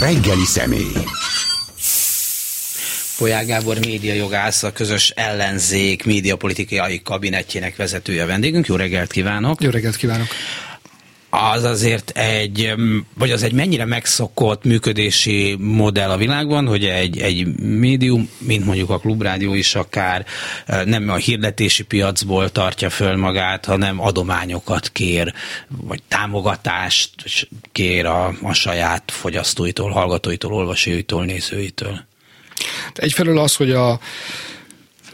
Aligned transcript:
Reggeli 0.00 0.44
személy. 0.44 0.92
Polyák 3.18 3.46
Gábor 3.46 3.78
médiajogász, 3.78 4.62
a 4.62 4.72
közös 4.72 5.10
ellenzék 5.10 6.04
médiapolitikai 6.04 7.02
kabinetjének 7.02 7.76
vezetője 7.76 8.24
vendégünk. 8.24 8.66
Jó 8.66 8.76
reggelt 8.76 9.12
kívánok! 9.12 9.62
Jó 9.62 9.70
reggelt 9.70 9.96
kívánok! 9.96 10.26
Az 11.30 11.64
azért 11.64 12.10
egy, 12.10 12.74
vagy 13.14 13.30
az 13.30 13.42
egy 13.42 13.52
mennyire 13.52 13.84
megszokott 13.84 14.64
működési 14.64 15.56
modell 15.58 16.10
a 16.10 16.16
világban, 16.16 16.66
hogy 16.66 16.84
egy, 16.84 17.18
egy 17.18 17.56
médium, 17.56 18.30
mint 18.38 18.64
mondjuk 18.64 18.90
a 18.90 18.98
klubrádió 18.98 19.54
is 19.54 19.74
akár 19.74 20.26
nem 20.84 21.08
a 21.08 21.14
hirdetési 21.14 21.84
piacból 21.84 22.50
tartja 22.52 22.90
föl 22.90 23.16
magát, 23.16 23.64
hanem 23.64 24.00
adományokat 24.00 24.88
kér, 24.88 25.32
vagy 25.68 26.02
támogatást 26.08 27.10
kér 27.72 28.06
a, 28.06 28.34
a 28.42 28.52
saját 28.52 29.10
fogyasztóitól, 29.10 29.90
hallgatóitól, 29.90 30.52
olvasóitól, 30.52 31.24
nézőitől. 31.24 32.04
Egyfelől 32.94 33.38
az, 33.38 33.56
hogy 33.56 33.70
a 33.70 34.00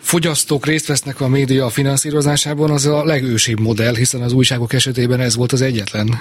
fogyasztók 0.07 0.67
részt 0.67 0.87
vesznek 0.87 1.21
a 1.21 1.29
média 1.29 1.69
finanszírozásában, 1.69 2.71
az 2.71 2.87
a 2.87 3.05
legősibb 3.05 3.61
modell, 3.61 3.95
hiszen 3.95 4.23
az 4.23 4.33
újságok 4.33 4.73
esetében 4.73 5.21
ez 5.21 5.37
volt 5.37 5.53
az 5.53 5.61
egyetlen 5.61 6.21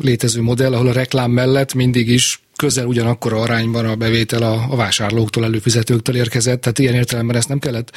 létező 0.00 0.42
modell, 0.42 0.72
ahol 0.72 0.86
a 0.86 0.92
reklám 0.92 1.30
mellett 1.30 1.74
mindig 1.74 2.08
is 2.08 2.40
közel 2.64 2.86
ugyanakkor 2.86 3.32
arányban 3.32 3.86
a 3.86 3.94
bevétel 3.94 4.42
a, 4.42 4.66
a 4.70 4.76
vásárlóktól, 4.76 5.44
előfizetőktől 5.44 6.16
érkezett, 6.16 6.60
tehát 6.60 6.78
ilyen 6.78 6.94
értelemben 6.94 7.36
ezt 7.36 7.48
nem 7.48 7.58
kellett 7.58 7.90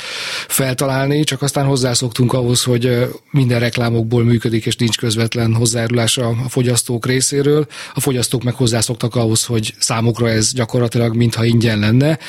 feltalálni, 0.48 1.24
csak 1.24 1.42
aztán 1.42 1.66
hozzászoktunk 1.66 2.34
ahhoz, 2.34 2.64
hogy 2.64 3.08
minden 3.32 3.60
reklámokból 3.60 4.24
működik, 4.24 4.66
és 4.66 4.76
nincs 4.76 4.98
közvetlen 4.98 5.54
hozzájárulás 5.54 6.18
a, 6.18 6.36
fogyasztók 6.48 7.06
részéről. 7.06 7.68
A 7.94 8.00
fogyasztók 8.00 8.44
meg 8.44 8.54
hozzászoktak 8.54 9.16
ahhoz, 9.16 9.46
hogy 9.46 9.74
számukra 9.80 10.30
ez 10.30 10.54
gyakorlatilag 10.54 11.16
mintha 11.16 11.46
ingyen 11.46 11.80
lenne, 11.80 12.20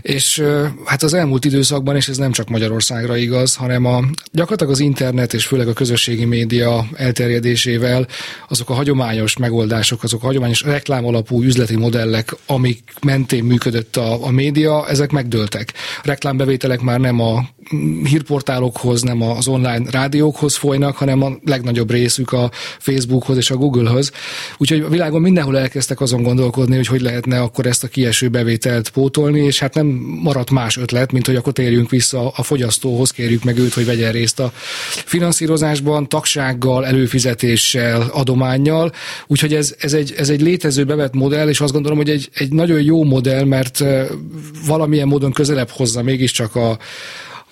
és 0.00 0.42
hát 0.84 1.02
az 1.02 1.14
elmúlt 1.14 1.44
időszakban, 1.44 1.96
és 1.96 2.08
ez 2.08 2.16
nem 2.16 2.32
csak 2.32 2.48
Magyarországra 2.48 3.16
igaz, 3.16 3.54
hanem 3.54 3.84
a, 3.84 4.04
gyakorlatilag 4.32 4.72
az 4.72 4.80
internet 4.80 5.34
és 5.34 5.46
főleg 5.46 5.68
a 5.68 5.72
közösségi 5.72 6.24
média 6.24 6.86
elterjedésével 6.94 8.06
azok 8.48 8.70
a 8.70 8.74
hagyományos 8.74 9.36
megoldások, 9.36 10.02
azok 10.02 10.22
a 10.22 10.26
hagyományos 10.26 10.62
reklám 10.62 11.04
alapú 11.06 11.42
üzleti 11.42 11.76
modellek, 11.86 12.36
amik 12.46 12.92
mentén 13.02 13.44
működött 13.44 13.96
a, 13.96 14.24
a 14.24 14.30
média, 14.30 14.88
ezek 14.88 15.10
megdőltek. 15.10 15.72
A 16.02 16.06
reklámbevételek 16.06 16.80
már 16.80 17.00
nem 17.00 17.20
a 17.20 17.48
hírportálokhoz, 18.04 19.02
nem 19.02 19.22
az 19.22 19.48
online 19.48 19.90
rádiókhoz 19.90 20.56
folynak, 20.56 20.96
hanem 20.96 21.22
a 21.22 21.32
legnagyobb 21.44 21.90
részük 21.90 22.32
a 22.32 22.50
Facebookhoz 22.78 23.36
és 23.36 23.50
a 23.50 23.56
Googlehoz. 23.56 24.12
Úgyhogy 24.58 24.80
a 24.80 24.88
világon 24.88 25.20
mindenhol 25.20 25.58
elkezdtek 25.58 26.00
azon 26.00 26.22
gondolkodni, 26.22 26.76
hogy 26.76 26.86
hogy 26.86 27.00
lehetne 27.00 27.40
akkor 27.40 27.66
ezt 27.66 27.84
a 27.84 27.88
kieső 27.88 28.28
bevételt 28.28 28.88
pótolni, 28.88 29.40
és 29.40 29.58
hát 29.58 29.74
nem 29.74 29.86
maradt 30.22 30.50
más 30.50 30.76
ötlet, 30.76 31.12
mint 31.12 31.26
hogy 31.26 31.36
akkor 31.36 31.52
térjünk 31.52 31.90
vissza 31.90 32.28
a 32.28 32.42
fogyasztóhoz, 32.42 33.10
kérjük 33.10 33.44
meg 33.44 33.58
őt, 33.58 33.74
hogy 33.74 33.86
vegyen 33.86 34.12
részt 34.12 34.40
a 34.40 34.52
finanszírozásban, 35.04 36.08
tagsággal, 36.08 36.86
előfizetéssel, 36.86 38.00
adományjal. 38.12 38.92
Úgyhogy 39.26 39.54
ez, 39.54 39.74
ez, 39.78 39.92
egy, 39.92 40.14
ez 40.16 40.28
egy 40.28 40.40
létező 40.40 40.84
bevett 40.84 41.14
modell, 41.14 41.48
és 41.48 41.60
azt 41.60 41.72
gondolom, 41.72 41.98
hogy 41.98 42.10
egy, 42.10 42.28
egy 42.34 42.52
nagyon 42.52 42.82
jó 42.82 43.04
modell, 43.04 43.44
mert 43.44 43.84
valamilyen 44.66 45.08
módon 45.08 45.32
közelebb 45.32 45.68
hozza 45.70 46.02
mégiscsak 46.02 46.54
a, 46.54 46.78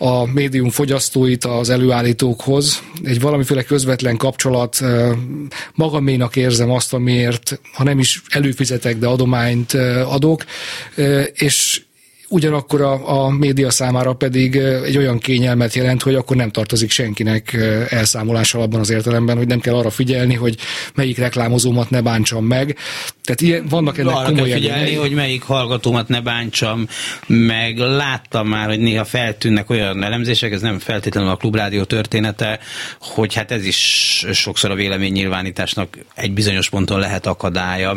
a 0.04 0.26
médium 0.32 0.70
fogyasztóit 0.70 1.44
az 1.44 1.70
előállítókhoz. 1.70 2.82
Egy 3.04 3.20
valamiféle 3.20 3.62
közvetlen 3.62 4.16
kapcsolat, 4.16 4.80
magaménak 5.74 6.36
érzem 6.36 6.70
azt, 6.70 6.92
amiért, 6.92 7.60
ha 7.72 7.84
nem 7.84 7.98
is 7.98 8.22
előfizetek, 8.28 8.98
de 8.98 9.06
adományt 9.06 9.72
adok, 10.04 10.44
és 11.34 11.82
ugyanakkor 12.28 12.80
a, 12.80 13.24
a 13.24 13.30
média 13.30 13.70
számára 13.70 14.12
pedig 14.12 14.56
egy 14.56 14.96
olyan 14.96 15.18
kényelmet 15.18 15.74
jelent, 15.74 16.02
hogy 16.02 16.14
akkor 16.14 16.36
nem 16.36 16.50
tartozik 16.50 16.90
senkinek 16.90 17.52
elszámolással 17.88 18.62
abban 18.62 18.80
az 18.80 18.90
értelemben, 18.90 19.36
hogy 19.36 19.46
nem 19.46 19.60
kell 19.60 19.74
arra 19.74 19.90
figyelni, 19.90 20.34
hogy 20.34 20.56
melyik 20.94 21.18
reklámozómat 21.18 21.90
ne 21.90 22.02
bántsam 22.02 22.44
meg. 22.44 22.76
Tehát 23.24 23.40
ilyen, 23.40 23.66
vannak 23.68 23.98
ennek 23.98 24.14
arra 24.14 24.28
komoly 24.28 24.48
kell 24.48 24.58
figyelni, 24.58 24.80
előnyei. 24.80 25.00
hogy 25.00 25.12
melyik 25.12 25.42
hallgatómat 25.42 26.08
ne 26.08 26.20
bántsam 26.20 26.86
meg. 27.26 27.78
Láttam 27.78 28.48
már, 28.48 28.66
hogy 28.66 28.78
néha 28.78 29.04
feltűnnek 29.04 29.70
olyan 29.70 30.02
elemzések, 30.02 30.52
ez 30.52 30.60
nem 30.60 30.78
feltétlenül 30.78 31.30
a 31.30 31.36
klubrádió 31.36 31.84
története, 31.84 32.58
hogy 33.00 33.34
hát 33.34 33.50
ez 33.50 33.64
is 33.64 33.76
sokszor 34.32 34.70
a 34.70 34.74
véleménynyilvánításnak 34.74 35.98
egy 36.14 36.32
bizonyos 36.32 36.68
ponton 36.68 36.98
lehet 36.98 37.26
akadálya. 37.26 37.96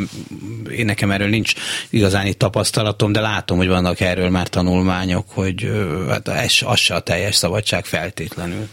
Én 0.71 0.85
nekem 0.85 1.11
erről 1.11 1.29
nincs 1.29 1.53
igazán 1.89 2.25
itt 2.25 2.39
tapasztalatom, 2.39 3.11
de 3.11 3.21
látom, 3.21 3.57
hogy 3.57 3.67
vannak 3.67 3.99
erről 3.99 4.29
már 4.29 4.47
tanulmányok, 4.47 5.25
hogy 5.29 5.71
hát 6.09 6.27
ez, 6.27 6.53
az 6.65 6.79
se 6.79 6.95
a 6.95 6.99
teljes 6.99 7.35
szabadság 7.35 7.85
feltétlenül. 7.85 8.67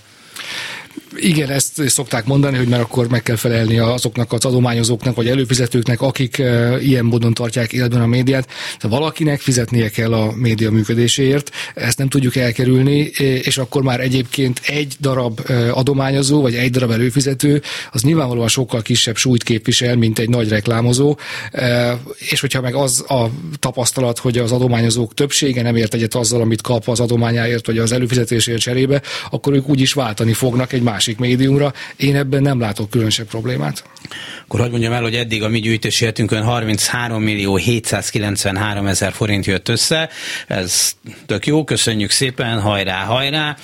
Igen, 1.17 1.51
ezt 1.51 1.89
szokták 1.89 2.25
mondani, 2.25 2.57
hogy 2.57 2.69
mert 2.69 2.83
akkor 2.83 3.09
meg 3.09 3.23
kell 3.23 3.37
felelni 3.37 3.79
azoknak 3.79 4.33
az 4.33 4.45
adományozóknak, 4.45 5.17
vagy 5.17 5.29
előfizetőknek, 5.29 6.01
akik 6.01 6.37
uh, 6.39 6.77
ilyen 6.87 7.05
módon 7.05 7.35
tartják 7.35 7.73
életben 7.73 8.01
a 8.01 8.07
médiát. 8.07 8.49
De 8.83 8.89
valakinek 8.89 9.41
fizetnie 9.41 9.89
kell 9.89 10.13
a 10.13 10.33
média 10.37 10.71
működéséért, 10.71 11.51
ezt 11.75 11.99
nem 11.99 12.09
tudjuk 12.09 12.37
elkerülni, 12.37 12.99
és 13.19 13.59
akkor 13.59 13.83
már 13.83 14.01
egyébként 14.01 14.61
egy 14.67 14.97
darab 15.01 15.41
uh, 15.49 15.79
adományozó, 15.79 16.41
vagy 16.41 16.55
egy 16.55 16.71
darab 16.71 16.91
előfizető, 16.91 17.63
az 17.93 18.03
nyilvánvalóan 18.03 18.49
sokkal 18.49 18.83
kisebb 18.83 19.17
súlyt 19.17 19.43
képvisel, 19.43 19.97
mint 19.97 20.19
egy 20.19 20.29
nagy 20.29 20.49
reklámozó, 20.49 21.17
és 22.19 22.41
hogyha 22.41 22.61
meg 22.61 22.75
az 22.75 23.05
a 23.09 23.31
tapasztalat, 23.59 24.19
hogy 24.19 24.39
az 24.39 24.53
adományozók 24.53 25.15
többsége 25.15 25.63
nem 25.63 25.77
ért 25.77 25.95
egyet 25.95 26.15
azzal, 26.15 26.41
amit 26.41 26.61
kap 26.61 26.89
az 26.89 27.01
adományáért, 27.01 27.67
vagy 27.67 27.79
az 27.79 27.93
előfizetésért 27.93 28.61
cserébe, 28.61 29.03
akkor 29.31 29.53
ők 29.53 29.69
úgy 29.69 29.81
is 29.81 29.93
váltani 29.93 30.33
fognak 30.33 30.73
egy 30.73 30.83
más 30.83 31.04
másik 31.05 31.19
médiumra. 31.19 31.73
Én 31.97 32.17
ebben 32.17 32.43
nem 32.43 32.61
látok 32.61 32.91
különösebb 32.91 33.27
problémát. 33.27 33.85
Akkor 34.45 34.61
hogy 34.61 34.71
mondjam 34.71 34.93
el, 34.93 35.03
hogy 35.03 35.15
eddig 35.15 35.43
a 35.43 35.49
mi 35.49 35.59
gyűjtési 35.59 36.05
hetünkön 36.05 36.43
33 36.43 37.23
millió 37.23 37.57
793 37.57 38.87
ezer 38.87 39.13
forint 39.13 39.47
jött 39.47 39.69
össze. 39.69 40.09
Ez 40.47 40.97
tök 41.27 41.47
jó, 41.47 41.65
köszönjük 41.65 42.11
szépen, 42.11 42.61
hajrá, 42.61 43.05
hajrá. 43.05 43.57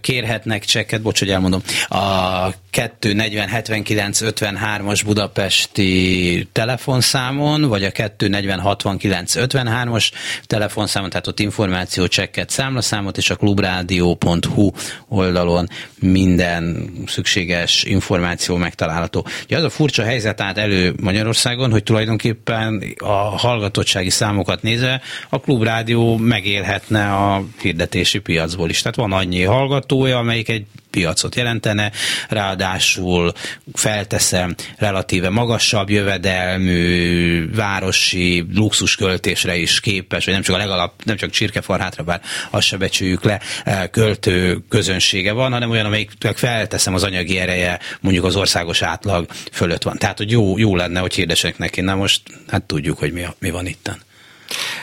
Kérhetnek 0.00 0.64
csekket, 0.64 1.02
bocs, 1.02 1.18
hogy 1.18 1.30
elmondom. 1.30 1.62
A 1.88 2.52
240 2.70 3.48
79 3.48 4.18
53-as 4.22 5.00
budapesti 5.04 6.48
telefonszámon, 6.52 7.62
vagy 7.62 7.84
a 7.84 7.90
240 7.90 8.60
69 8.60 9.32
53-as 9.36 10.10
telefonszámon, 10.46 11.10
tehát 11.10 11.26
ott 11.26 11.40
információ, 11.40 12.06
csekket, 12.06 12.50
számlaszámot, 12.50 13.16
és 13.16 13.30
a 13.30 13.36
klubrádió.hu 13.36 14.70
oldalon 15.08 15.68
minden 15.98 16.92
szükséges 17.06 17.84
információ 17.84 18.56
megtalálható. 18.56 19.26
Ugye 19.44 19.56
az 19.56 19.64
a 19.64 19.69
furcsa 19.70 20.02
helyzet 20.02 20.40
állt 20.40 20.58
elő 20.58 20.94
Magyarországon, 21.00 21.70
hogy 21.70 21.82
tulajdonképpen 21.82 22.82
a 22.98 23.38
hallgatottsági 23.38 24.10
számokat 24.10 24.62
nézve 24.62 25.00
a 25.28 25.40
klubrádió 25.40 26.16
megélhetne 26.16 27.12
a 27.12 27.44
hirdetési 27.60 28.18
piacból 28.18 28.68
is. 28.68 28.82
Tehát 28.82 28.96
van 28.96 29.12
annyi 29.12 29.42
hallgatója, 29.42 30.18
amelyik 30.18 30.48
egy 30.48 30.66
piacot 30.90 31.34
jelentene, 31.34 31.90
ráadásul 32.28 33.32
felteszem 33.72 34.54
relatíve 34.76 35.28
magasabb 35.28 35.90
jövedelmű, 35.90 37.50
városi 37.54 38.46
luxusköltésre 38.54 39.56
is 39.56 39.80
képes, 39.80 40.24
vagy 40.24 40.34
nem 40.34 40.42
csak 40.42 40.54
a 40.54 40.58
legalap, 40.58 41.04
nem 41.04 41.16
csak 41.16 41.30
csirkefarhátra, 41.30 42.02
bár 42.02 42.20
azt 42.50 42.66
se 42.66 42.76
becsüljük 42.76 43.24
le, 43.24 43.40
eh, 43.64 43.88
költő 43.90 44.58
közönsége 44.68 45.32
van, 45.32 45.52
hanem 45.52 45.70
olyan, 45.70 45.86
amelyik 45.86 46.10
felteszem 46.34 46.94
az 46.94 47.02
anyagi 47.02 47.38
ereje 47.38 47.78
mondjuk 48.00 48.24
az 48.24 48.36
országos 48.36 48.82
átlag 48.82 49.26
fölött 49.52 49.82
van. 49.82 49.98
Tehát, 49.98 50.18
hogy 50.18 50.30
jó, 50.30 50.58
jó 50.58 50.76
lenne, 50.76 51.00
hogy 51.00 51.14
hirdessenek 51.14 51.58
neki. 51.58 51.80
Na 51.80 51.94
most 51.94 52.22
hát 52.48 52.62
tudjuk, 52.62 52.98
hogy 52.98 53.12
mi, 53.12 53.22
mi 53.38 53.50
van 53.50 53.66
itten. 53.66 54.00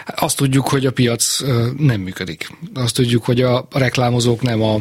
Azt 0.06 0.38
tudjuk, 0.38 0.68
hogy 0.68 0.86
a 0.86 0.92
piac 0.92 1.42
nem 1.78 2.02
működik. 2.02 2.50
Azt 2.74 2.96
tudjuk, 2.96 3.26
hogy 3.26 3.42
a 3.42 3.68
reklámozók 3.72 4.42
nem 4.42 4.62
a 4.62 4.80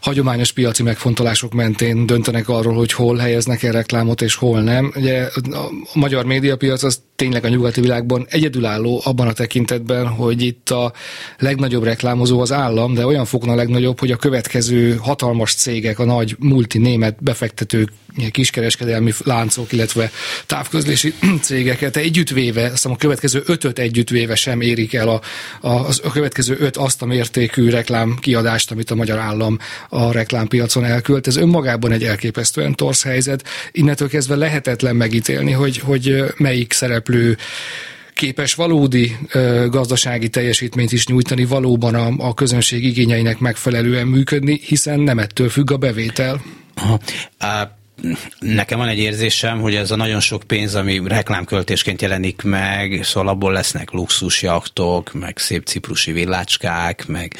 hagyományos 0.00 0.52
piaci 0.52 0.82
megfontolások 0.82 1.52
mentén 1.52 2.06
döntenek 2.06 2.48
arról, 2.48 2.74
hogy 2.74 2.92
hol 2.92 3.16
helyeznek 3.16 3.62
el 3.62 3.72
reklámot 3.72 4.22
és 4.22 4.34
hol 4.34 4.60
nem. 4.62 4.92
Ugye 4.96 5.28
a 5.50 5.70
magyar 5.94 6.24
médiapiac 6.24 6.82
az 6.82 7.02
tényleg 7.20 7.44
a 7.44 7.48
nyugati 7.48 7.80
világban 7.80 8.26
egyedülálló 8.30 9.00
abban 9.04 9.26
a 9.26 9.32
tekintetben, 9.32 10.08
hogy 10.08 10.42
itt 10.42 10.70
a 10.70 10.92
legnagyobb 11.38 11.82
reklámozó 11.82 12.40
az 12.40 12.52
állam, 12.52 12.94
de 12.94 13.06
olyan 13.06 13.24
fokon 13.24 13.48
a 13.48 13.54
legnagyobb, 13.54 13.98
hogy 13.98 14.10
a 14.10 14.16
következő 14.16 14.96
hatalmas 14.96 15.54
cégek, 15.54 15.98
a 15.98 16.04
nagy 16.04 16.36
multi 16.38 16.78
német 16.78 17.22
befektetők, 17.22 17.88
kiskereskedelmi 18.30 19.12
láncok, 19.24 19.72
illetve 19.72 20.10
távközlési 20.46 21.14
cégeket 21.42 21.96
együttvéve, 21.96 22.64
azt 22.64 22.86
a 22.86 22.96
következő 22.96 23.42
ötöt 23.46 23.78
együttvéve 23.78 24.34
sem 24.34 24.60
érik 24.60 24.94
el 24.94 25.08
a, 25.08 25.20
a, 25.60 25.86
a 26.02 26.10
következő 26.12 26.56
öt 26.58 26.76
azt 26.76 27.02
a 27.02 27.06
mértékű 27.06 27.70
reklámkiadást, 27.70 28.70
amit 28.70 28.90
a 28.90 28.94
magyar 28.94 29.18
állam 29.18 29.58
a 29.88 30.12
reklámpiacon 30.12 30.84
elkölt. 30.84 31.26
Ez 31.26 31.36
önmagában 31.36 31.92
egy 31.92 32.04
elképesztően 32.04 32.74
torsz 32.74 33.02
helyzet. 33.02 33.44
Innentől 33.72 34.08
kezdve 34.08 34.36
lehetetlen 34.36 34.96
megítélni, 34.96 35.52
hogy, 35.52 35.78
hogy 35.78 36.24
melyik 36.36 36.72
szereplő 36.72 37.09
képes 38.14 38.54
valódi 38.54 39.16
ö, 39.32 39.66
gazdasági 39.70 40.28
teljesítményt 40.28 40.92
is 40.92 41.06
nyújtani, 41.06 41.44
valóban 41.44 41.94
a, 41.94 42.12
a 42.18 42.34
közönség 42.34 42.84
igényeinek 42.84 43.38
megfelelően 43.38 44.06
működni, 44.06 44.60
hiszen 44.64 45.00
nem 45.00 45.18
ettől 45.18 45.48
függ 45.48 45.70
a 45.70 45.76
bevétel. 45.76 46.42
Aha. 46.74 47.00
Nekem 48.38 48.78
van 48.78 48.88
egy 48.88 48.98
érzésem, 48.98 49.60
hogy 49.60 49.74
ez 49.74 49.90
a 49.90 49.96
nagyon 49.96 50.20
sok 50.20 50.42
pénz, 50.42 50.74
ami 50.74 51.00
reklámköltésként 51.04 52.02
jelenik 52.02 52.42
meg, 52.42 53.00
szóval 53.02 53.28
abból 53.28 53.52
lesznek 53.52 53.90
luxusjaktok, 53.90 55.12
meg 55.12 55.38
szép 55.38 55.66
ciprusi 55.66 56.12
villácskák, 56.12 57.06
meg 57.06 57.36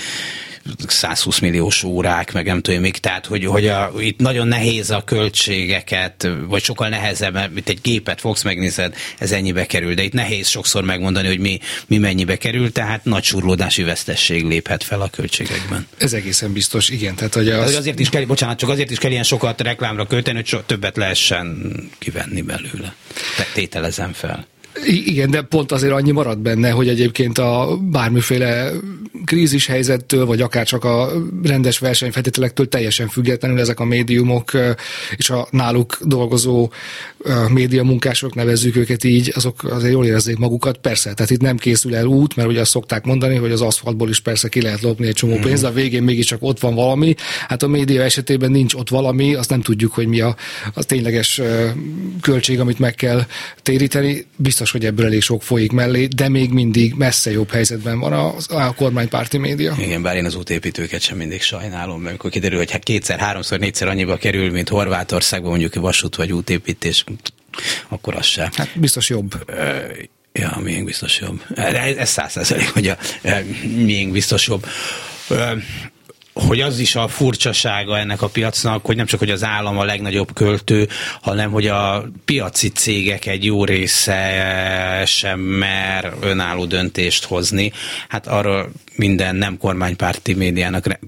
120 0.87 1.39
milliós 1.39 1.83
órák, 1.83 2.33
meg 2.33 2.47
nem 2.47 2.61
tudom 2.61 2.81
még, 2.81 2.97
tehát 2.97 3.27
hogy, 3.27 3.45
hogy 3.45 3.69
a, 3.69 3.93
itt 3.99 4.19
nagyon 4.19 4.49
nehéz 4.49 4.91
a 4.91 5.05
költségeket, 5.05 6.29
vagy 6.49 6.63
sokkal 6.63 6.89
nehezebb, 6.89 7.33
mert 7.33 7.57
itt 7.57 7.69
egy 7.69 7.81
gépet 7.83 8.21
fogsz, 8.21 8.43
megnézed, 8.43 8.95
ez 9.19 9.33
ennyibe 9.33 9.67
kerül, 9.67 9.95
de 9.95 10.03
itt 10.03 10.13
nehéz 10.13 10.49
sokszor 10.49 10.85
megmondani, 10.85 11.27
hogy 11.27 11.39
mi, 11.39 11.59
mi 11.87 11.99
mennyibe 11.99 12.37
kerül, 12.37 12.73
tehát 12.73 13.05
nagy 13.05 13.25
surlódási 13.25 13.83
vesztesség 13.83 14.45
léphet 14.45 14.83
fel 14.83 15.01
a 15.01 15.09
költségekben. 15.09 15.87
Ez 15.99 16.13
egészen 16.13 16.53
biztos, 16.53 16.89
igen. 16.89 17.15
Tehát, 17.15 17.35
hogy 17.35 17.49
az... 17.49 17.75
azért 17.75 17.99
is 17.99 18.09
kell, 18.09 18.25
bocsánat, 18.25 18.59
csak 18.59 18.69
azért 18.69 18.91
is 18.91 18.99
kell 18.99 19.11
ilyen 19.11 19.23
sokat 19.23 19.61
reklámra 19.61 20.07
költeni, 20.07 20.37
hogy 20.37 20.47
so, 20.47 20.59
többet 20.59 20.97
lehessen 20.97 21.73
kivenni 21.99 22.41
belőle. 22.41 22.95
Tehát 23.37 23.53
tételezem 23.53 24.13
fel. 24.13 24.47
Igen, 24.85 25.31
de 25.31 25.43
pont 25.43 25.73
azért 25.73 25.93
annyi 25.93 26.11
marad 26.11 26.39
benne, 26.39 26.71
hogy 26.71 26.89
egyébként 26.89 27.39
a 27.39 27.79
bármiféle 27.91 28.71
krízis 29.25 29.67
helyzettől, 29.67 30.27
vagy 30.27 30.41
akár 30.41 30.67
csak 30.67 30.85
a 30.85 31.13
rendes 31.43 31.79
versenyfeltételektől 31.79 32.69
teljesen 32.69 33.09
függetlenül 33.09 33.61
ezek 33.61 33.81
a 33.81 33.85
médiumok 33.85 34.51
és 35.17 35.31
a 35.31 35.49
náluk 35.51 35.99
dolgozó 36.03 36.71
média 37.49 37.83
munkások, 37.83 38.35
nevezzük 38.35 38.77
őket 38.77 39.05
így, 39.05 39.33
azok 39.35 39.65
azért 39.65 39.93
jól 39.93 40.07
érezzék 40.07 40.37
magukat. 40.37 40.79
Persze, 40.79 41.15
tehát 41.15 41.31
itt 41.31 41.41
nem 41.41 41.57
készül 41.57 41.97
el 41.97 42.07
út, 42.07 42.37
mert 42.37 42.49
ugye 42.49 42.61
azt 42.61 42.71
szokták 42.71 43.05
mondani, 43.05 43.37
hogy 43.37 43.53
az 43.53 43.61
aszfaltból 43.61 44.09
is 44.09 44.21
persze 44.21 44.49
ki 44.49 44.63
lehet 44.63 44.81
lopni 44.81 45.07
egy 45.07 45.15
csomó 45.15 45.39
pénzt, 45.39 45.63
de 45.63 45.69
a 45.69 45.73
végén 45.73 46.03
mégiscsak 46.03 46.43
ott 46.43 46.61
van 46.61 46.75
valami. 46.75 47.15
Hát 47.49 47.63
a 47.63 47.69
média 47.69 48.03
esetében 48.03 48.51
nincs 48.51 48.75
ott 48.75 48.89
valami, 48.89 49.35
azt 49.35 49.51
nem 49.51 49.61
tudjuk, 49.61 49.93
hogy 49.93 50.07
mi 50.07 50.21
a, 50.21 50.37
a 50.75 50.85
tényleges 50.85 51.41
költség, 52.21 52.61
amit 52.61 52.79
meg 52.79 52.95
kell 52.95 53.27
téríteni. 53.63 54.27
Biztos, 54.37 54.70
hogy 54.71 54.85
ebből 54.85 55.07
elég 55.07 55.23
sok 55.23 55.43
folyik 55.43 55.73
mellé, 55.73 56.07
de 56.07 56.29
még 56.29 56.51
mindig 56.51 56.95
messze 56.95 57.31
jobb 57.31 57.51
helyzetben 57.51 57.99
van 57.99 58.13
a, 58.13 58.35
a 58.49 58.75
kormánypárti 58.75 59.39
média. 59.39 59.77
Igen, 59.79 60.03
bár 60.03 60.17
én 60.17 60.25
az 60.25 60.35
útépítőket 60.35 61.01
sem 61.01 61.17
mindig 61.17 61.43
sajnálom, 61.43 61.97
mert 61.97 62.09
amikor 62.09 62.31
kiderül, 62.31 62.59
hogy 62.59 62.71
hát 62.71 62.83
kétszer, 62.83 63.19
háromszor, 63.19 63.59
négyszer 63.59 63.89
annyiba 63.89 64.17
kerül, 64.17 64.51
mint 64.51 64.69
Horvátországban 64.69 65.51
mondjuk 65.51 65.75
vasút 65.75 66.17
vagy 66.17 66.33
útépítés, 66.33 67.05
akkor 67.89 68.15
az 68.15 68.27
sem. 68.27 68.49
Hát 68.53 68.71
biztos 68.75 69.09
jobb. 69.09 69.45
Ja, 70.33 70.59
miénk 70.63 70.85
biztos 70.85 71.21
jobb. 71.21 71.43
Ez 71.55 72.09
száz 72.09 72.31
százalék, 72.31 72.69
hogy 72.69 72.89
a 72.89 72.97
miénk 73.77 74.13
biztos 74.13 74.47
jobb 74.47 74.67
hogy 76.33 76.61
az 76.61 76.79
is 76.79 76.97
a 76.97 77.09
furcsasága 77.09 77.99
ennek 77.99 78.23
a 78.23 78.29
piacnak, 78.29 78.87
hogy 78.87 78.97
nem 78.97 79.07
csak, 79.07 79.19
hogy 79.19 79.31
az 79.31 79.45
állam 79.45 79.79
a 79.79 79.85
legnagyobb 79.85 80.33
költő, 80.35 80.89
hanem, 81.21 81.51
hogy 81.51 81.67
a 81.67 82.05
piaci 82.25 82.69
cégek 82.69 83.27
egy 83.27 83.45
jó 83.45 83.65
része 83.65 85.03
sem 85.07 85.41
mer 85.41 86.15
önálló 86.21 86.65
döntést 86.65 87.25
hozni. 87.25 87.73
Hát 88.09 88.27
arról 88.27 88.71
minden 88.95 89.37
nem 89.37 89.59
kormánypárti 89.59 90.35
médiának 90.35 90.99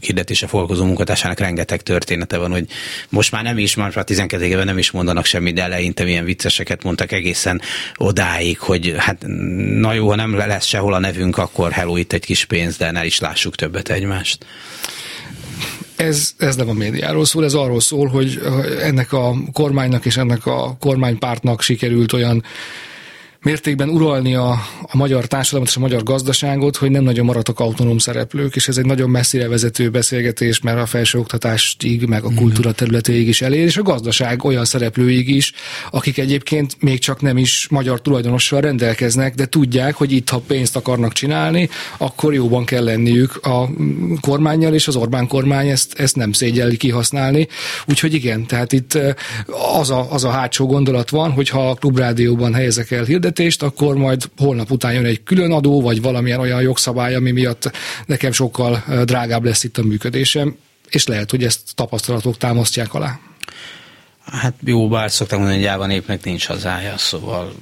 hirdetése 0.00 0.46
foglalkozó 0.46 0.84
munkatársának 0.84 1.38
rengeteg 1.38 1.82
története 1.82 2.38
van, 2.38 2.50
hogy 2.50 2.66
most 3.08 3.32
már 3.32 3.42
nem 3.42 3.58
is, 3.58 3.74
már 3.74 3.98
a 3.98 4.02
12 4.02 4.44
éve 4.44 4.64
nem 4.64 4.78
is 4.78 4.90
mondanak 4.90 5.24
semmit, 5.24 5.54
de 5.54 5.62
eleinte 5.62 6.04
milyen 6.04 6.24
vicceseket 6.24 6.82
mondtak 6.82 7.12
egészen 7.12 7.60
odáig, 7.96 8.58
hogy 8.58 8.94
hát 8.96 9.24
na 9.80 9.92
jó, 9.92 10.08
ha 10.08 10.14
nem 10.14 10.36
lesz 10.36 10.66
sehol 10.66 10.94
a 10.94 10.98
nevünk, 10.98 11.38
akkor 11.38 11.72
hello, 11.72 11.96
itt 11.96 12.12
egy 12.12 12.24
kis 12.24 12.44
pénz, 12.44 12.76
de 12.76 12.90
ne 12.90 13.04
is 13.04 13.20
lássuk 13.20 13.54
többet 13.54 13.88
egymást. 13.88 14.46
Ez, 15.96 16.34
ez 16.38 16.56
nem 16.56 16.68
a 16.68 16.72
médiáról 16.72 17.24
szól, 17.24 17.44
ez 17.44 17.54
arról 17.54 17.80
szól, 17.80 18.06
hogy 18.06 18.40
ennek 18.80 19.12
a 19.12 19.34
kormánynak 19.52 20.04
és 20.04 20.16
ennek 20.16 20.46
a 20.46 20.76
kormánypártnak 20.80 21.62
sikerült 21.62 22.12
olyan 22.12 22.44
mértékben 23.46 23.88
uralni 23.88 24.34
a, 24.34 24.50
a 24.82 24.96
magyar 24.96 25.26
társadalmat 25.26 25.70
és 25.70 25.76
a 25.76 25.80
magyar 25.80 26.02
gazdaságot, 26.02 26.76
hogy 26.76 26.90
nem 26.90 27.02
nagyon 27.02 27.24
maradtak 27.24 27.60
autonóm 27.60 27.98
szereplők, 27.98 28.56
és 28.56 28.68
ez 28.68 28.76
egy 28.76 28.84
nagyon 28.86 29.10
messzire 29.10 29.48
vezető 29.48 29.90
beszélgetés, 29.90 30.60
mert 30.60 30.78
a 30.78 30.86
felsőoktatásig, 30.86 32.06
meg 32.06 32.24
a 32.24 32.30
kultúra 32.34 32.72
területéig 32.72 33.28
is 33.28 33.42
elér, 33.42 33.64
és 33.64 33.76
a 33.76 33.82
gazdaság 33.82 34.44
olyan 34.44 34.64
szereplőig 34.64 35.28
is, 35.28 35.52
akik 35.90 36.18
egyébként 36.18 36.76
még 36.80 36.98
csak 36.98 37.20
nem 37.20 37.36
is 37.36 37.66
magyar 37.70 38.00
tulajdonossal 38.00 38.60
rendelkeznek, 38.60 39.34
de 39.34 39.46
tudják, 39.46 39.94
hogy 39.94 40.12
itt, 40.12 40.28
ha 40.28 40.42
pénzt 40.46 40.76
akarnak 40.76 41.12
csinálni, 41.12 41.68
akkor 41.96 42.34
jóban 42.34 42.64
kell 42.64 42.84
lenniük 42.84 43.46
a 43.46 43.68
kormányjal, 44.20 44.74
és 44.74 44.88
az 44.88 44.96
Orbán 44.96 45.26
kormány 45.26 45.68
ezt, 45.68 45.98
ezt 45.98 46.16
nem 46.16 46.32
szégyelli 46.32 46.76
kihasználni. 46.76 47.48
Úgyhogy 47.88 48.14
igen, 48.14 48.46
tehát 48.46 48.72
itt 48.72 48.98
az 49.80 49.90
a, 49.90 50.12
az 50.12 50.24
a 50.24 50.30
hátsó 50.30 50.66
gondolat 50.66 51.10
van, 51.10 51.30
hogy 51.30 51.48
ha 51.48 51.70
a 51.70 51.74
klubrádióban 51.74 52.54
helyezek 52.54 52.90
el 52.90 53.04
hirdet, 53.04 53.35
fizetést, 53.36 53.62
akkor 53.62 53.96
majd 53.96 54.30
holnap 54.36 54.70
után 54.70 54.92
jön 54.92 55.04
egy 55.04 55.22
külön 55.22 55.52
adó, 55.52 55.80
vagy 55.80 56.02
valamilyen 56.02 56.40
olyan 56.40 56.60
jogszabály, 56.60 57.14
ami 57.14 57.30
miatt 57.30 57.70
nekem 58.06 58.32
sokkal 58.32 58.84
drágább 59.04 59.44
lesz 59.44 59.64
itt 59.64 59.78
a 59.78 59.82
működésem, 59.82 60.56
és 60.88 61.06
lehet, 61.06 61.30
hogy 61.30 61.44
ezt 61.44 61.60
tapasztalatok 61.74 62.36
támasztják 62.36 62.94
alá. 62.94 63.18
Hát 64.32 64.54
jó, 64.64 64.88
bár 64.88 65.10
szoktam 65.10 65.38
mondani, 65.38 65.58
hogy 65.58 65.68
Jáva 65.68 65.86
népnek 65.86 66.24
nincs 66.24 66.46
hazája, 66.46 66.98
szóval 66.98 67.52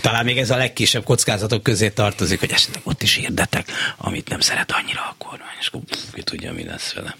talán 0.00 0.24
még 0.24 0.38
ez 0.38 0.50
a 0.50 0.56
legkisebb 0.56 1.04
kockázatok 1.04 1.62
közé 1.62 1.88
tartozik, 1.88 2.40
hogy 2.40 2.50
esetleg 2.50 2.82
ott 2.84 3.02
is 3.02 3.14
hirdetek, 3.14 3.70
amit 3.96 4.28
nem 4.28 4.40
szeret 4.40 4.72
annyira 4.72 5.00
a 5.00 5.14
kormány, 5.18 5.56
és 5.60 5.66
akkor 5.66 5.80
ki 6.12 6.22
tudja, 6.22 6.52
mi 6.52 6.64
lesz 6.64 6.92
vele. 6.92 7.16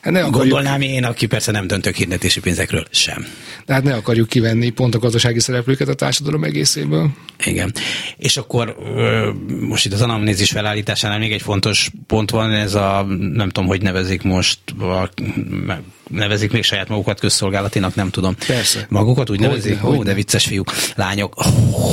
Hát 0.00 0.12
ne 0.12 0.18
akarjuk... 0.18 0.52
Gondolnám 0.52 0.80
én, 0.80 1.04
aki 1.04 1.26
persze 1.26 1.52
nem 1.52 1.66
döntök 1.66 1.96
hirdetési 1.96 2.40
pénzekről 2.40 2.84
sem. 2.90 3.26
De 3.66 3.72
hát 3.72 3.82
ne 3.82 3.94
akarjuk 3.94 4.28
kivenni 4.28 4.70
pont 4.70 4.94
a 4.94 4.98
gazdasági 4.98 5.40
szereplőket 5.40 5.88
a 5.88 5.94
társadalom 5.94 6.44
egészéből. 6.44 7.10
Igen. 7.44 7.74
És 8.16 8.36
akkor 8.36 8.76
most 9.60 9.86
itt 9.86 9.92
az 9.92 10.00
anamnézis 10.00 10.50
felállításánál 10.50 11.18
még 11.18 11.32
egy 11.32 11.42
fontos 11.42 11.90
pont 12.06 12.30
van, 12.30 12.52
ez 12.52 12.74
a, 12.74 13.06
nem 13.32 13.48
tudom, 13.48 13.68
hogy 13.68 13.82
nevezik 13.82 14.22
most, 14.22 14.58
a, 14.80 15.10
nevezik 16.10 16.52
még 16.52 16.62
saját 16.62 16.88
magukat 16.88 17.20
közszolgálatinak, 17.20 17.94
nem 17.94 18.10
tudom. 18.10 18.34
Persze. 18.46 18.86
Magukat 18.88 19.30
úgy 19.30 19.40
nevezik? 19.40 19.84
Ó, 19.84 20.02
de 20.02 20.14
vicces 20.14 20.44
fiúk, 20.44 20.72
lányok, 20.94 21.34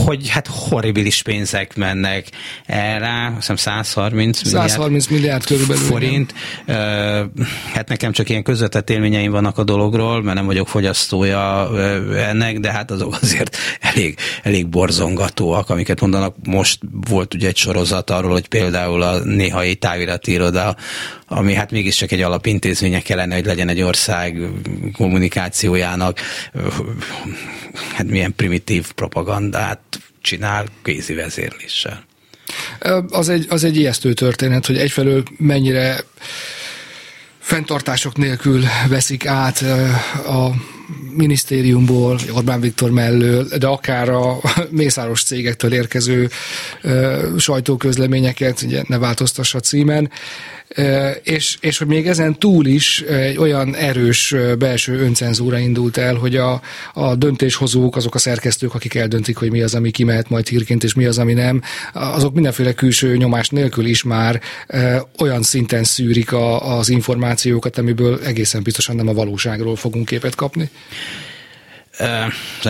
hogy 0.06 0.30
hát 0.30 0.48
horribilis 0.48 1.22
pénzek 1.22 1.76
mennek 1.76 2.28
erre, 2.66 3.26
azt 3.26 3.36
hiszem 3.36 3.56
130 3.56 4.44
milliárd, 4.44 4.70
130 4.70 5.08
milliárd 5.08 5.46
körülbelül. 5.46 5.84
Forint. 5.84 6.34
Hát 7.74 7.90
nekem 7.98 8.12
csak 8.12 8.30
ilyen 8.30 8.44
közvetett 8.44 8.90
élményeim 8.90 9.32
vannak 9.32 9.58
a 9.58 9.64
dologról, 9.64 10.24
mert 10.24 10.38
nem 10.38 10.46
vagyok 10.46 10.68
fogyasztója 10.68 11.70
ennek, 12.16 12.60
de 12.60 12.72
hát 12.72 12.92
azok 12.92 13.18
azért 13.22 13.58
elég, 13.80 14.18
elég 14.44 14.68
borzongatóak, 14.68 15.70
amiket 15.70 16.02
mondanak. 16.02 16.36
Most 16.44 16.80
volt 17.10 17.34
ugye 17.34 17.48
egy 17.48 17.56
sorozat 17.56 18.10
arról, 18.10 18.32
hogy 18.32 18.48
például 18.48 19.02
a 19.02 19.24
néhai 19.24 19.76
távirati 19.76 20.32
iroda, 20.32 20.76
ami 21.28 21.54
hát 21.54 21.72
mégiscsak 21.72 22.12
egy 22.12 22.22
alapintézménye 22.22 23.02
kellene, 23.02 23.36
hogy 23.36 23.46
legyen 23.46 23.70
egy 23.70 23.82
ország 23.82 24.50
kommunikációjának, 24.94 26.20
hát 27.94 28.08
milyen 28.08 28.36
primitív 28.36 28.92
propagandát 28.92 29.80
csinál 30.22 30.66
kézi 30.84 31.14
vezérléssel. 31.14 32.06
Az 33.10 33.30
egy, 33.30 33.46
az 33.50 33.64
egy 33.64 33.78
ijesztő 33.78 34.14
történet, 34.14 34.66
hogy 34.66 34.78
egyfelől 34.78 35.24
mennyire 35.38 36.04
fenntartások 37.48 38.18
nélkül 38.18 38.64
veszik 38.90 39.26
át 39.26 39.62
a 40.26 40.52
minisztériumból, 41.16 42.20
Orbán 42.34 42.60
Viktor 42.60 42.92
mellől, 42.92 43.48
de 43.58 43.68
akár 43.68 44.10
a 44.10 44.40
mészáros 44.70 45.24
cégektől 45.24 45.74
érkező 45.74 46.30
sajtóközleményeket, 47.38 48.62
ugye 48.62 48.82
ne 48.88 48.98
változtassa 48.98 49.60
címen, 49.60 50.12
és, 51.24 51.58
és 51.62 51.78
hogy 51.78 51.88
még 51.88 52.08
ezen 52.08 52.40
túl 52.40 52.66
is 52.66 53.02
egy 53.02 53.38
olyan 53.38 53.76
erős 53.76 54.36
belső 54.60 55.00
öncenzúra 55.00 55.58
indult 55.58 55.98
el, 55.98 56.16
hogy 56.16 56.36
a, 56.36 56.62
a 56.94 57.16
döntéshozók, 57.16 57.96
azok 57.96 58.16
a 58.16 58.18
szerkesztők, 58.18 58.74
akik 58.74 58.96
eldöntik, 58.96 59.38
hogy 59.38 59.52
mi 59.52 59.62
az, 59.62 59.76
ami 59.76 59.92
kimehet 59.92 60.30
majd 60.30 60.48
hírként, 60.48 60.84
és 60.84 60.94
mi 60.94 61.06
az, 61.06 61.18
ami 61.18 61.34
nem, 61.34 61.62
azok 61.94 62.34
mindenféle 62.34 62.74
külső 62.74 63.16
nyomás 63.16 63.50
nélkül 63.50 63.86
is 63.86 64.04
már 64.04 64.42
olyan 65.20 65.42
szinten 65.42 65.84
szűrik 65.84 66.32
a, 66.32 66.78
az 66.78 66.90
információkat, 66.90 67.78
amiből 67.78 68.20
egészen 68.24 68.64
biztosan 68.64 68.96
nem 68.96 69.08
a 69.08 69.14
valóságról 69.14 69.76
fogunk 69.76 70.06
képet 70.06 70.36
kapni 70.36 70.70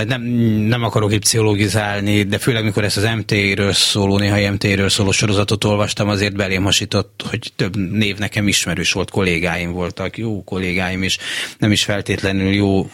nem, 0.08 0.22
nem 0.68 0.84
akarok 0.84 1.14
itt 1.14 1.22
pszichológizálni, 1.22 2.24
de 2.24 2.38
főleg 2.38 2.64
mikor 2.64 2.84
ezt 2.84 2.98
az 2.98 3.10
MT-ről 3.16 3.74
szóló, 3.74 4.18
néha 4.18 4.52
MT-ről 4.52 4.90
szóló 4.90 5.12
sorozatot 5.12 5.64
olvastam, 5.64 6.10
azért 6.10 6.36
belém 6.36 6.64
hasított, 6.64 7.24
hogy 7.30 7.52
több 7.56 7.92
név 7.92 8.18
nekem 8.18 8.48
ismerős 8.48 8.92
volt, 8.92 9.10
kollégáim 9.10 9.72
voltak, 9.72 10.18
jó 10.18 10.44
kollégáim 10.44 11.04
is, 11.04 11.18
nem 11.58 11.72
is 11.72 11.84
feltétlenül 11.84 12.54
jó, 12.54 12.90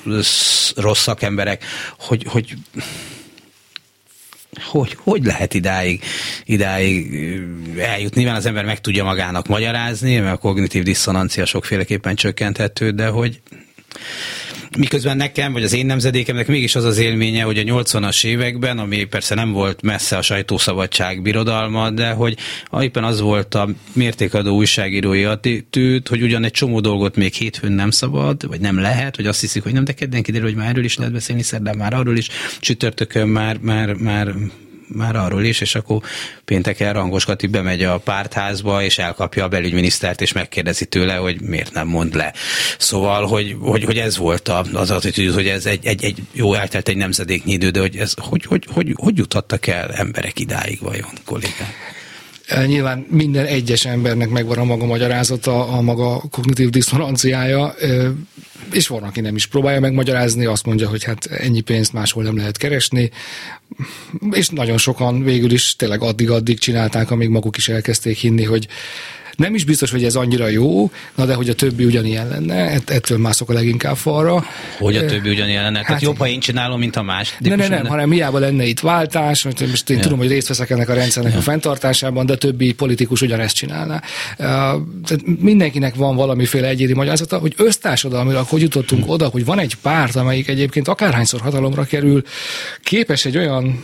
rossz 0.75 1.01
szakemberek, 1.01 1.63
hogy, 1.97 2.25
hogy 2.27 2.53
hogy, 4.61 4.97
hogy 5.03 5.23
lehet 5.23 5.53
idáig, 5.53 6.03
idáig 6.45 7.15
eljutni? 7.77 8.19
Nyilván 8.21 8.37
az 8.37 8.45
ember 8.45 8.65
meg 8.65 8.81
tudja 8.81 9.03
magának 9.03 9.47
magyarázni, 9.47 10.17
mert 10.17 10.33
a 10.33 10.37
kognitív 10.37 10.83
diszonancia 10.83 11.45
sokféleképpen 11.45 12.15
csökkenthető, 12.15 12.89
de 12.91 13.07
hogy 13.07 13.41
Miközben 14.77 15.17
nekem, 15.17 15.53
vagy 15.53 15.63
az 15.63 15.73
én 15.73 15.85
nemzedékemnek 15.85 16.47
mégis 16.47 16.75
az 16.75 16.83
az 16.83 16.97
élménye, 16.97 17.43
hogy 17.43 17.57
a 17.57 17.61
80-as 17.61 18.25
években, 18.25 18.77
ami 18.77 19.03
persze 19.03 19.35
nem 19.35 19.51
volt 19.51 19.81
messze 19.81 20.17
a 20.17 20.21
sajtószabadság 20.21 21.21
birodalma, 21.21 21.89
de 21.89 22.11
hogy 22.11 22.37
éppen 22.79 23.03
az 23.03 23.19
volt 23.19 23.55
a 23.55 23.69
mértékadó 23.93 24.55
újságírói 24.55 25.23
attitűd, 25.23 26.07
hogy 26.07 26.21
ugyan 26.21 26.43
egy 26.43 26.51
csomó 26.51 26.79
dolgot 26.79 27.15
még 27.15 27.33
hétfőn 27.33 27.71
nem 27.71 27.89
szabad, 27.89 28.47
vagy 28.47 28.59
nem 28.59 28.79
lehet, 28.79 29.15
vagy 29.15 29.27
azt 29.27 29.41
hiszik, 29.41 29.63
hogy 29.63 29.73
nem, 29.73 29.83
de 29.83 29.93
kedden 29.93 30.23
kiderül, 30.23 30.47
hogy 30.47 30.57
már 30.57 30.69
erről 30.69 30.83
is 30.83 30.97
lehet 30.97 31.13
beszélni, 31.13 31.41
szerdán 31.41 31.77
már 31.77 31.93
arról 31.93 32.17
is, 32.17 32.29
csütörtökön 32.59 33.27
már, 33.27 33.57
már, 33.57 33.93
már 33.93 34.33
már 34.87 35.15
arról 35.15 35.43
is, 35.43 35.61
és 35.61 35.75
akkor 35.75 36.01
pénteken 36.45 36.93
Rangos 36.93 37.25
Kati 37.25 37.47
bemegy 37.47 37.83
a 37.83 37.97
pártházba, 37.97 38.83
és 38.83 38.97
elkapja 38.97 39.43
a 39.43 39.47
belügyminisztert, 39.47 40.21
és 40.21 40.31
megkérdezi 40.31 40.85
tőle, 40.85 41.15
hogy 41.15 41.41
miért 41.41 41.73
nem 41.73 41.87
mond 41.87 42.15
le. 42.15 42.33
Szóval, 42.77 43.25
hogy, 43.27 43.55
hogy, 43.59 43.83
hogy 43.83 43.97
ez 43.97 44.17
volt 44.17 44.51
az 44.73 44.91
attitűd, 44.91 45.33
hogy 45.33 45.47
ez 45.47 45.65
egy, 45.65 45.85
egy, 45.85 46.03
egy 46.03 46.21
jó 46.31 46.53
eltelt 46.53 46.89
egy 46.89 46.97
nemzedéknyi 46.97 47.53
idő, 47.53 47.69
de 47.69 47.79
hogy, 47.79 47.97
ez, 47.97 48.13
hogy, 48.17 48.45
hogy, 48.45 48.65
hogy, 48.71 48.93
hogy 48.95 49.17
juthattak 49.17 49.67
el 49.67 49.93
emberek 49.93 50.39
idáig 50.39 50.79
vajon, 50.81 51.11
kollégák? 51.25 52.01
Nyilván 52.65 53.05
minden 53.09 53.45
egyes 53.45 53.85
embernek 53.85 54.29
megvan 54.29 54.57
a 54.57 54.63
maga 54.63 54.85
magyarázata, 54.85 55.67
a 55.67 55.81
maga 55.81 56.21
kognitív 56.31 56.69
diszonanciája, 56.69 57.75
és 58.71 58.87
van, 58.87 59.03
aki 59.03 59.21
nem 59.21 59.35
is 59.35 59.45
próbálja 59.45 59.79
megmagyarázni, 59.79 60.45
azt 60.45 60.65
mondja, 60.65 60.89
hogy 60.89 61.03
hát 61.03 61.25
ennyi 61.25 61.61
pénzt 61.61 61.93
máshol 61.93 62.23
nem 62.23 62.37
lehet 62.37 62.57
keresni, 62.57 63.11
és 64.31 64.49
nagyon 64.49 64.77
sokan 64.77 65.23
végül 65.23 65.51
is 65.51 65.75
tényleg 65.75 66.01
addig-addig 66.01 66.59
csinálták, 66.59 67.11
amíg 67.11 67.29
maguk 67.29 67.57
is 67.57 67.69
elkezdték 67.69 68.17
hinni, 68.17 68.43
hogy 68.43 68.67
nem 69.35 69.55
is 69.55 69.65
biztos, 69.65 69.91
hogy 69.91 70.03
ez 70.03 70.15
annyira 70.15 70.47
jó, 70.47 70.91
na 71.15 71.25
de 71.25 71.33
hogy 71.33 71.49
a 71.49 71.53
többi 71.53 71.85
ugyanilyen 71.85 72.27
lenne, 72.27 72.81
ettől 72.85 73.17
mászok 73.17 73.49
a 73.49 73.53
leginkább 73.53 73.95
falra. 73.95 74.45
Hogy 74.79 74.95
a 74.95 75.05
többi 75.05 75.29
ugyanilyen 75.29 75.63
lenne? 75.63 75.77
Hát, 75.77 75.85
Tehát 75.85 76.01
jobb, 76.01 76.17
ha 76.17 76.27
én 76.27 76.39
csinálom, 76.39 76.79
mint 76.79 76.95
a 76.95 77.01
más. 77.01 77.35
Ne, 77.39 77.55
ne, 77.55 77.67
nem, 77.67 77.85
hanem 77.85 78.11
hiába 78.11 78.39
lenne 78.39 78.63
itt 78.65 78.79
váltás, 78.79 79.43
most, 79.43 79.89
én 79.89 79.97
ja. 79.97 80.03
tudom, 80.03 80.17
hogy 80.17 80.27
részt 80.27 80.47
veszek 80.47 80.69
ennek 80.69 80.89
a 80.89 80.93
rendszernek 80.93 81.33
ja. 81.33 81.37
a 81.37 81.41
fenntartásában, 81.41 82.25
de 82.25 82.35
többi 82.35 82.73
politikus 82.73 83.21
ugyanezt 83.21 83.55
csinálná. 83.55 84.01
Tehát 84.37 85.21
mindenkinek 85.39 85.95
van 85.95 86.15
valamiféle 86.15 86.67
egyéni 86.67 86.93
magyarázata, 86.93 87.37
hogy 87.37 87.53
össztársadalmilag 87.57 88.47
hogy 88.47 88.61
jutottunk 88.61 89.09
oda, 89.09 89.27
hogy 89.27 89.45
van 89.45 89.59
egy 89.59 89.75
párt, 89.81 90.15
amelyik 90.15 90.47
egyébként 90.47 90.87
akárhányszor 90.87 91.41
hatalomra 91.41 91.83
kerül, 91.83 92.21
képes 92.83 93.25
egy 93.25 93.37
olyan 93.37 93.83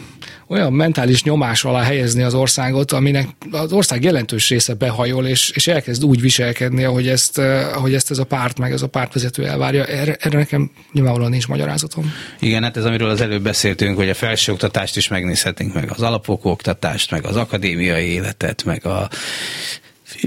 olyan 0.50 0.74
mentális 0.74 1.24
nyomás 1.24 1.64
alá 1.64 1.82
helyezni 1.82 2.22
az 2.22 2.34
országot, 2.34 2.92
aminek 2.92 3.28
az 3.52 3.72
ország 3.72 4.04
jelentős 4.04 4.50
része 4.50 4.74
behajol, 4.74 5.28
és, 5.28 5.50
és 5.50 5.68
elkezd 5.68 6.04
úgy 6.04 6.22
viselkedni, 6.22 6.84
ahogy 6.84 7.08
ezt, 7.08 7.38
eh, 7.38 7.78
ahogy 7.78 7.94
ezt 7.94 8.12
ez 8.12 8.18
a 8.18 8.24
párt, 8.24 8.60
meg 8.60 8.72
ez 8.72 8.82
a 8.82 8.88
pártvezető 8.88 9.46
elvárja. 9.46 9.86
Erre, 9.86 10.16
erre 10.20 10.38
nekem 10.38 10.72
nyilvánvalóan 10.92 11.32
nincs 11.32 11.48
magyarázatom. 11.48 12.14
Igen, 12.40 12.64
hát 12.64 12.78
ez 12.78 12.86
amiről 12.86 13.10
az 13.10 13.22
előbb 13.22 13.42
beszéltünk, 13.42 13.98
hogy 13.98 14.10
a 14.10 14.14
felsőoktatást 14.14 14.98
is 14.98 15.08
megnézhetünk, 15.08 15.74
meg 15.74 15.92
az 15.92 16.02
alapokó 16.02 16.52
oktatást, 16.52 17.12
meg 17.12 17.26
az 17.26 17.36
akadémiai 17.36 18.06
életet, 18.06 18.64
meg 18.64 18.86
a 18.86 19.10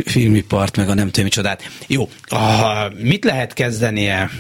filmipart, 0.05 0.77
meg 0.77 0.89
a 0.89 0.95
nem 0.95 1.07
tudom 1.07 1.25
micsodát. 1.25 1.71
Jó, 1.87 2.09
a, 2.29 2.39
mit 2.99 3.25
lehet 3.25 3.53
kezdenie 3.53 4.31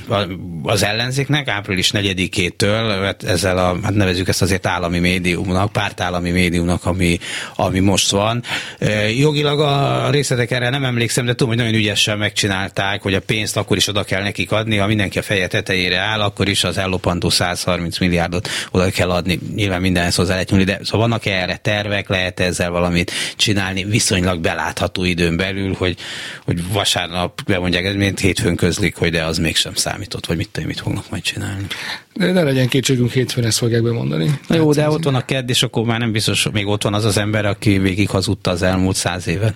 az 0.62 0.82
ellenzéknek 0.82 1.48
április 1.48 1.90
4-től, 1.94 3.00
hát 3.02 3.22
ezzel 3.22 3.58
a, 3.58 3.78
hát 3.82 3.94
nevezük 3.94 4.28
ezt 4.28 4.42
azért 4.42 4.66
állami 4.66 4.98
médiumnak, 4.98 5.72
pártállami 5.72 6.30
médiumnak, 6.30 6.84
ami, 6.84 7.18
ami 7.56 7.78
most 7.78 8.10
van. 8.10 8.42
E, 8.78 9.10
jogilag 9.10 9.60
a 9.60 10.10
részletek 10.10 10.50
erre 10.50 10.70
nem 10.70 10.84
emlékszem, 10.84 11.24
de 11.24 11.30
tudom, 11.30 11.48
hogy 11.48 11.56
nagyon 11.56 11.74
ügyesen 11.74 12.18
megcsinálták, 12.18 13.02
hogy 13.02 13.14
a 13.14 13.20
pénzt 13.20 13.56
akkor 13.56 13.76
is 13.76 13.88
oda 13.88 14.02
kell 14.02 14.22
nekik 14.22 14.52
adni, 14.52 14.76
ha 14.76 14.86
mindenki 14.86 15.18
a 15.18 15.22
feje 15.22 15.46
tetejére 15.46 15.98
áll, 15.98 16.20
akkor 16.20 16.48
is 16.48 16.64
az 16.64 16.78
ellopandó 16.78 17.30
130 17.30 17.98
milliárdot 17.98 18.48
oda 18.70 18.90
kell 18.90 19.10
adni. 19.10 19.38
Nyilván 19.54 19.80
mindenhez 19.80 20.14
hozzá 20.14 20.32
lehet 20.32 20.50
nyúlni, 20.50 20.64
de 20.64 20.78
szóval 20.82 21.08
vannak 21.08 21.26
erre 21.26 21.56
tervek, 21.56 22.08
lehet 22.08 22.40
ezzel 22.40 22.70
valamit 22.70 23.12
csinálni 23.36 23.84
viszonylag 23.84 24.40
belátható 24.40 25.04
időn 25.32 25.36
belül, 25.36 25.74
hogy, 25.78 25.96
hogy 26.44 26.72
vasárnap 26.72 27.42
bemondják, 27.46 27.84
ez 27.84 27.94
mint 27.94 28.20
hétfőn 28.20 28.56
közlik, 28.56 28.96
hogy 28.96 29.10
de 29.10 29.24
az 29.24 29.38
mégsem 29.38 29.74
számított, 29.74 30.26
vagy 30.26 30.36
mit 30.36 30.48
tudom, 30.52 30.68
mit 30.68 30.80
fognak 30.80 31.10
majd 31.10 31.22
csinálni. 31.22 31.66
De 32.14 32.32
ne 32.32 32.42
legyen 32.42 32.68
kétségünk, 32.68 33.10
hétfőn 33.10 33.44
ezt 33.44 33.58
fogják 33.58 33.82
bemondani. 33.82 34.38
Na 34.46 34.54
jó, 34.54 34.72
de 34.72 34.88
ott 34.88 35.04
van 35.04 35.14
a 35.14 35.24
kedd, 35.24 35.48
és 35.48 35.62
akkor 35.62 35.84
már 35.84 35.98
nem 35.98 36.12
biztos, 36.12 36.42
hogy 36.42 36.52
még 36.52 36.66
ott 36.66 36.82
van 36.82 36.94
az 36.94 37.04
az 37.04 37.16
ember, 37.16 37.46
aki 37.46 37.78
végig 37.78 38.08
hazudta 38.08 38.50
az 38.50 38.62
elmúlt 38.62 38.96
száz 38.96 39.26
évet. 39.26 39.54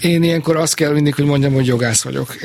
Én 0.00 0.22
ilyenkor 0.22 0.56
azt 0.56 0.74
kell 0.74 0.92
mindig, 0.92 1.14
hogy 1.14 1.24
mondjam, 1.24 1.52
hogy 1.52 1.66
jogász 1.66 2.02
vagyok. 2.02 2.36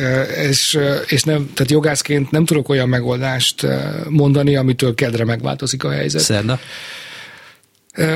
És, 0.50 0.80
és 1.08 1.24
nem, 1.24 1.50
tehát 1.54 1.72
jogászként 1.72 2.32
nem 2.32 2.46
tudok 2.46 2.70
olyan 2.70 2.90
megoldást 2.90 3.68
mondani, 4.10 4.56
amitől 4.56 4.96
kedre 4.96 5.26
megváltozik 5.26 5.84
a 5.84 5.92
helyzet. 5.92 6.22
Szerda. 6.22 6.60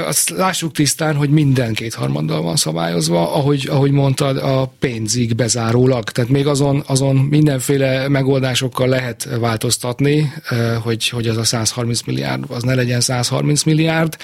Azt 0.06 0.30
lássuk 0.30 0.72
tisztán, 0.72 1.16
hogy 1.16 1.30
minden 1.30 1.74
kétharmaddal 1.74 2.42
van 2.42 2.56
szabályozva, 2.56 3.34
ahogy, 3.34 3.68
ahogy 3.72 3.92
mondtad, 3.92 4.38
a 4.38 4.72
pénzig 4.80 5.36
bezárólag. 5.36 6.04
Tehát 6.04 6.30
még 6.30 6.48
azon, 6.48 6.84
azon 6.88 7.16
mindenféle 7.16 8.08
megoldásokkal 8.08 8.88
lehet 8.88 9.30
változtatni, 9.40 10.34
hogy, 10.82 11.10
hogy 11.10 11.28
az 11.28 11.38
a 11.38 11.44
130 11.44 12.02
milliárd, 12.02 12.44
az 12.48 12.64
ne 12.64 12.76
legyen 12.76 13.02
130 13.02 13.64
milliárd, 13.64 14.18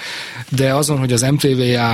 de 0.50 0.74
azon, 0.74 0.98
hogy 0.98 1.14
az 1.14 1.22
MTVA 1.22 1.94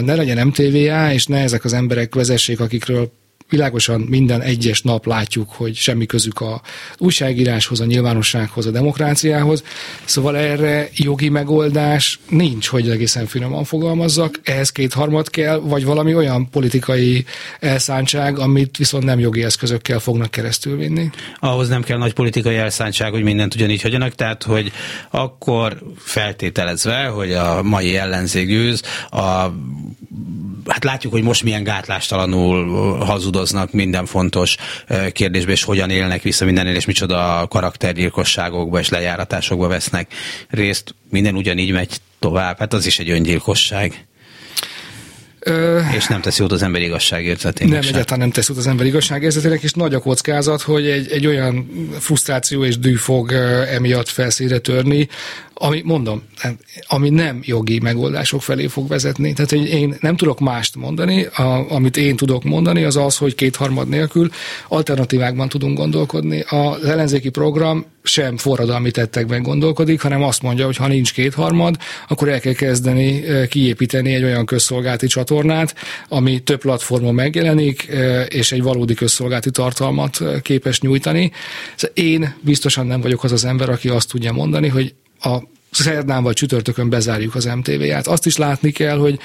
ne 0.00 0.14
legyen 0.14 0.46
MTVA, 0.46 1.12
és 1.12 1.26
ne 1.26 1.38
ezek 1.38 1.64
az 1.64 1.72
emberek 1.72 2.14
vezessék, 2.14 2.60
akikről 2.60 3.10
világosan 3.52 4.00
minden 4.00 4.40
egyes 4.40 4.82
nap 4.82 5.06
látjuk, 5.06 5.50
hogy 5.50 5.74
semmi 5.74 6.06
közük 6.06 6.40
a 6.40 6.60
újságíráshoz, 6.98 7.80
a 7.80 7.84
nyilvánossághoz, 7.84 8.66
a 8.66 8.70
demokráciához. 8.70 9.62
Szóval 10.04 10.36
erre 10.36 10.88
jogi 10.94 11.28
megoldás 11.28 12.20
nincs, 12.28 12.66
hogy 12.66 12.90
egészen 12.90 13.26
finoman 13.26 13.64
fogalmazzak. 13.64 14.40
Ehhez 14.42 14.70
kétharmad 14.70 15.30
kell, 15.30 15.58
vagy 15.58 15.84
valami 15.84 16.14
olyan 16.14 16.50
politikai 16.50 17.24
elszántság, 17.60 18.38
amit 18.38 18.76
viszont 18.76 19.04
nem 19.04 19.18
jogi 19.18 19.42
eszközökkel 19.42 19.98
fognak 19.98 20.30
keresztül 20.30 20.76
vinni. 20.76 21.10
Ahhoz 21.38 21.68
nem 21.68 21.82
kell 21.82 21.98
nagy 21.98 22.12
politikai 22.12 22.56
elszántság, 22.56 23.12
hogy 23.12 23.22
mindent 23.22 23.54
ugyanígy 23.54 23.82
hagyjanak, 23.82 24.14
tehát 24.14 24.42
hogy 24.42 24.72
akkor 25.10 25.82
feltételezve, 25.96 27.04
hogy 27.04 27.32
a 27.32 27.62
mai 27.62 27.96
ellenzék 27.96 28.46
győz, 28.46 28.82
a 29.10 29.52
hát 30.66 30.84
látjuk, 30.84 31.12
hogy 31.12 31.22
most 31.22 31.42
milyen 31.42 31.64
gátlástalanul 31.64 32.96
hazudoznak 33.42 33.72
minden 33.72 34.06
fontos 34.06 34.56
kérdésbe, 35.12 35.52
és 35.52 35.62
hogyan 35.62 35.90
élnek 35.90 36.22
vissza 36.22 36.44
mindennél, 36.44 36.74
és 36.74 36.84
micsoda 36.84 37.46
karaktergyilkosságokba 37.48 38.78
és 38.78 38.88
lejáratásokba 38.88 39.68
vesznek 39.68 40.12
részt. 40.48 40.94
Minden 41.10 41.34
ugyanígy 41.34 41.72
megy 41.72 41.96
tovább. 42.18 42.58
Hát 42.58 42.72
az 42.72 42.86
is 42.86 42.98
egy 42.98 43.10
öngyilkosság. 43.10 44.06
Ö, 45.44 45.80
és 45.96 46.06
nem 46.06 46.20
tesz 46.20 46.38
jót 46.38 46.52
az 46.52 46.62
ember 46.62 46.82
igazságérzetének. 46.82 47.72
Nem, 47.72 47.82
sem. 47.82 47.92
egyáltalán 47.92 48.18
nem 48.18 48.30
tesz 48.30 48.48
jót 48.48 48.58
az 48.58 48.66
ember 48.66 48.86
igazságérzetének, 48.86 49.62
és 49.62 49.72
nagy 49.72 49.94
a 49.94 49.98
kockázat, 49.98 50.62
hogy 50.62 50.86
egy, 50.86 51.10
egy 51.10 51.26
olyan 51.26 51.70
frusztráció 51.98 52.64
és 52.64 52.78
dű 52.78 52.94
fog 52.94 53.32
emiatt 53.70 54.08
felszíre 54.08 54.58
törni, 54.58 55.08
ami, 55.54 55.82
mondom, 55.84 56.22
ami 56.86 57.10
nem 57.10 57.40
jogi 57.42 57.78
megoldások 57.78 58.42
felé 58.42 58.66
fog 58.66 58.88
vezetni. 58.88 59.32
Tehát, 59.32 59.50
hogy 59.50 59.68
én 59.68 59.96
nem 60.00 60.16
tudok 60.16 60.40
mást 60.40 60.76
mondani, 60.76 61.24
a, 61.24 61.70
amit 61.70 61.96
én 61.96 62.16
tudok 62.16 62.44
mondani, 62.44 62.84
az 62.84 62.96
az, 62.96 63.16
hogy 63.16 63.34
kétharmad 63.34 63.88
nélkül 63.88 64.30
alternatívákban 64.68 65.48
tudunk 65.48 65.76
gondolkodni. 65.76 66.40
Az 66.40 66.84
ellenzéki 66.84 67.28
program 67.28 67.84
sem 68.02 68.36
forradalmi 68.36 68.90
tettekben 68.90 69.42
gondolkodik, 69.42 70.00
hanem 70.00 70.22
azt 70.22 70.42
mondja, 70.42 70.64
hogy 70.64 70.76
ha 70.76 70.86
nincs 70.86 71.12
kétharmad, 71.12 71.76
akkor 72.08 72.28
el 72.28 72.40
kell 72.40 72.52
kezdeni 72.52 73.22
kiépíteni 73.48 74.14
egy 74.14 74.24
olyan 74.24 74.46
közszolgálti 74.46 75.06
csatornát, 75.06 75.74
ami 76.08 76.38
több 76.40 76.60
platformon 76.60 77.14
megjelenik, 77.14 77.88
és 78.28 78.52
egy 78.52 78.62
valódi 78.62 78.94
közszolgálti 78.94 79.50
tartalmat 79.50 80.18
képes 80.42 80.80
nyújtani. 80.80 81.32
Szóval 81.76 81.96
én 81.96 82.34
biztosan 82.40 82.86
nem 82.86 83.00
vagyok 83.00 83.24
az 83.24 83.32
az 83.32 83.44
ember, 83.44 83.68
aki 83.68 83.88
azt 83.88 84.08
tudja 84.08 84.32
mondani, 84.32 84.68
hogy 84.68 84.94
a 85.22 85.42
szerdán 85.70 86.22
vagy 86.22 86.34
csütörtökön 86.34 86.88
bezárjuk 86.88 87.34
az 87.34 87.44
MTV-ját. 87.44 88.06
Azt 88.06 88.26
is 88.26 88.36
látni 88.36 88.70
kell, 88.70 88.98
hogy 88.98 89.18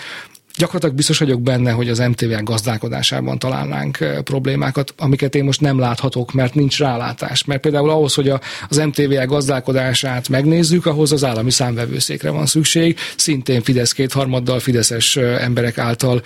gyakorlatilag 0.58 0.96
biztos 0.96 1.18
vagyok 1.20 1.42
benne, 1.42 1.72
hogy 1.72 1.90
az 1.90 2.00
MTV 2.00 2.44
gazdálkodásában 2.44 3.40
találnánk 3.40 3.98
problémákat, 4.24 4.94
amiket 4.98 5.36
én 5.36 5.44
most 5.44 5.62
nem 5.62 5.80
láthatok, 5.80 6.34
mert 6.34 6.54
nincs 6.56 6.80
rálátás. 6.80 7.46
Mert 7.46 7.62
például 7.62 7.90
ahhoz, 7.90 8.14
hogy 8.14 8.34
az 8.70 8.78
MTV 8.78 9.14
gazdálkodását 9.26 10.30
megnézzük, 10.30 10.86
ahhoz 10.86 11.12
az 11.12 11.24
állami 11.24 11.52
számvevőszékre 11.52 12.30
van 12.30 12.46
szükség, 12.46 12.98
szintén 13.18 13.62
Fidesz 13.62 13.92
kétharmaddal, 13.92 14.60
Fideszes 14.60 15.16
emberek 15.16 15.78
által 15.78 16.22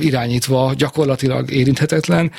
irányítva 0.00 0.72
gyakorlatilag 0.76 1.50
érinthetetlen. 1.50 2.30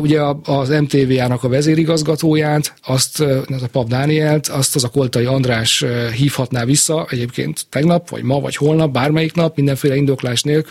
Ugye 0.00 0.20
az 0.44 0.68
MTV-nak 0.68 1.44
a 1.44 1.48
vezérigazgatóját, 1.48 2.74
azt, 2.82 3.20
az 3.46 3.62
a 3.62 3.68
Pap 3.72 3.88
Dánielt, 3.88 4.46
azt 4.46 4.74
az 4.74 4.84
a 4.84 4.88
Koltai 4.88 5.24
András 5.24 5.84
hívhatná 6.14 6.64
vissza, 6.64 7.06
egyébként 7.10 7.66
tegnap, 7.70 8.08
vagy 8.08 8.22
ma, 8.22 8.40
vagy 8.40 8.56
holnap, 8.56 8.92
bármelyik 8.92 9.34
nap, 9.34 9.56
mindenféle 9.56 9.96
indoklás 9.96 10.42
nélkül, 10.42 10.66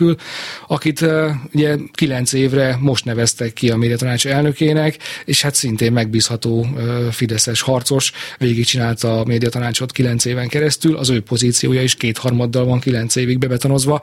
akit 0.66 1.04
ugye 1.54 1.76
kilenc 1.92 2.32
évre 2.32 2.76
most 2.80 3.04
neveztek 3.04 3.52
ki 3.52 3.70
a 3.70 3.76
médiatanács 3.76 4.26
elnökének, 4.26 4.98
és 5.24 5.42
hát 5.42 5.54
szintén 5.54 5.92
megbízható 5.92 6.66
Fideszes 7.10 7.60
harcos, 7.60 8.12
végigcsinálta 8.38 9.20
a 9.20 9.24
médiatanácsot 9.24 9.92
kilenc 9.92 10.24
éven 10.24 10.48
keresztül, 10.48 10.96
az 10.96 11.10
ő 11.10 11.20
pozíciója 11.20 11.82
is 11.82 11.94
kétharmaddal 11.94 12.64
van 12.64 12.80
kilenc 12.80 13.16
évig 13.16 13.38
bebetonozva. 13.38 14.00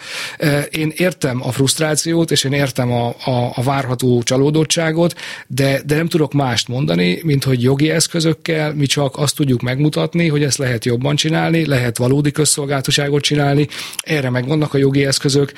Én 0.72 0.94
értem 0.96 1.42
a 1.44 1.52
frusztrációt, 1.52 2.32
és 2.32 2.44
én 2.44 2.54
értem 2.54 2.92
a, 2.92 3.08
a, 3.08 3.52
a 3.56 3.64
várható 3.64 4.24
csalódottságot, 4.24 5.16
de, 5.48 5.82
de 5.86 5.96
nem 5.96 6.08
tudok 6.08 6.34
mást 6.34 6.68
mondani, 6.68 7.20
mint 7.24 7.44
hogy 7.44 7.62
jogi 7.62 7.90
eszközökkel 7.90 8.74
mi 8.74 8.86
csak 8.86 9.18
azt 9.18 9.36
tudjuk 9.36 9.62
megmutatni, 9.62 10.28
hogy 10.28 10.44
ezt 10.44 10.58
lehet 10.58 10.86
jobban 10.86 11.16
csinálni, 11.16 11.66
lehet 11.66 11.98
valódi 11.98 12.32
közszolgáltaságot 12.32 13.22
csinálni, 13.22 13.68
erre 13.98 14.30
megvannak 14.30 14.74
a 14.74 14.78
jogi 14.78 15.06
eszközök, 15.06 15.54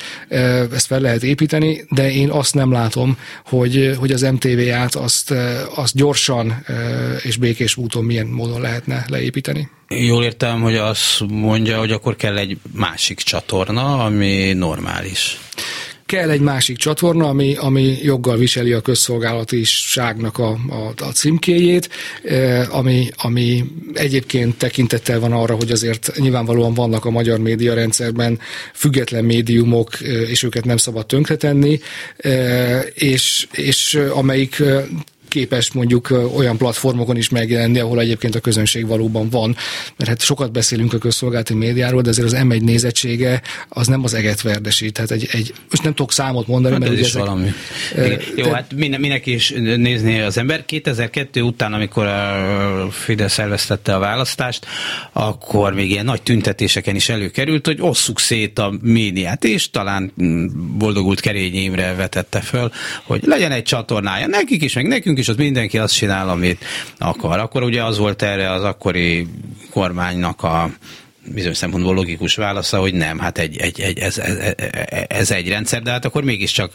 ezt 0.72 0.86
fel 0.86 1.00
lehet 1.00 1.22
építeni, 1.22 1.84
de 1.90 2.12
én 2.12 2.30
azt 2.30 2.54
nem 2.54 2.72
látom, 2.72 3.18
hogy, 3.44 3.94
hogy 3.98 4.12
az 4.12 4.20
MTV-át 4.20 4.94
azt, 4.94 5.34
azt 5.74 5.96
gyorsan 5.96 6.64
és 7.22 7.36
békés 7.36 7.76
úton 7.76 8.04
milyen 8.04 8.26
módon 8.26 8.60
lehetne 8.60 9.04
leépíteni. 9.08 9.68
Jól 9.88 10.24
értem, 10.24 10.60
hogy 10.60 10.76
azt 10.76 11.24
mondja, 11.28 11.78
hogy 11.78 11.92
akkor 11.92 12.16
kell 12.16 12.36
egy 12.36 12.58
másik 12.72 13.18
csatorna, 13.18 14.04
ami 14.04 14.52
normális 14.52 15.38
kell 16.08 16.30
egy 16.30 16.40
másik 16.40 16.76
csatorna, 16.76 17.28
ami, 17.28 17.54
ami 17.54 17.98
joggal 18.02 18.36
viseli 18.36 18.72
a 18.72 18.80
közszolgálatiságnak 18.80 20.38
a, 20.38 20.50
a, 20.50 21.04
a 21.04 21.12
címkéjét, 21.12 21.88
ami, 22.70 23.08
ami 23.16 23.64
egyébként 23.94 24.56
tekintettel 24.56 25.20
van 25.20 25.32
arra, 25.32 25.54
hogy 25.54 25.70
azért 25.70 26.12
nyilvánvalóan 26.16 26.74
vannak 26.74 27.04
a 27.04 27.10
magyar 27.10 27.38
média 27.38 27.74
rendszerben 27.74 28.38
független 28.74 29.24
médiumok, 29.24 30.00
és 30.00 30.42
őket 30.42 30.64
nem 30.64 30.76
szabad 30.76 31.06
tönkretenni, 31.06 31.80
és, 32.94 33.46
és 33.52 34.00
amelyik 34.12 34.62
képes 35.28 35.72
mondjuk 35.72 36.10
olyan 36.36 36.56
platformokon 36.56 37.16
is 37.16 37.28
megjelenni, 37.28 37.78
ahol 37.78 38.00
egyébként 38.00 38.34
a 38.34 38.40
közönség 38.40 38.86
valóban 38.86 39.28
van. 39.28 39.56
Mert 39.96 40.10
hát 40.10 40.20
sokat 40.20 40.52
beszélünk 40.52 40.92
a 40.92 40.98
közszolgálati 40.98 41.54
médiáról, 41.54 42.02
de 42.02 42.08
azért 42.08 42.26
az 42.26 42.36
M1 42.38 42.62
nézettsége 42.62 43.42
az 43.68 43.86
nem 43.86 44.04
az 44.04 44.14
eget 44.14 44.42
verdesít. 44.42 44.92
Tehát 44.92 45.10
egy, 45.10 45.28
egy 45.32 45.52
most 45.70 45.82
nem 45.82 45.94
tudok 45.94 46.12
számot 46.12 46.46
mondani, 46.46 46.74
hát 46.74 46.82
mert 46.82 46.92
ez 46.92 47.00
is 47.00 47.06
ezek, 47.06 47.22
valami. 47.22 47.52
Jó, 48.36 48.44
te, 48.44 48.54
hát 48.54 48.74
minden, 48.74 49.00
mindenki 49.00 49.32
is 49.32 49.52
nézni 49.76 50.20
az 50.20 50.38
ember. 50.38 50.64
2002 50.64 51.40
után, 51.40 51.72
amikor 51.72 52.06
a 52.06 52.88
Fidesz 52.90 53.38
elvesztette 53.38 53.94
a 53.94 53.98
választást, 53.98 54.66
akkor 55.12 55.74
még 55.74 55.90
ilyen 55.90 56.04
nagy 56.04 56.22
tüntetéseken 56.22 56.94
is 56.94 57.08
előkerült, 57.08 57.66
hogy 57.66 57.78
osszuk 57.80 58.20
szét 58.20 58.58
a 58.58 58.74
médiát, 58.82 59.44
és 59.44 59.70
talán 59.70 60.12
boldogult 60.78 61.20
Kerény 61.20 61.70
vetette 61.96 62.40
föl, 62.40 62.70
hogy 63.02 63.22
legyen 63.24 63.52
egy 63.52 63.62
csatornája 63.62 64.26
nekik 64.26 64.62
is, 64.62 64.74
meg 64.74 64.86
nekünk 64.86 65.17
és 65.18 65.28
ott 65.28 65.36
mindenki 65.36 65.78
azt 65.78 65.94
csinál, 65.94 66.28
amit 66.28 66.64
akar. 66.98 67.38
Akkor 67.38 67.62
ugye 67.62 67.84
az 67.84 67.98
volt 67.98 68.22
erre 68.22 68.50
az 68.50 68.64
akkori 68.64 69.26
kormánynak 69.70 70.42
a 70.42 70.70
bizonyos 71.32 71.56
szempontból 71.56 71.94
logikus 71.94 72.34
válasza, 72.34 72.78
hogy 72.78 72.94
nem, 72.94 73.18
hát 73.18 73.38
egy, 73.38 73.56
egy, 73.56 73.80
egy, 73.80 73.98
ez, 73.98 74.18
ez, 74.18 74.36
ez 75.08 75.30
egy 75.30 75.48
rendszer, 75.48 75.82
de 75.82 75.90
hát 75.90 76.04
akkor 76.04 76.24
mégiscsak 76.24 76.72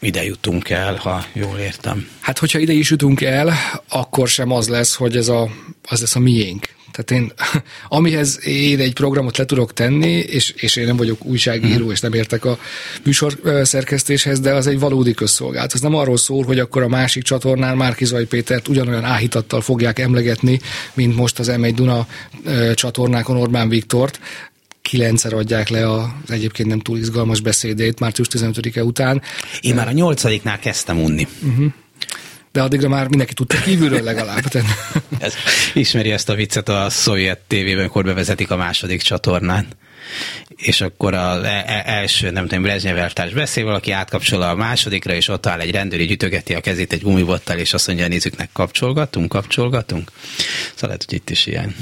ide 0.00 0.24
jutunk 0.24 0.70
el, 0.70 0.94
ha 0.94 1.24
jól 1.32 1.58
értem. 1.58 2.08
Hát, 2.20 2.38
hogyha 2.38 2.58
ide 2.58 2.72
is 2.72 2.90
jutunk 2.90 3.20
el, 3.20 3.52
akkor 3.88 4.28
sem 4.28 4.50
az 4.50 4.68
lesz, 4.68 4.94
hogy 4.94 5.16
ez 5.16 5.28
a, 5.28 5.50
az 5.88 6.00
lesz 6.00 6.16
a 6.16 6.18
miénk. 6.18 6.68
Tehát 6.92 7.22
én, 7.22 7.32
amihez 7.98 8.46
én 8.46 8.80
egy 8.80 8.92
programot 8.92 9.36
le 9.36 9.44
tudok 9.44 9.72
tenni, 9.72 10.10
és, 10.10 10.50
és 10.56 10.76
én 10.76 10.86
nem 10.86 10.96
vagyok 10.96 11.24
újságíró, 11.24 11.90
és 11.90 12.00
nem 12.00 12.12
értek 12.12 12.44
a 12.44 12.58
műsor 13.04 13.40
szerkesztéshez, 13.62 14.40
de 14.40 14.52
az 14.52 14.66
egy 14.66 14.78
valódi 14.78 15.14
közszolgálat. 15.14 15.74
Ez 15.74 15.80
nem 15.80 15.94
arról 15.94 16.16
szól, 16.16 16.44
hogy 16.44 16.58
akkor 16.58 16.82
a 16.82 16.88
másik 16.88 17.22
csatornán 17.22 17.76
Márki 17.76 18.04
Zaj 18.04 18.24
Pétert 18.24 18.68
ugyanolyan 18.68 19.04
áhítattal 19.04 19.60
fogják 19.60 19.98
emlegetni, 19.98 20.60
mint 20.94 21.16
most 21.16 21.38
az 21.38 21.50
M1 21.52 21.72
Duna 21.74 22.06
csatornákon 22.74 23.36
Orbán 23.36 23.68
Viktort, 23.68 24.20
kilencszer 24.82 25.32
adják 25.32 25.68
le 25.68 25.92
az 25.92 26.08
egyébként 26.28 26.68
nem 26.68 26.80
túl 26.80 26.98
izgalmas 26.98 27.40
beszédét 27.40 28.00
március 28.00 28.28
15-e 28.30 28.84
után. 28.84 29.22
Én 29.60 29.74
már 29.74 29.88
a 29.88 29.92
nyolcadiknál 29.92 30.58
kezdtem 30.58 30.98
unni. 30.98 31.26
Uh-huh 31.42 31.72
de 32.52 32.62
addigra 32.62 32.88
már 32.88 33.08
mindenki 33.08 33.34
tudta 33.34 33.56
kívülről 33.56 34.02
legalább. 34.02 34.44
Ez, 35.18 35.34
ismeri 35.74 36.10
ezt 36.10 36.28
a 36.28 36.34
viccet 36.34 36.68
a 36.68 36.90
szovjet 36.90 37.38
tévében, 37.46 37.80
amikor 37.80 38.04
bevezetik 38.04 38.50
a 38.50 38.56
második 38.56 39.02
csatornán 39.02 39.66
és 40.56 40.80
akkor 40.80 41.14
az 41.14 41.42
e- 41.42 41.82
első, 41.86 42.30
nem 42.30 42.46
tudom, 42.46 42.62
Brezsnyev 42.62 42.96
eltárs 42.96 43.32
beszél, 43.32 43.64
valaki 43.64 43.90
átkapcsol 43.90 44.42
a 44.42 44.54
másodikra, 44.54 45.14
és 45.14 45.28
ott 45.28 45.46
áll 45.46 45.60
egy 45.60 45.70
rendőr, 45.70 46.00
így 46.00 46.10
ütögeti 46.10 46.54
a 46.54 46.60
kezét 46.60 46.92
egy 46.92 47.02
gumibottal, 47.02 47.58
és 47.58 47.74
azt 47.74 47.86
mondja, 47.86 48.08
nézzüknek, 48.08 48.48
kapcsolgatunk, 48.52 49.28
kapcsolgatunk. 49.28 50.10
Szóval 50.74 50.80
lehet, 50.80 51.04
hogy 51.08 51.14
itt 51.14 51.30
is 51.30 51.46
ilyen. 51.46 51.74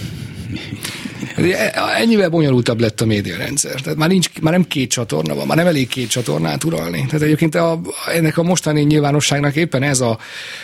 Ennyivel 1.97 2.29
bonyolultabb 2.29 2.81
lett 2.81 3.01
a 3.01 3.07
médiarendszer. 3.07 3.81
Tehát 3.81 3.99
már, 3.99 4.09
nincs, 4.09 4.29
már 4.41 4.53
nem 4.53 4.67
két 4.67 4.91
csatorna 4.91 5.35
van, 5.35 5.47
már 5.47 5.57
nem 5.57 5.67
elég 5.67 5.89
két 5.89 6.11
csatornát 6.11 6.65
uralni. 6.65 7.05
Tehát 7.07 7.23
egyébként 7.23 7.55
a, 7.55 7.81
ennek 8.15 8.39
a 8.39 8.43
mostani 8.43 8.83
nyilvánosságnak 8.83 9.57
éppen 9.57 9.83
ez 9.83 10.01
a 10.01 10.19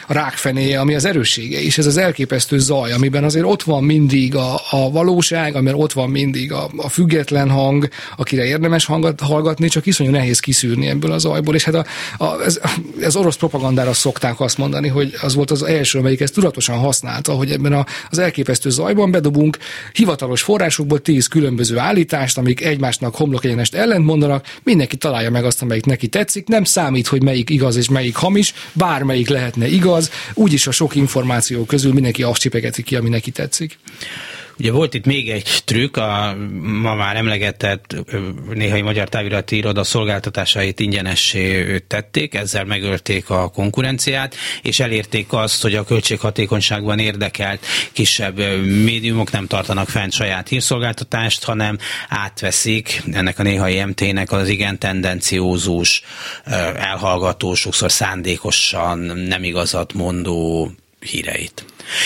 rákfenéje, 0.07 0.81
ami 0.81 0.95
az 0.95 1.05
erőssége 1.05 1.61
is, 1.61 1.79
ez 1.79 1.87
az 1.87 1.97
elképesztő 1.97 2.59
zaj, 2.59 2.93
amiben 2.93 3.25
azért 3.25 3.45
ott 3.45 3.63
van 3.63 3.85
mindig 3.85 4.35
a, 4.35 4.61
a 4.71 4.91
valóság, 4.91 5.55
amiben 5.55 5.75
ott 5.75 5.93
van 5.93 6.11
mindig 6.11 6.53
a, 6.53 6.71
a 6.77 6.89
független 6.89 7.51
hang, 7.51 7.89
akire 8.17 8.45
érdemes 8.45 8.85
hangat, 8.85 9.21
hallgatni, 9.21 9.69
csak 9.69 9.87
iszonyú 9.87 10.11
nehéz 10.11 10.41
kiszűrni 10.41 10.87
ebből 10.87 11.13
az 11.13 11.25
ajból, 11.25 11.55
és 11.55 11.65
hát 11.65 11.75
a, 11.75 11.85
a, 12.25 12.43
ez, 12.45 12.61
ez 13.01 13.17
orosz 13.17 13.37
propagandára 13.37 13.93
szokták 13.93 14.41
azt 14.41 14.59
mondani, 14.59 14.89
hogy 14.89 15.15
az 15.23 15.35
volt 15.35 15.51
az 15.51 15.63
első, 15.63 15.99
amelyik 15.99 16.21
ezt 16.21 16.35
tudatosan 16.35 16.79
használta, 16.79 17.33
hogy 17.33 17.51
ebben 17.51 17.73
a, 17.73 17.87
az 18.11 18.19
elképesztő 18.19 18.71
zajban 18.71 19.11
bedobunk 19.11 19.59
hivatalos 19.93 20.43
forrásokból 20.43 21.01
tíz 21.01 21.27
különböző 21.27 21.79
állítást, 21.79 22.39
amik 22.39 22.65
egymásnak 22.65 23.15
homlok 23.15 23.45
egyenest 23.45 23.75
ellent 23.75 24.05
mondanak, 24.05 24.47
mindenki 24.63 24.97
találja 24.97 25.31
meg 25.31 25.45
azt, 25.45 25.63
amelyik 25.63 25.85
neki 25.85 26.07
tetszik, 26.07 26.47
nem 26.47 26.65
számít, 26.65 27.07
hogy 27.07 27.23
melyik 27.23 27.51
igaz 27.51 27.77
és 27.77 27.89
melyik 27.89 28.17
hamis, 28.17 28.55
bármelyik 28.73 29.29
lehetne 29.29 29.67
igaz, 29.67 30.11
úgyis 30.35 30.67
a 30.67 30.71
sok 30.71 30.95
információ 30.95 31.65
közül 31.65 31.93
mindenki 31.93 32.23
azt 32.23 32.41
csipegeti 32.41 32.83
ki, 32.83 32.97
ami 32.97 33.09
neki 33.09 33.31
tetszik. 33.31 33.79
Ugye 34.59 34.71
volt 34.71 34.95
itt 34.95 35.05
még 35.05 35.31
egy 35.31 35.63
trükk, 35.65 35.97
a 35.97 36.37
ma 36.63 36.95
már 36.95 37.17
emlegetett 37.17 37.97
néhai 38.55 38.83
magyar 38.83 39.09
távirati 39.09 39.57
iroda 39.57 39.85
szolgáltatásait 39.85 40.81
ingyenessé 40.81 41.79
tették, 41.79 42.35
ezzel 42.35 42.65
megölték 42.65 43.31
a 43.31 43.49
konkurenciát, 43.49 44.35
és 44.63 44.81
elérték 44.81 45.33
azt, 45.33 45.63
hogy 45.63 45.75
a 45.75 45.85
költséghatékonyságban 45.85 46.99
érdekelt 46.99 47.67
kisebb 47.93 48.37
médiumok 48.65 49.31
nem 49.31 49.47
tartanak 49.47 49.89
fent 49.89 50.13
saját 50.13 50.49
hírszolgáltatást, 50.49 51.45
hanem 51.45 51.79
átveszik 52.09 53.03
ennek 53.13 53.39
a 53.39 53.43
néhai 53.43 53.85
MT-nek 53.85 54.33
az 54.33 54.49
igen 54.49 54.79
tendenciózus, 54.79 56.03
elhallgató, 56.77 57.55
sokszor 57.55 57.93
szándékosan 57.93 58.99
nem 59.29 59.45
igazat 59.45 59.93
mondó 59.93 60.71
híreit. 61.07 61.65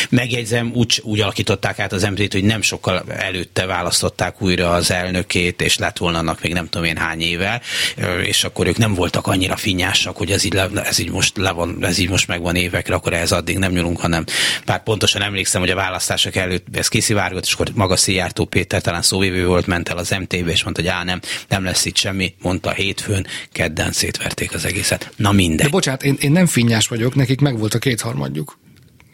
Megjegyzem, 0.09 0.71
úgy, 0.75 1.01
úgy 1.03 1.21
alakították 1.21 1.79
át 1.79 1.93
az 1.93 2.03
MT-t, 2.03 2.33
hogy 2.33 2.45
nem 2.45 2.63
sokkal 2.63 3.05
előtte 3.09 3.67
választották 3.67 4.43
újra 4.43 4.73
az 4.73 4.91
elnökét, 4.91 5.63
és 5.63 5.79
lett 5.79 5.99
volna 5.99 6.19
annak 6.19 6.43
még 6.43 6.53
nem 6.53 6.69
tudom 6.69 6.87
én 6.87 6.97
hány 6.97 7.21
éve, 7.21 7.61
és 8.25 8.45
akkor 8.45 8.67
ők 8.67 8.77
nem 8.77 8.95
voltak 8.95 9.27
annyira 9.27 9.57
finnyásak, 9.57 10.17
hogy 10.17 10.31
ez 10.31 10.45
így, 10.45 10.53
le, 10.53 10.69
ez 10.85 10.99
így 10.99 11.11
most 11.11 11.37
le 11.37 11.51
van, 11.51 11.85
ez 11.85 11.99
így 11.99 12.09
most 12.09 12.27
megvan 12.27 12.57
évekre, 12.57 12.95
akkor 12.95 13.13
ez 13.13 13.33
addig 13.33 13.59
nem 13.59 13.73
nyúlunk, 13.73 14.01
hanem 14.01 14.25
bár 14.65 14.83
pontosan 14.83 15.23
emlékszem, 15.23 15.61
hogy 15.61 15.71
a 15.71 15.75
választások 15.75 16.37
előtt 16.37 16.67
ez 16.77 16.89
kiszivárgott, 16.89 17.45
és 17.45 17.53
akkor 17.53 17.69
maga 17.75 17.97
Szijjártó 17.97 18.45
Péter 18.45 18.81
talán 18.81 19.03
szóvivő 19.03 19.47
volt, 19.47 19.67
ment 19.67 19.89
el 19.89 19.99
az 19.99 20.11
MT-be, 20.11 20.51
és 20.51 20.65
mondta, 20.65 20.83
hogy 20.83 20.91
á, 20.91 21.05
nem, 21.05 21.21
nem 21.49 21.65
lesz 21.65 21.85
itt 21.85 21.97
semmi, 21.97 22.35
mondta 22.43 22.71
hétfőn, 22.71 23.27
kedden 23.53 23.93
szétverték 23.93 24.55
az 24.55 24.65
egészet. 24.65 25.11
Na 25.17 25.33
minden. 25.33 25.67
De 25.67 25.69
bocsánat, 25.69 26.03
én, 26.03 26.17
én 26.21 26.33
nem 26.33 26.47
finnyás 26.47 26.89
vagyok, 26.89 27.15
nekik 27.15 27.41
meg 27.41 27.59
volt 27.59 27.75
a 27.75 27.79
kétharmadjuk. 27.79 28.59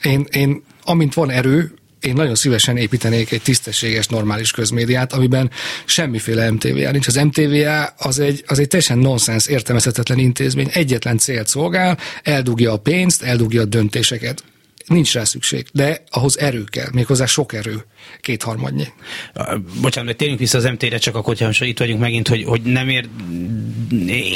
Én, 0.07 0.27
én 0.31 0.63
amint 0.83 1.15
van 1.15 1.31
erő, 1.31 1.75
én 2.01 2.13
nagyon 2.15 2.35
szívesen 2.35 2.77
építenék 2.77 3.33
egy 3.33 3.43
tisztességes, 3.43 4.07
normális 4.07 4.51
közmédiát, 4.51 5.13
amiben 5.13 5.51
semmiféle 5.85 6.51
MTVA 6.51 6.91
nincs. 6.91 7.07
Az 7.07 7.15
MTVA 7.15 7.85
az 7.85 8.19
egy, 8.19 8.45
az 8.47 8.59
egy 8.59 8.69
teljesen 8.69 8.99
nonsens, 8.99 9.47
értelmezhetetlen 9.47 10.19
intézmény, 10.19 10.71
egyetlen 10.73 11.19
célt 11.19 11.47
szolgál, 11.47 11.99
eldugja 12.23 12.73
a 12.73 12.77
pénzt, 12.77 13.23
eldugja 13.23 13.61
a 13.61 13.65
döntéseket. 13.65 14.45
Nincs 14.87 15.13
rá 15.13 15.25
szükség, 15.25 15.67
de 15.73 16.03
ahhoz 16.11 16.39
erő 16.39 16.65
kell, 16.65 16.89
méghozzá 16.93 17.27
sok 17.27 17.53
erő 17.53 17.85
kétharmadnyi. 18.21 18.87
Bocsánat, 19.81 20.09
hogy 20.09 20.17
térjünk 20.17 20.41
vissza 20.41 20.59
az 20.59 20.65
MT-re, 20.65 20.99
csak 20.99 21.15
akkor, 21.15 21.37
hogyha 21.39 21.65
itt 21.65 21.79
vagyunk 21.79 22.01
megint, 22.01 22.29
hogy, 22.29 22.45
hogy 22.45 22.63
nem 22.63 22.89
ér, 22.89 23.09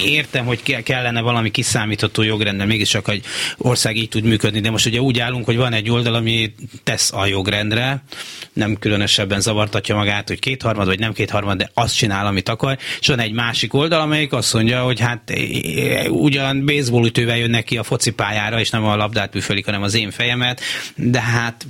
értem, 0.04 0.46
hogy 0.46 0.82
kellene 0.82 1.20
valami 1.20 1.50
kiszámítható 1.50 2.22
jogrendel, 2.22 2.66
mégiscsak 2.66 3.08
egy 3.08 3.24
ország 3.58 3.96
így 3.96 4.08
tud 4.08 4.24
működni, 4.24 4.60
de 4.60 4.70
most 4.70 4.86
ugye 4.86 5.00
úgy 5.00 5.18
állunk, 5.18 5.44
hogy 5.44 5.56
van 5.56 5.72
egy 5.72 5.90
oldal, 5.90 6.14
ami 6.14 6.54
tesz 6.82 7.12
a 7.12 7.26
jogrendre, 7.26 8.02
nem 8.52 8.76
különösebben 8.78 9.40
zavartatja 9.40 9.94
magát, 9.94 10.28
hogy 10.28 10.38
kétharmad 10.38 10.86
vagy 10.86 10.98
nem 10.98 11.12
kétharmad, 11.12 11.56
de 11.56 11.70
azt 11.74 11.96
csinál, 11.96 12.26
amit 12.26 12.48
akar, 12.48 12.78
és 13.00 13.06
van 13.06 13.18
egy 13.18 13.32
másik 13.32 13.74
oldal, 13.74 14.00
amelyik 14.00 14.32
azt 14.32 14.54
mondja, 14.54 14.82
hogy 14.82 15.00
hát 15.00 15.32
ugyan 16.08 16.64
baseball 16.66 17.06
ütővel 17.06 17.38
jönnek 17.38 17.64
ki 17.64 17.76
a 17.76 17.82
focipályára, 17.82 18.60
és 18.60 18.70
nem 18.70 18.84
a 18.84 18.96
labdát 18.96 19.30
püfölik, 19.30 19.64
hanem 19.64 19.82
az 19.82 19.94
én 19.94 20.10
fejemet, 20.40 20.60
de 20.94 21.20
hát 21.20 21.66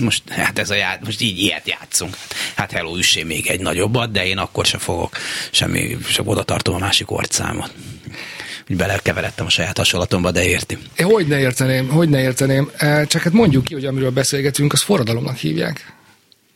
most 0.00 0.28
hát 0.28 0.58
ez 0.58 0.70
a 0.70 0.74
ját, 0.74 1.04
most 1.04 1.20
így 1.20 1.38
ilyet 1.38 1.68
játszunk. 1.68 2.16
Hát 2.54 2.72
hello, 2.72 2.96
üssé 2.96 3.22
még 3.22 3.46
egy 3.46 3.60
nagyobbat, 3.60 4.10
de 4.10 4.26
én 4.26 4.38
akkor 4.38 4.66
sem 4.66 4.80
fogok 4.80 5.16
semmi, 5.50 5.96
sem 6.08 6.26
oda 6.26 6.42
tartom 6.42 6.74
a 6.74 6.78
másik 6.78 7.10
orcámat 7.10 7.72
hogy 8.66 8.76
belekeveredtem 8.76 9.46
a 9.46 9.50
saját 9.50 9.78
hasonlatomba, 9.78 10.30
de 10.30 10.44
érti. 10.44 10.78
Hogy 10.96 11.26
ne 11.26 11.38
érteném, 11.38 11.88
hogy 11.88 12.08
ne 12.08 12.20
érteném. 12.20 12.70
E, 12.76 13.04
csak 13.04 13.22
hát 13.22 13.32
mondjuk 13.32 13.64
ki, 13.64 13.74
hogy 13.74 13.84
amiről 13.84 14.10
beszélgetünk, 14.10 14.72
az 14.72 14.82
forradalomnak 14.82 15.36
hívják. 15.36 15.92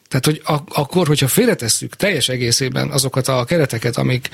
Tehát, 0.08 0.24
hogy 0.24 0.40
ak- 0.44 0.72
akkor, 0.72 1.06
hogyha 1.06 1.28
félretesszük 1.28 1.96
teljes 1.96 2.28
egészében 2.28 2.90
azokat 2.90 3.28
a 3.28 3.44
kereteket, 3.44 3.96
amik 3.96 4.28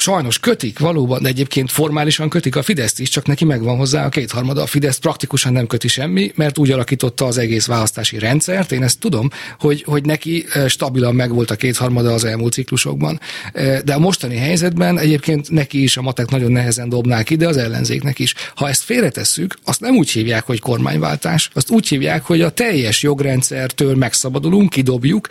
sajnos 0.00 0.38
kötik 0.38 0.78
valóban, 0.78 1.22
de 1.22 1.28
egyébként 1.28 1.70
formálisan 1.70 2.28
kötik 2.28 2.56
a 2.56 2.62
Fideszt 2.62 3.00
is, 3.00 3.08
csak 3.08 3.26
neki 3.26 3.44
megvan 3.44 3.76
hozzá 3.76 4.04
a 4.04 4.08
kétharmada. 4.08 4.62
A 4.62 4.66
Fidesz 4.66 4.96
praktikusan 4.96 5.52
nem 5.52 5.66
köti 5.66 5.88
semmi, 5.88 6.32
mert 6.34 6.58
úgy 6.58 6.70
alakította 6.70 7.26
az 7.26 7.38
egész 7.38 7.66
választási 7.66 8.18
rendszert, 8.18 8.72
én 8.72 8.82
ezt 8.82 8.98
tudom, 8.98 9.30
hogy, 9.58 9.82
hogy 9.82 10.04
neki 10.04 10.44
eh, 10.52 10.68
stabilan 10.68 11.14
megvolt 11.14 11.50
a 11.50 11.56
kétharmada 11.56 12.12
az 12.12 12.24
elmúlt 12.24 12.52
ciklusokban. 12.52 13.20
Eh, 13.52 13.78
de 13.80 13.94
a 13.94 13.98
mostani 13.98 14.36
helyzetben 14.36 14.98
egyébként 14.98 15.50
neki 15.50 15.82
is 15.82 15.96
a 15.96 16.02
matek 16.02 16.30
nagyon 16.30 16.52
nehezen 16.52 16.88
dobnák 16.88 17.30
ide, 17.30 17.48
az 17.48 17.56
ellenzéknek 17.56 18.18
is. 18.18 18.34
Ha 18.54 18.68
ezt 18.68 18.82
félretesszük, 18.82 19.54
azt 19.64 19.80
nem 19.80 19.96
úgy 19.96 20.10
hívják, 20.10 20.44
hogy 20.44 20.60
kormányváltás, 20.60 21.50
azt 21.54 21.70
úgy 21.70 21.88
hívják, 21.88 22.22
hogy 22.24 22.40
a 22.40 22.50
teljes 22.50 23.02
jogrendszertől 23.02 23.94
megszabadulunk, 23.94 24.70
kidobjuk. 24.70 25.28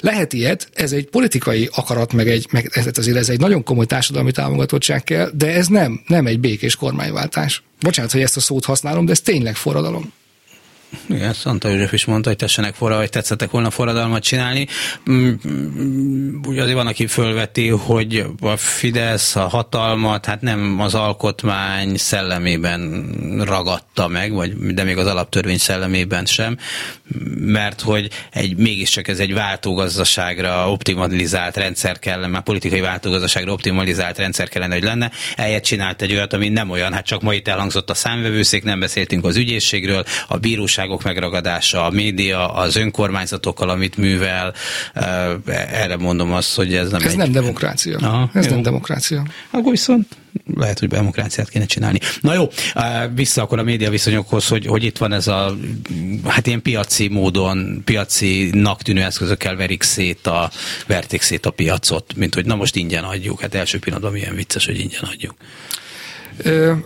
Lehet 0.00 0.32
ilyet, 0.32 0.68
ez 0.74 0.92
egy 0.92 1.08
politikai 1.08 1.68
akarat, 1.72 2.12
meg 2.12 2.28
egy, 2.28 2.46
meg 2.50 2.70
ez, 2.72 2.86
azért 2.92 3.16
ez 3.16 3.28
egy 3.28 3.40
nagyon 3.40 3.62
komoly 3.64 3.86
társadalmi 4.00 4.32
támogatottság 4.32 5.04
kell, 5.04 5.30
de 5.34 5.54
ez 5.54 5.66
nem, 5.66 6.00
nem 6.06 6.26
egy 6.26 6.40
békés 6.40 6.76
kormányváltás. 6.76 7.62
Bocsánat, 7.80 8.12
hogy 8.12 8.20
ezt 8.20 8.36
a 8.36 8.40
szót 8.40 8.64
használom, 8.64 9.04
de 9.04 9.12
ez 9.12 9.20
tényleg 9.20 9.56
forradalom. 9.56 10.12
Igen, 11.06 11.32
Szanta 11.32 11.68
József 11.68 11.92
is 11.92 12.04
mondta, 12.04 12.28
hogy 12.28 12.38
tessenek 12.38 12.74
forra, 12.74 12.96
vagy 12.96 13.10
tetszettek 13.10 13.50
volna 13.50 13.70
forradalmat 13.70 14.22
csinálni. 14.22 14.66
Mm, 15.10 15.32
ugye 16.46 16.62
azért 16.62 16.76
van, 16.76 16.86
aki 16.86 17.06
fölveti, 17.06 17.68
hogy 17.68 18.26
a 18.40 18.56
Fidesz 18.56 19.36
a 19.36 19.48
hatalmat, 19.48 20.24
hát 20.24 20.40
nem 20.40 20.80
az 20.80 20.94
alkotmány 20.94 21.96
szellemében 21.96 23.04
ragadta 23.44 24.08
meg, 24.08 24.32
vagy 24.32 24.56
de 24.56 24.84
még 24.84 24.96
az 24.96 25.06
alaptörvény 25.06 25.58
szellemében 25.58 26.24
sem, 26.24 26.56
mert 27.34 27.80
hogy 27.80 28.08
egy, 28.30 28.56
mégiscsak 28.56 29.08
ez 29.08 29.18
egy 29.18 29.34
váltógazdaságra 29.34 30.70
optimalizált 30.70 31.56
rendszer 31.56 31.98
kellene, 31.98 32.26
már 32.26 32.42
politikai 32.42 32.80
váltógazdaságra 32.80 33.52
optimalizált 33.52 34.18
rendszer 34.18 34.48
kellene, 34.48 34.74
hogy 34.74 34.84
lenne. 34.84 35.10
Eljött 35.36 35.62
csinált 35.62 36.02
egy 36.02 36.12
olyat, 36.12 36.32
ami 36.32 36.48
nem 36.48 36.70
olyan, 36.70 36.92
hát 36.92 37.06
csak 37.06 37.22
ma 37.22 37.34
itt 37.34 37.48
elhangzott 37.48 37.90
a 37.90 37.94
számvevőszék, 37.94 38.62
nem 38.64 38.80
beszéltünk 38.80 39.24
az 39.24 39.36
ügyészségről, 39.36 40.04
a 40.28 40.36
bíróság 40.36 40.79
újságok 40.80 41.02
megragadása, 41.02 41.84
a 41.84 41.90
média, 41.90 42.52
az 42.52 42.76
önkormányzatokkal, 42.76 43.68
amit 43.68 43.96
művel, 43.96 44.54
erre 45.72 45.96
mondom 45.96 46.32
azt, 46.32 46.54
hogy 46.54 46.74
ez 46.74 46.90
nem 46.90 47.00
Ez 47.02 47.10
egy... 47.10 47.16
nem 47.16 47.32
demokrácia. 47.32 47.98
Aha, 47.98 48.30
ez 48.34 48.44
jó. 48.44 48.50
nem 48.50 48.62
demokrácia. 48.62 49.24
Akkor 49.50 49.70
viszont 49.70 50.06
lehet, 50.54 50.78
hogy 50.78 50.88
demokráciát 50.88 51.48
kéne 51.48 51.64
csinálni. 51.64 51.98
Na 52.20 52.34
jó, 52.34 52.48
vissza 53.14 53.42
akkor 53.42 53.58
a 53.58 53.62
média 53.62 53.90
viszonyokhoz, 53.90 54.48
hogy, 54.48 54.66
hogy 54.66 54.84
itt 54.84 54.98
van 54.98 55.12
ez 55.12 55.26
a, 55.26 55.56
hát 56.26 56.46
ilyen 56.46 56.62
piaci 56.62 57.08
módon, 57.08 57.82
piacinak 57.84 58.82
tűnő 58.82 59.02
eszközökkel 59.02 59.56
verik 59.56 59.82
szét 59.82 60.26
a, 60.26 60.50
verték 60.86 61.22
szét 61.22 61.46
a 61.46 61.50
piacot, 61.50 62.14
mint 62.16 62.34
hogy 62.34 62.46
na 62.46 62.54
most 62.54 62.76
ingyen 62.76 63.04
adjuk. 63.04 63.40
Hát 63.40 63.54
első 63.54 63.78
pillanatban 63.78 64.12
milyen 64.12 64.34
vicces, 64.34 64.66
hogy 64.66 64.78
ingyen 64.78 65.04
adjuk. 65.12 65.34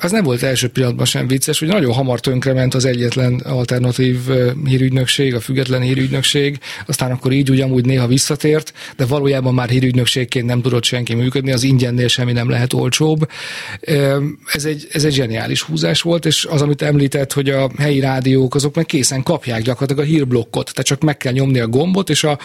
Az 0.00 0.10
nem 0.10 0.24
volt 0.24 0.42
első 0.42 0.68
pillanatban 0.68 1.06
sem 1.06 1.26
vicces, 1.26 1.58
hogy 1.58 1.68
nagyon 1.68 1.92
hamar 1.92 2.20
tönkrement 2.20 2.74
az 2.74 2.84
egyetlen 2.84 3.34
alternatív 3.34 4.18
hírügynökség, 4.64 5.34
a 5.34 5.40
független 5.40 5.80
hírügynökség, 5.80 6.58
aztán 6.86 7.10
akkor 7.10 7.32
így 7.32 7.50
ugyanúgy 7.50 7.84
néha 7.84 8.06
visszatért, 8.06 8.72
de 8.96 9.06
valójában 9.06 9.54
már 9.54 9.68
hírügynökségként 9.68 10.46
nem 10.46 10.62
tudott 10.62 10.84
senki 10.84 11.14
működni, 11.14 11.52
az 11.52 11.62
ingyennél 11.62 12.08
semmi 12.08 12.32
nem 12.32 12.50
lehet 12.50 12.72
olcsóbb. 12.72 13.28
Ez 14.52 14.64
egy, 14.64 14.86
ez 14.92 15.04
egy 15.04 15.12
zseniális 15.12 15.62
húzás 15.62 16.02
volt, 16.02 16.26
és 16.26 16.44
az, 16.50 16.62
amit 16.62 16.82
említett, 16.82 17.32
hogy 17.32 17.48
a 17.48 17.70
helyi 17.78 18.00
rádiók 18.00 18.54
azok 18.54 18.74
meg 18.74 18.86
készen 18.86 19.22
kapják 19.22 19.62
gyakorlatilag 19.62 20.08
a 20.08 20.12
hírblokkot, 20.12 20.70
tehát 20.70 20.86
csak 20.86 21.00
meg 21.00 21.16
kell 21.16 21.32
nyomni 21.32 21.58
a 21.58 21.66
gombot, 21.66 22.10
és 22.10 22.24
a 22.24 22.38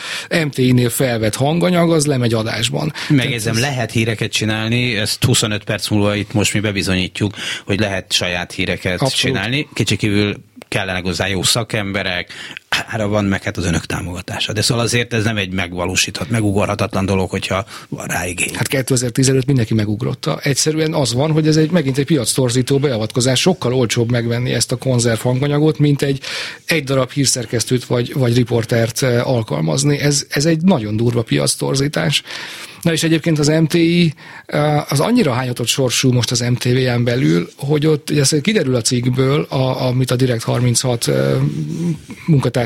MTI-nél 0.46 0.90
felvett 0.90 1.36
hanganyag 1.36 1.92
az 1.92 2.06
lemegy 2.06 2.34
adásban. 2.34 2.94
Megjegyzem, 3.10 3.56
ez... 3.56 3.62
lehet 3.62 3.92
híreket 3.92 4.32
csinálni, 4.32 4.96
ezt 4.96 5.24
25 5.24 5.64
perc 5.64 5.90
múlva 5.90 6.16
itt 6.16 6.34
most 6.34 6.54
mi 6.54 6.60
bebizonyítjuk 6.60 6.99
bizonyítjuk, 7.00 7.34
hogy 7.66 7.80
lehet 7.80 8.12
saját 8.14 8.52
híreket 8.52 8.92
Abszolút. 8.92 9.14
csinálni. 9.14 9.68
Kicsikívül 9.74 10.36
kellene 10.68 11.00
hozzá 11.00 11.28
jó 11.28 11.44
szakemberek, 11.44 12.34
ára 12.88 13.08
van 13.08 13.26
meg 13.26 13.44
hát 13.44 13.58
az 13.58 13.66
önök 13.66 13.86
támogatása. 13.86 14.54
De 14.54 14.62
szóval 14.62 14.84
azért 14.84 15.14
ez 15.14 15.24
nem 15.24 15.38
egy 15.38 15.52
megvalósíthat, 15.52 16.30
megugorhatatlan 16.30 17.06
dolog, 17.06 17.30
hogyha 17.30 17.66
van 17.90 18.06
rá 18.06 18.28
igény. 18.28 18.56
Hát 18.56 18.68
2015 18.68 19.46
mindenki 19.46 19.74
megugrotta. 19.74 20.40
Egyszerűen 20.44 20.94
az 20.94 21.14
van, 21.14 21.32
hogy 21.32 21.48
ez 21.48 21.58
egy 21.58 21.72
megint 21.72 21.98
egy 21.98 22.06
piactorzító 22.06 22.80
beavatkozás. 22.80 23.40
Sokkal 23.40 23.74
olcsóbb 23.74 24.12
megvenni 24.12 24.54
ezt 24.54 24.72
a 24.72 24.76
konzerv 24.76 25.20
hanganyagot, 25.20 25.78
mint 25.78 26.02
egy 26.02 26.22
egy 26.66 26.84
darab 26.84 27.12
hírszerkesztőt 27.12 27.86
vagy, 27.86 28.14
vagy 28.14 28.36
riportert 28.36 29.04
eh, 29.04 29.30
alkalmazni. 29.30 29.98
Ez, 29.98 30.26
ez 30.30 30.46
egy 30.46 30.62
nagyon 30.62 30.96
durva 30.96 31.22
piactorzítás. 31.22 32.24
Na 32.82 32.92
és 32.92 33.04
egyébként 33.04 33.40
az 33.40 33.48
MTI 33.48 34.14
eh, 34.46 34.92
az 34.92 35.00
annyira 35.00 35.34
hányatott 35.34 35.68
sorsú 35.68 36.12
most 36.12 36.32
az 36.32 36.40
MTV-en 36.40 37.04
belül, 37.04 37.50
hogy 37.56 37.86
ott 37.86 38.10
ez 38.10 38.36
kiderül 38.42 38.76
a 38.76 38.82
cikkből, 38.82 39.42
a, 39.50 39.88
amit 39.88 40.12
a 40.12 40.16
Direkt 40.16 40.44
36 40.44 41.08
eh, 41.08 41.36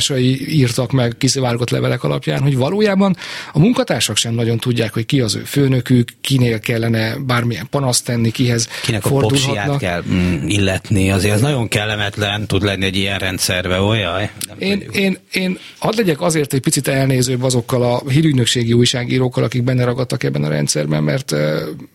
munkatársai 0.09 0.57
írtak 0.57 0.91
meg 0.91 1.15
kiszivárgott 1.17 1.69
levelek 1.69 2.03
alapján, 2.03 2.41
hogy 2.41 2.57
valójában 2.57 3.15
a 3.53 3.59
munkatársak 3.59 4.17
sem 4.17 4.33
nagyon 4.33 4.57
tudják, 4.57 4.93
hogy 4.93 5.05
ki 5.05 5.21
az 5.21 5.35
ő 5.35 5.43
főnökük, 5.45 6.09
kinél 6.21 6.59
kellene 6.59 7.17
bármilyen 7.17 7.67
panaszt 7.69 8.05
tenni, 8.05 8.31
kihez 8.31 8.67
Kinek 8.83 9.01
fordulhatnak. 9.01 9.75
a 9.75 9.77
kell 9.77 10.03
mm, 10.09 10.47
illetni, 10.47 11.11
azért 11.11 11.33
az 11.33 11.41
nagyon 11.41 11.67
kellemetlen 11.67 12.47
tud 12.47 12.63
lenni 12.63 12.85
egy 12.85 12.95
ilyen 12.95 13.19
rendszerbe, 13.19 13.79
olyan? 13.79 14.29
Én, 14.57 14.83
én, 14.91 15.17
én 15.31 15.57
hadd 15.77 15.95
legyek 15.95 16.21
azért 16.21 16.53
egy 16.53 16.61
picit 16.61 16.87
elnézőbb 16.87 17.43
azokkal 17.43 17.83
a 17.83 18.09
hírügynökségi 18.09 18.73
újságírókkal, 18.73 19.43
akik 19.43 19.63
benne 19.63 19.83
ragadtak 19.83 20.23
ebben 20.23 20.43
a 20.43 20.47
rendszerben, 20.47 21.03
mert, 21.03 21.35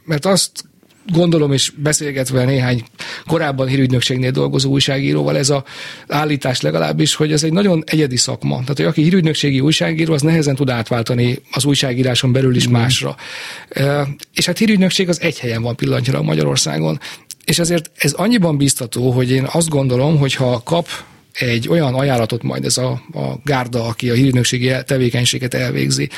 mert 0.04 0.26
azt 0.26 0.50
gondolom, 1.12 1.52
és 1.52 1.72
beszélgetve 1.76 2.44
néhány 2.44 2.82
korábban 3.26 3.66
hírügynökségnél 3.66 4.30
dolgozó 4.30 4.70
újságíróval, 4.70 5.36
ez 5.36 5.50
a 5.50 5.64
állítás 6.08 6.60
legalábbis, 6.60 7.14
hogy 7.14 7.32
ez 7.32 7.44
egy 7.44 7.52
nagyon 7.52 7.82
egyedi 7.86 8.16
szakma. 8.16 8.60
Tehát, 8.60 8.76
hogy 8.76 8.86
aki 8.86 9.02
hírügynökségi 9.02 9.60
újságíró, 9.60 10.12
az 10.12 10.22
nehezen 10.22 10.54
tud 10.54 10.70
átváltani 10.70 11.38
az 11.52 11.64
újságíráson 11.64 12.32
belül 12.32 12.56
is 12.56 12.68
mm. 12.68 12.72
másra. 12.72 13.16
És 14.34 14.46
hát 14.46 14.58
hírügynökség 14.58 15.08
az 15.08 15.20
egy 15.20 15.38
helyen 15.38 15.62
van 15.62 15.76
pillanatnyilag 15.76 16.24
Magyarországon. 16.24 17.00
És 17.44 17.58
ezért 17.58 17.90
ez 17.94 18.12
annyiban 18.12 18.56
biztató, 18.56 19.10
hogy 19.10 19.30
én 19.30 19.46
azt 19.52 19.68
gondolom, 19.68 20.18
hogy 20.18 20.34
ha 20.34 20.62
kap 20.64 20.88
egy 21.38 21.68
olyan 21.68 21.94
ajánlatot 21.94 22.42
majd 22.42 22.64
ez 22.64 22.76
a, 22.76 22.90
a 23.12 23.38
gárda, 23.44 23.84
aki 23.84 24.10
a 24.10 24.14
hírnökségi 24.14 24.72
tevékenységet 24.86 25.54
elvégzi, 25.54 26.08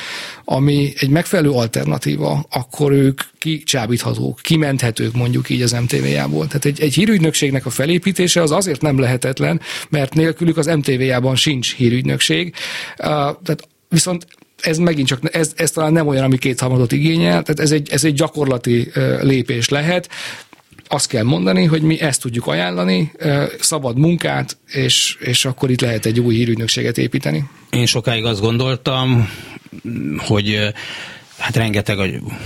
ami 0.43 0.93
egy 0.97 1.09
megfelelő 1.09 1.49
alternatíva, 1.49 2.45
akkor 2.49 2.91
ők 2.91 3.21
kicsábíthatók, 3.37 4.39
kimenthetők 4.41 5.13
mondjuk 5.13 5.49
így 5.49 5.61
az 5.61 5.71
MTV-jából. 5.71 6.47
Tehát 6.47 6.65
egy, 6.65 6.81
egy 6.81 6.93
hírügynökségnek 6.93 7.65
a 7.65 7.69
felépítése 7.69 8.41
az 8.41 8.51
azért 8.51 8.81
nem 8.81 8.99
lehetetlen, 8.99 9.61
mert 9.89 10.13
nélkülük 10.13 10.57
az 10.57 10.65
MTV-jában 10.65 11.35
sincs 11.35 11.75
hírügynökség. 11.75 12.53
Uh, 12.97 13.05
tehát 13.07 13.67
viszont 13.89 14.27
ez 14.61 14.77
megint 14.77 15.07
csak, 15.07 15.35
ez, 15.35 15.51
ez 15.55 15.71
talán 15.71 15.93
nem 15.93 16.07
olyan, 16.07 16.23
ami 16.23 16.37
kétharmadot 16.37 16.91
igényel, 16.91 17.43
tehát 17.43 17.59
ez 17.59 17.71
egy, 17.71 17.89
ez 17.91 18.03
egy 18.03 18.13
gyakorlati 18.13 18.91
uh, 18.95 19.23
lépés 19.23 19.69
lehet 19.69 20.09
azt 20.93 21.07
kell 21.07 21.23
mondani, 21.23 21.65
hogy 21.65 21.81
mi 21.81 21.99
ezt 22.01 22.21
tudjuk 22.21 22.47
ajánlani, 22.47 23.11
szabad 23.59 23.97
munkát, 23.97 24.57
és, 24.67 25.17
és 25.19 25.45
akkor 25.45 25.69
itt 25.69 25.81
lehet 25.81 26.05
egy 26.05 26.19
új 26.19 26.35
hírügynökséget 26.35 26.97
építeni. 26.97 27.43
Én 27.69 27.85
sokáig 27.85 28.25
azt 28.25 28.41
gondoltam, 28.41 29.29
hogy 30.17 30.73
hát 31.37 31.55
rengeteg, 31.55 31.97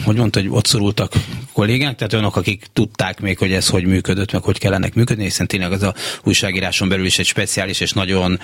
hogy 0.03 0.15
mondta, 0.15 0.39
hogy 0.39 0.49
ott 0.51 0.65
szorultak 0.65 1.13
kollégák, 1.53 1.95
tehát 1.95 2.13
olyanok, 2.13 2.35
akik 2.35 2.65
tudták 2.73 3.19
még, 3.19 3.37
hogy 3.37 3.51
ez 3.51 3.69
hogy 3.69 3.85
működött, 3.85 4.31
meg 4.31 4.43
hogy 4.43 4.57
kellenek 4.57 4.93
működni, 4.93 5.23
hiszen 5.23 5.47
tényleg 5.47 5.71
az 5.71 5.83
a 5.83 5.93
újságíráson 6.23 6.89
belül 6.89 7.05
is 7.05 7.19
egy 7.19 7.25
speciális 7.25 7.79
és 7.79 7.91
nagyon 7.91 8.39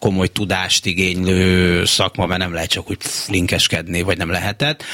komoly 0.00 0.28
tudást 0.28 0.86
igénylő 0.86 1.84
szakma, 1.84 2.26
mert 2.26 2.40
nem 2.40 2.52
lehet 2.52 2.70
csak 2.70 2.90
úgy 2.90 2.96
linkeskedni, 3.28 4.02
vagy 4.02 4.16
nem 4.16 4.30
lehetett. 4.30 4.84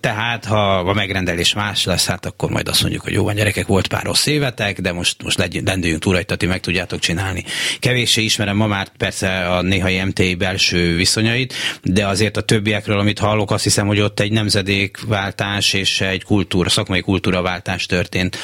Tehát, 0.00 0.44
ha 0.44 0.78
a 0.78 0.92
megrendelés 0.92 1.54
más 1.54 1.84
lesz, 1.84 2.06
hát 2.06 2.26
akkor 2.26 2.50
majd 2.50 2.68
azt 2.68 2.80
mondjuk, 2.80 3.02
hogy 3.02 3.12
jó 3.12 3.24
van, 3.24 3.34
gyerekek, 3.34 3.66
volt 3.66 3.86
pár 3.86 4.02
rossz 4.02 4.26
évetek, 4.26 4.80
de 4.80 4.92
most, 4.92 5.22
most 5.22 5.38
lendüljünk 5.64 6.02
túl 6.02 6.12
rajta, 6.12 6.46
meg 6.46 6.60
tudjátok 6.60 6.98
csinálni. 6.98 7.44
Kevéssé 7.78 8.22
ismerem 8.22 8.56
ma 8.56 8.66
már 8.66 8.88
persze 8.96 9.48
a 9.48 9.62
néhai 9.62 10.02
MTI 10.02 10.34
belső 10.34 10.96
viszonyait, 10.96 11.54
de 11.82 12.06
azért 12.06 12.36
a 12.36 12.40
többiekről, 12.40 12.98
amit 12.98 13.18
hallok, 13.18 13.50
azt 13.50 13.64
hiszem, 13.64 13.86
hogy 13.86 14.00
ott 14.00 14.20
egy 14.20 14.32
nemzedékváltás 14.32 15.72
és 15.72 16.00
egy 16.00 16.24
kultúra, 16.24 16.68
szakmai 16.68 17.00
kultúraváltás 17.00 17.86
történt 17.86 18.38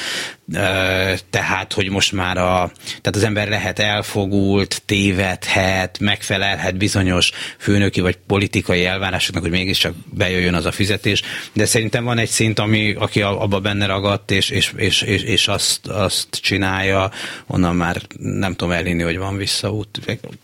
tehát, 1.29 1.73
hogy 1.73 1.89
most 1.89 2.11
már 2.11 2.37
a, 2.37 2.71
tehát 2.85 3.15
az 3.15 3.23
ember 3.23 3.47
lehet 3.47 3.79
elfogult, 3.79 4.81
tévedhet, 4.85 5.94
megfelelhet 5.99 6.77
bizonyos 6.77 7.31
főnöki 7.57 8.01
vagy 8.01 8.17
politikai 8.27 8.85
elvárásoknak, 8.85 9.43
hogy 9.43 9.51
mégiscsak 9.51 9.93
bejöjjön 10.13 10.53
az 10.53 10.65
a 10.65 10.71
fizetés, 10.71 11.21
de 11.53 11.65
szerintem 11.65 12.03
van 12.03 12.17
egy 12.17 12.29
szint, 12.29 12.59
ami, 12.59 12.93
aki 12.93 13.21
abba 13.21 13.59
benne 13.59 13.85
ragadt, 13.85 14.31
és, 14.31 14.49
és, 14.49 14.73
és, 14.75 15.01
és, 15.01 15.21
és 15.21 15.47
azt, 15.47 15.87
azt 15.87 16.27
csinálja, 16.31 17.11
onnan 17.47 17.75
már 17.75 18.01
nem 18.17 18.55
tudom 18.55 18.73
elhinni, 18.73 19.03
hogy 19.03 19.17
van 19.17 19.37
visszaút. 19.37 19.99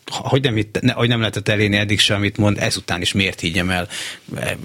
Hogy 0.05 0.41
nem, 0.41 0.59
hogy 0.93 1.07
nem 1.07 1.19
lehetett 1.19 1.47
elérni 1.47 1.77
eddig 1.77 1.99
sem, 1.99 2.17
amit 2.17 2.37
mond, 2.37 2.57
ezután 2.59 3.01
is 3.01 3.11
miért 3.11 3.39
higgyem 3.39 3.69
el 3.69 3.87
e, 4.35 4.57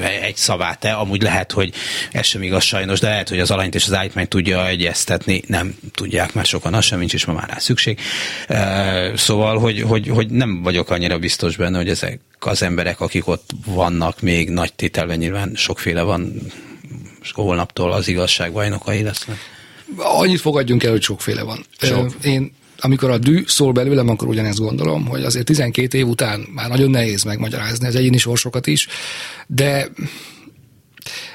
e, 0.00 0.08
egy 0.22 0.36
szavát, 0.36 0.84
-e? 0.84 0.96
amúgy 0.96 1.22
lehet, 1.22 1.52
hogy 1.52 1.72
ez 2.12 2.26
sem 2.26 2.42
igaz 2.42 2.64
sajnos, 2.64 3.00
de 3.00 3.08
lehet, 3.08 3.28
hogy 3.28 3.40
az 3.40 3.50
alanyt 3.50 3.74
és 3.74 3.84
az 3.84 3.92
állítmányt 3.92 4.28
tudja 4.28 4.66
egyeztetni, 4.66 5.42
nem 5.46 5.74
tudják 5.94 6.34
már 6.34 6.44
sokan, 6.44 6.74
az 6.74 6.84
sem 6.84 6.98
nincs 6.98 7.12
is 7.12 7.24
ma 7.24 7.32
már 7.32 7.48
rá 7.48 7.58
szükség. 7.58 8.00
Szóval, 9.14 9.58
hogy, 9.58 9.80
hogy, 9.80 10.08
hogy 10.14 10.30
nem 10.30 10.62
vagyok 10.62 10.90
annyira 10.90 11.18
biztos 11.18 11.56
benne, 11.56 11.76
hogy 11.76 11.88
ezek 11.88 12.20
az 12.38 12.62
emberek, 12.62 13.00
akik 13.00 13.26
ott 13.26 13.50
vannak 13.66 14.20
még 14.20 14.50
nagy 14.50 14.74
tételben, 14.74 15.18
nyilván 15.18 15.52
sokféle 15.54 16.02
van, 16.02 16.32
és 17.22 17.32
holnaptól 17.32 17.92
az 17.92 18.08
igazság 18.08 18.52
bajnokai 18.52 19.02
lesznek. 19.02 19.36
Annyit 19.96 20.40
fogadjunk 20.40 20.82
el, 20.82 20.90
hogy 20.90 21.02
sokféle 21.02 21.42
van. 21.42 21.64
Sok. 21.78 22.14
Én 22.22 22.52
amikor 22.78 23.10
a 23.10 23.18
dű 23.18 23.44
szól 23.46 23.72
belőlem, 23.72 24.08
akkor 24.08 24.28
ugyanezt 24.28 24.58
gondolom, 24.58 25.06
hogy 25.06 25.22
azért 25.22 25.44
12 25.44 25.98
év 25.98 26.06
után 26.06 26.46
már 26.54 26.68
nagyon 26.68 26.90
nehéz 26.90 27.22
megmagyarázni 27.22 27.86
az 27.86 27.94
egyéni 27.94 28.18
sorsokat 28.18 28.66
is, 28.66 28.88
de 29.46 29.88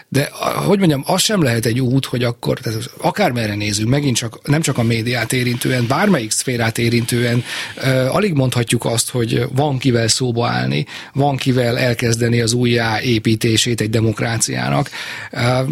de 0.09 0.29
hogy 0.65 0.79
mondjam, 0.79 1.03
az 1.05 1.21
sem 1.21 1.43
lehet 1.43 1.65
egy 1.65 1.79
út, 1.79 2.05
hogy 2.05 2.23
akkor, 2.23 2.59
tehát 2.59 2.89
akármerre 2.97 3.55
nézünk, 3.55 3.89
megint 3.89 4.15
csak 4.15 4.47
nem 4.47 4.61
csak 4.61 4.77
a 4.77 4.83
médiát 4.83 5.33
érintően, 5.33 5.87
bármelyik 5.87 6.31
szférát 6.31 6.77
érintően, 6.77 7.43
uh, 7.77 8.15
alig 8.15 8.33
mondhatjuk 8.33 8.85
azt, 8.85 9.09
hogy 9.09 9.43
van 9.55 9.77
kivel 9.77 10.07
szóba 10.07 10.47
állni, 10.47 10.85
van 11.13 11.35
kivel 11.35 11.77
elkezdeni 11.77 12.41
az 12.41 12.53
újjáépítését 12.53 13.81
egy 13.81 13.89
demokráciának. 13.89 14.89
Uh, 15.31 15.67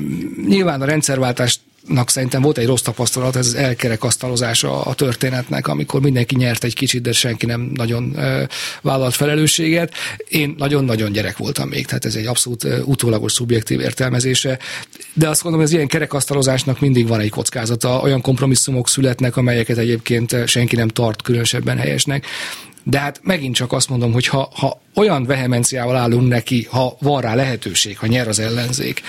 nyilván 0.48 0.82
a 0.82 0.86
rendszerváltást 0.86 1.60
nak 1.88 2.10
szerintem 2.10 2.42
volt 2.42 2.58
egy 2.58 2.66
rossz 2.66 2.82
tapasztalat, 2.82 3.36
ez 3.36 3.48
az 3.48 3.56
elkerekasztalozása 3.56 4.82
a 4.82 4.94
történetnek, 4.94 5.68
amikor 5.68 6.02
mindenki 6.02 6.36
nyert 6.36 6.64
egy 6.64 6.74
kicsit, 6.74 7.02
de 7.02 7.12
senki 7.12 7.46
nem 7.46 7.72
nagyon 7.74 8.18
vállalt 8.82 9.16
felelősséget. 9.16 9.94
Én 10.30 10.56
nagyon-nagyon 10.58 11.12
gyerek 11.12 11.38
voltam 11.38 11.70
még, 11.70 11.86
tehát 11.86 12.06
ez 12.06 12.16
egy 12.16 12.26
abszolút 12.26 12.68
utólagos 12.86 13.32
szubjektív 13.32 13.80
értelmezése. 13.80 14.60
De 15.14 15.30
azt 15.30 15.42
gondolom, 15.42 15.66
az 15.66 15.74
ilyen 15.74 15.88
kerekasztalozásnak 15.88 16.80
mindig 16.80 17.08
van 17.08 17.20
egy 17.20 17.30
kockázata. 17.30 18.00
Olyan 18.00 18.22
kompromisszumok 18.22 18.90
születnek, 18.90 19.38
amelyeket 19.38 19.78
egyébként 19.78 20.48
senki 20.48 20.76
nem 20.76 20.88
tart 20.88 21.22
különösebben 21.22 21.78
helyesnek. 21.78 22.26
De 22.90 23.00
hát 23.00 23.20
megint 23.24 23.56
csak 23.56 23.72
azt 23.72 23.90
mondom, 23.90 24.12
hogy 24.12 24.28
ha, 24.28 24.50
ha 24.56 24.82
olyan 24.96 25.26
vehemenciával 25.26 25.96
állunk 25.96 26.28
neki, 26.28 26.68
ha 26.70 26.98
van 27.00 27.22
rá 27.22 27.36
lehetőség, 27.36 27.98
ha 27.98 28.08
nyer 28.08 28.28
az 28.28 28.40
ellenzék, 28.40 29.02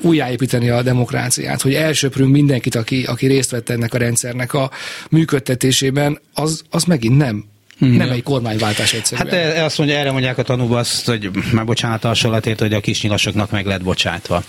újjáépíteni 0.00 0.68
a 0.68 0.82
demokráciát, 0.82 1.62
hogy 1.62 1.74
elsöprünk 1.74 2.32
mindenkit, 2.32 2.74
aki, 2.74 3.04
aki 3.04 3.26
részt 3.26 3.50
vett 3.50 3.68
ennek 3.68 3.94
a 3.94 3.98
rendszernek 3.98 4.54
a 4.54 4.70
működtetésében, 5.10 6.18
az, 6.34 6.62
az 6.70 6.84
megint 6.84 7.16
nem 7.16 7.44
Hmm. 7.78 7.96
Nem 7.96 8.10
egy 8.10 8.22
kormányváltás 8.22 8.92
egyszerűen. 8.92 9.28
Hát 9.28 9.56
e, 9.56 9.64
azt 9.64 9.78
mondja, 9.78 9.96
erre 9.96 10.10
mondják 10.10 10.38
a 10.38 10.42
tanúba 10.42 10.78
azt, 10.78 11.06
hogy 11.06 11.30
már 11.52 11.64
bocsánat 11.64 12.04
a 12.04 12.08
hasonlatért, 12.08 12.60
hogy 12.60 12.72
a 12.72 12.80
kisnyilasoknak 12.80 13.50
meg 13.50 13.66
lett 13.66 13.82
bocsátva. 13.82 14.42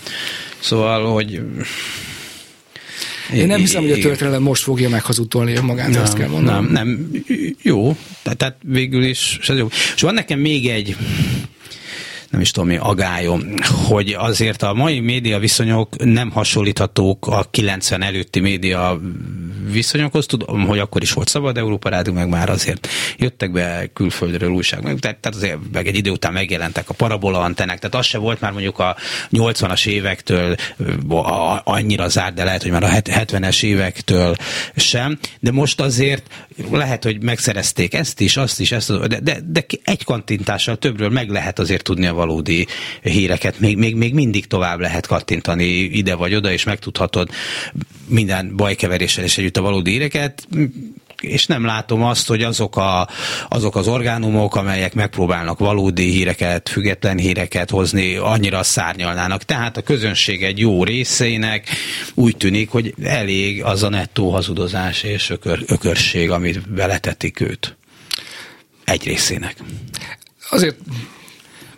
Szóval, 0.59 1.13
hogy 1.13 1.41
én 3.33 3.47
nem 3.47 3.59
hiszem, 3.59 3.81
hogy 3.81 3.91
a 3.91 3.97
történelem 3.97 4.41
most 4.41 4.63
fogja 4.63 4.89
meghazudtolni 4.89 5.55
önmagát, 5.55 5.89
nem, 5.89 6.01
azt 6.01 6.13
kell 6.13 6.27
mondanom. 6.27 6.65
Nem, 6.65 6.87
nem, 6.87 7.11
jó, 7.61 7.95
tehát, 8.23 8.37
tehát 8.37 8.57
végül 8.63 9.03
is, 9.03 9.37
és, 9.41 9.51
jó. 9.57 9.67
és 9.95 10.01
van 10.01 10.13
nekem 10.13 10.39
még 10.39 10.67
egy 10.67 10.95
nem 12.29 12.41
is 12.41 12.51
tudom 12.51 12.69
mi, 12.69 12.77
agályom, 12.77 13.41
hogy 13.87 14.15
azért 14.17 14.61
a 14.61 14.73
mai 14.73 14.99
média 14.99 15.39
viszonyok 15.39 16.03
nem 16.03 16.31
hasonlíthatók 16.31 17.27
a 17.27 17.45
90 17.51 18.03
előtti 18.03 18.39
média 18.39 18.99
viszonyokhoz. 19.71 20.25
Tudom, 20.25 20.65
hogy 20.65 20.79
akkor 20.79 21.01
is 21.01 21.13
volt 21.13 21.27
szabad 21.27 21.57
Európa 21.57 21.89
Rádió, 21.89 22.13
meg 22.13 22.29
már 22.29 22.49
azért 22.49 22.87
jöttek 23.17 23.51
be 23.51 23.89
külföldről 23.93 24.49
újság, 24.49 24.83
meg, 24.83 24.99
tehát 24.99 25.25
azért 25.25 25.57
meg 25.71 25.87
egy 25.87 25.95
idő 25.95 26.09
után 26.09 26.33
megjelentek 26.33 26.89
a 26.89 26.93
parabola 26.93 27.39
antennek, 27.39 27.79
tehát 27.79 27.95
az 27.95 28.05
se 28.05 28.17
volt 28.17 28.41
már 28.41 28.51
mondjuk 28.51 28.79
a 28.79 28.95
80-as 29.31 29.87
évektől 29.87 30.55
annyira 31.63 32.07
zárt, 32.07 32.33
de 32.33 32.43
lehet, 32.43 32.61
hogy 32.61 32.71
már 32.71 32.83
a 32.83 32.89
70-es 32.89 33.63
évektől 33.63 34.35
sem, 34.75 35.17
de 35.39 35.51
most 35.51 35.81
azért 35.81 36.23
lehet, 36.71 37.03
hogy 37.03 37.21
megszerezték 37.23 37.93
ezt 37.93 38.19
is, 38.19 38.37
azt 38.37 38.59
is, 38.59 38.71
ezt, 38.71 39.07
de, 39.07 39.19
de, 39.19 39.39
de 39.45 39.65
egy 39.83 40.03
kantintással 40.03 40.77
többről 40.77 41.09
meg 41.09 41.29
lehet 41.29 41.59
azért 41.59 41.83
tudni 41.83 42.05
a 42.05 42.13
valódi 42.17 42.67
híreket, 43.01 43.59
még, 43.59 43.77
még, 43.77 43.95
még 43.95 44.13
mindig 44.13 44.47
tovább 44.47 44.79
lehet 44.79 45.07
kattintani 45.07 45.65
ide 45.73 46.15
vagy 46.15 46.35
oda, 46.35 46.51
és 46.51 46.63
megtudhatod 46.63 47.29
minden 48.07 48.55
bajkeveréssel 48.55 49.23
és 49.23 49.37
együtt 49.37 49.57
a 49.57 49.61
valódi 49.61 49.91
híreket, 49.91 50.47
és 51.21 51.45
nem 51.45 51.65
látom 51.65 52.03
azt, 52.03 52.27
hogy 52.27 52.43
azok, 52.43 52.75
a, 52.75 53.07
azok 53.49 53.75
az 53.75 53.87
orgánumok, 53.87 54.55
amelyek 54.55 54.93
megpróbálnak 54.93 55.59
valódi 55.59 56.11
híreket, 56.11 56.69
független 56.69 57.17
híreket 57.17 57.69
hozni, 57.69 58.15
annyira 58.15 58.63
szárnyalnának. 58.63 59.43
Tehát 59.43 59.77
a 59.77 59.81
közönség 59.81 60.43
egy 60.43 60.59
jó 60.59 60.83
részének 60.83 61.69
úgy 62.13 62.37
tűnik, 62.37 62.69
hogy 62.69 62.93
elég 63.03 63.63
az 63.63 63.83
a 63.83 63.89
nettó 63.89 64.31
hazudozás 64.31 65.03
és 65.03 65.29
ökör, 65.29 65.63
ökörség, 65.67 66.31
amit 66.31 66.69
beletetik 66.69 67.39
őt. 67.39 67.77
Egy 68.83 69.03
részének. 69.03 69.55
Azért 70.49 70.75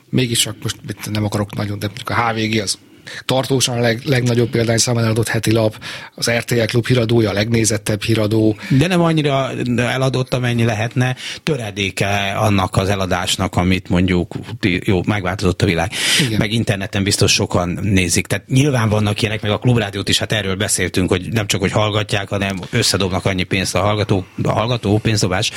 mégiscsak 0.10 0.56
most 0.62 0.78
nem 1.12 1.24
akarok 1.24 1.56
nagyon, 1.56 1.80
de 1.80 1.90
a 2.06 2.14
HVG 2.14 2.58
az 2.62 2.78
tartósan 3.26 3.78
a 3.78 3.82
leg, 3.82 4.02
legnagyobb 4.04 4.50
példányszámban 4.50 5.04
eladott 5.04 5.28
heti 5.28 5.52
lap, 5.52 5.84
az 6.16 6.32
RTL 6.32 6.64
Klub 6.66 6.88
híradója 6.88 7.30
a 7.30 7.34
legnézettebb 7.34 8.02
híradó. 8.02 8.58
De 8.70 8.88
nem 8.88 9.02
annyira 9.02 9.52
eladott, 9.78 10.34
amennyi 10.34 10.64
lehetne, 10.64 11.16
töredéke 11.44 12.32
annak 12.38 12.76
az 12.78 12.90
eladásnak, 12.90 13.56
amit 13.56 13.90
mondjuk 13.90 14.36
jó, 14.62 15.02
megváltozott 15.06 15.62
a 15.62 15.66
világ. 15.66 15.92
Igen. 16.26 16.38
Meg 16.38 16.52
interneten 16.52 17.04
biztos 17.04 17.32
sokan 17.34 17.80
nézik. 17.82 18.28
Tehát 18.28 18.48
nyilván 18.48 18.90
vannak 18.90 19.22
ilyenek, 19.22 19.42
meg 19.42 19.52
a 19.52 19.58
klubrádiót 19.58 20.10
is, 20.10 20.18
hát 20.20 20.32
erről 20.32 20.56
beszéltünk, 20.56 21.10
hogy 21.10 21.28
nem 21.32 21.48
csak, 21.48 21.62
hogy 21.62 21.72
hallgatják, 21.72 22.30
hanem 22.30 22.60
összedobnak 22.72 23.26
annyi 23.26 23.44
pénzt 23.44 23.76
a 23.76 23.80
hallgató, 23.80 24.26
a 24.44 24.52
hallgató 24.52 24.98
pénzdobás, 24.98 25.52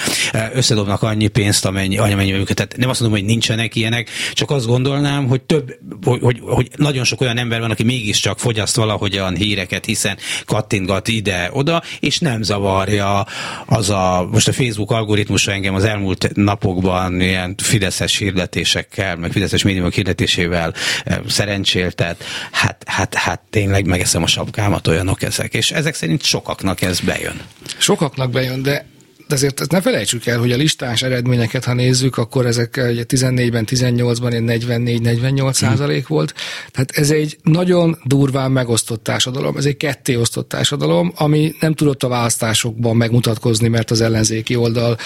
összedobnak 0.52 1.02
annyi 1.02 1.28
pénzt, 1.28 1.64
amennyi, 1.64 1.98
amennyi 1.98 2.32
őket. 2.32 2.56
Tehát 2.56 2.76
nem 2.76 2.88
azt 2.88 3.00
mondom, 3.00 3.18
hogy 3.18 3.28
nincsenek 3.28 3.74
ilyenek, 3.74 4.08
csak 4.32 4.50
azt 4.50 4.66
gondolnám, 4.66 5.26
hogy 5.26 5.40
több, 5.40 5.74
hogy, 6.04 6.20
hogy, 6.20 6.38
hogy 6.42 6.70
nagyon 6.76 7.04
sok 7.04 7.20
olyan 7.20 7.38
ember 7.42 7.60
van, 7.60 7.70
aki 7.70 7.82
mégiscsak 7.82 8.38
fogyaszt 8.38 8.76
valahogyan 8.76 9.36
híreket, 9.36 9.84
hiszen 9.84 10.16
kattintgat 10.46 11.08
ide-oda, 11.08 11.82
és 12.00 12.18
nem 12.18 12.42
zavarja 12.42 13.26
az 13.66 13.90
a, 13.90 14.28
most 14.30 14.48
a 14.48 14.52
Facebook 14.52 14.90
algoritmusa 14.90 15.52
engem 15.52 15.74
az 15.74 15.84
elmúlt 15.84 16.34
napokban 16.34 17.20
ilyen 17.20 17.54
fideszes 17.62 18.16
hirdetésekkel, 18.16 19.16
meg 19.16 19.32
fideszes 19.32 19.62
médiumok 19.62 19.92
hirdetésével 19.92 20.74
eh, 21.04 21.18
szerencséltet, 21.28 22.24
hát, 22.50 22.84
hát, 22.86 23.14
hát 23.14 23.40
tényleg 23.50 23.86
megeszem 23.86 24.22
a 24.22 24.26
sapkámat, 24.26 24.86
olyanok 24.86 25.22
ezek, 25.22 25.54
és 25.54 25.70
ezek 25.70 25.94
szerint 25.94 26.22
sokaknak 26.22 26.82
ez 26.82 27.00
bejön. 27.00 27.40
Sokaknak 27.78 28.30
bejön, 28.30 28.62
de 28.62 28.91
de 29.32 29.38
azért 29.38 29.70
ne 29.70 29.80
felejtsük 29.80 30.26
el, 30.26 30.38
hogy 30.38 30.52
a 30.52 30.56
listás 30.56 31.02
eredményeket, 31.02 31.64
ha 31.64 31.74
nézzük, 31.74 32.16
akkor 32.16 32.46
ezek 32.46 32.80
ugye 32.90 33.04
14-ben, 33.08 33.66
18-ban 33.70 34.60
44-48 34.66 35.52
százalék 35.52 36.06
hmm. 36.06 36.16
volt. 36.16 36.34
Tehát 36.70 36.90
ez 36.90 37.10
egy 37.10 37.38
nagyon 37.42 37.98
durván 38.04 38.50
megosztott 38.50 39.02
társadalom, 39.02 39.56
ez 39.56 39.64
egy 39.64 39.76
ketté 39.76 40.14
osztott 40.14 40.48
társadalom, 40.48 41.12
ami 41.16 41.54
nem 41.60 41.74
tudott 41.74 42.02
a 42.02 42.08
választásokban 42.08 42.96
megmutatkozni, 42.96 43.68
mert 43.68 43.90
az 43.90 44.00
ellenzéki 44.00 44.56
oldal 44.56 44.96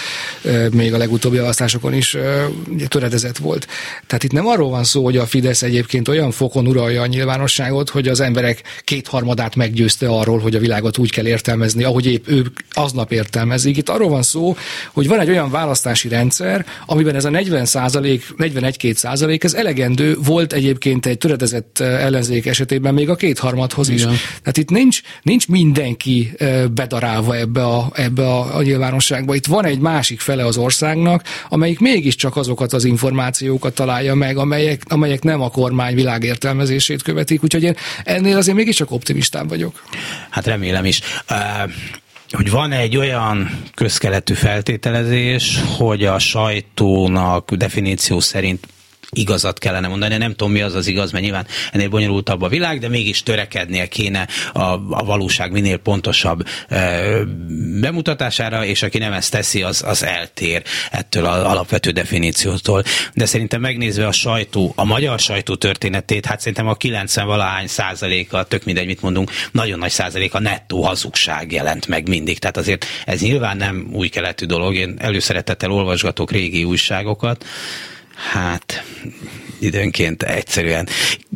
még 0.71 0.93
a 0.93 0.97
legutóbbi 0.97 1.37
választásokon 1.37 1.93
is 1.93 2.17
töredezett 2.87 3.37
volt. 3.37 3.67
Tehát 4.07 4.23
itt 4.23 4.31
nem 4.31 4.47
arról 4.47 4.69
van 4.69 4.83
szó, 4.83 5.03
hogy 5.03 5.17
a 5.17 5.25
Fidesz 5.25 5.61
egyébként 5.61 6.07
olyan 6.07 6.31
fokon 6.31 6.67
uralja 6.67 7.01
a 7.01 7.05
nyilvánosságot, 7.05 7.89
hogy 7.89 8.07
az 8.07 8.19
emberek 8.19 8.61
kétharmadát 8.83 9.55
meggyőzte 9.55 10.07
arról, 10.07 10.39
hogy 10.39 10.55
a 10.55 10.59
világot 10.59 10.97
úgy 10.97 11.11
kell 11.11 11.27
értelmezni, 11.27 11.83
ahogy 11.83 12.05
épp 12.05 12.27
ők 12.27 12.59
aznap 12.71 13.11
értelmezik. 13.11 13.77
Itt 13.77 13.89
arról 13.89 14.09
van 14.09 14.16
szó, 14.21 14.55
hogy 14.93 15.07
van 15.07 15.19
egy 15.19 15.29
olyan 15.29 15.49
választási 15.49 16.07
rendszer, 16.07 16.65
amiben 16.85 17.15
ez 17.15 17.25
a 17.25 17.29
40 17.29 17.65
százalék, 17.65 18.25
41-2 18.37 18.93
százalék, 18.93 19.43
ez 19.43 19.53
elegendő 19.53 20.17
volt 20.23 20.53
egyébként 20.53 21.05
egy 21.05 21.17
töredezett 21.17 21.79
ellenzék 21.79 22.45
esetében 22.45 22.93
még 22.93 23.09
a 23.09 23.15
kétharmadhoz 23.15 23.89
is. 23.89 24.01
Igen. 24.01 24.15
Tehát 24.39 24.57
itt 24.57 24.69
nincs, 24.69 25.01
nincs 25.21 25.47
mindenki 25.47 26.31
bedarálva 26.71 27.35
ebbe 27.35 27.65
a, 27.65 27.91
ebbe 27.93 28.27
a, 28.27 28.55
a 28.55 28.61
nyilvánosságba. 28.61 29.35
Itt 29.35 29.45
van 29.45 29.65
egy 29.65 29.79
másik 29.79 30.19
fele 30.19 30.45
az 30.45 30.57
országnak, 30.57 31.23
amelyik 31.49 31.79
mégiscsak 31.79 32.35
azokat 32.35 32.73
az 32.73 32.83
információkat 32.83 33.73
találja 33.73 34.15
meg, 34.15 34.37
amelyek, 34.37 34.81
amelyek 34.87 35.23
nem 35.23 35.41
a 35.41 35.49
kormány 35.49 35.95
világértelmezését 35.95 37.01
követik. 37.01 37.43
Úgyhogy 37.43 37.63
én 37.63 37.75
ennél 38.03 38.37
azért 38.37 38.57
mégiscsak 38.57 38.91
optimistább 38.91 39.49
vagyok. 39.49 39.83
Hát 40.29 40.45
remélem 40.45 40.85
is. 40.85 41.01
Uh 41.29 41.71
hogy 42.31 42.51
van 42.51 42.71
egy 42.71 42.97
olyan 42.97 43.49
közkeletű 43.73 44.33
feltételezés, 44.33 45.61
hogy 45.77 46.05
a 46.05 46.19
sajtónak 46.19 47.53
definíció 47.53 48.19
szerint 48.19 48.67
igazat 49.11 49.59
kellene 49.59 49.87
mondani. 49.87 50.17
Nem 50.17 50.31
tudom, 50.31 50.51
mi 50.51 50.61
az 50.61 50.75
az 50.75 50.87
igaz, 50.87 51.11
mert 51.11 51.23
nyilván 51.23 51.47
ennél 51.71 51.89
bonyolultabb 51.89 52.41
a 52.41 52.47
világ, 52.47 52.79
de 52.79 52.87
mégis 52.87 53.23
törekednie 53.23 53.87
kéne 53.87 54.27
a, 54.53 54.61
a 54.73 55.03
valóság 55.05 55.51
minél 55.51 55.77
pontosabb 55.77 56.47
e, 56.67 57.01
bemutatására, 57.81 58.65
és 58.65 58.83
aki 58.83 58.97
nem 58.97 59.13
ezt 59.13 59.31
teszi, 59.31 59.63
az, 59.63 59.83
az 59.87 60.03
eltér 60.03 60.63
ettől 60.91 61.25
az 61.25 61.43
alapvető 61.43 61.91
definíciótól. 61.91 62.83
De 63.13 63.25
szerintem 63.25 63.61
megnézve 63.61 64.07
a 64.07 64.11
sajtó, 64.11 64.73
a 64.75 64.85
magyar 64.85 65.19
sajtó 65.19 65.55
történetét, 65.55 66.25
hát 66.25 66.39
szerintem 66.39 66.67
a 66.67 66.75
90 66.75 67.25
valahány 67.25 67.67
százaléka, 67.67 68.43
tök 68.43 68.63
mindegy, 68.63 68.85
mit 68.85 69.01
mondunk, 69.01 69.31
nagyon 69.51 69.79
nagy 69.79 69.91
százaléka 69.91 70.39
nettó 70.39 70.83
hazugság 70.83 71.51
jelent 71.51 71.87
meg 71.87 72.07
mindig. 72.07 72.39
Tehát 72.39 72.57
azért 72.57 72.85
ez 73.05 73.21
nyilván 73.21 73.57
nem 73.57 73.87
új 73.91 74.07
keletű 74.07 74.45
dolog. 74.45 74.75
Én 74.75 74.95
előszeretettel 74.99 75.71
olvasgatok 75.71 76.31
régi 76.31 76.63
újságokat, 76.63 77.45
hát 78.17 78.83
időnként 79.59 80.23
egyszerűen 80.23 80.87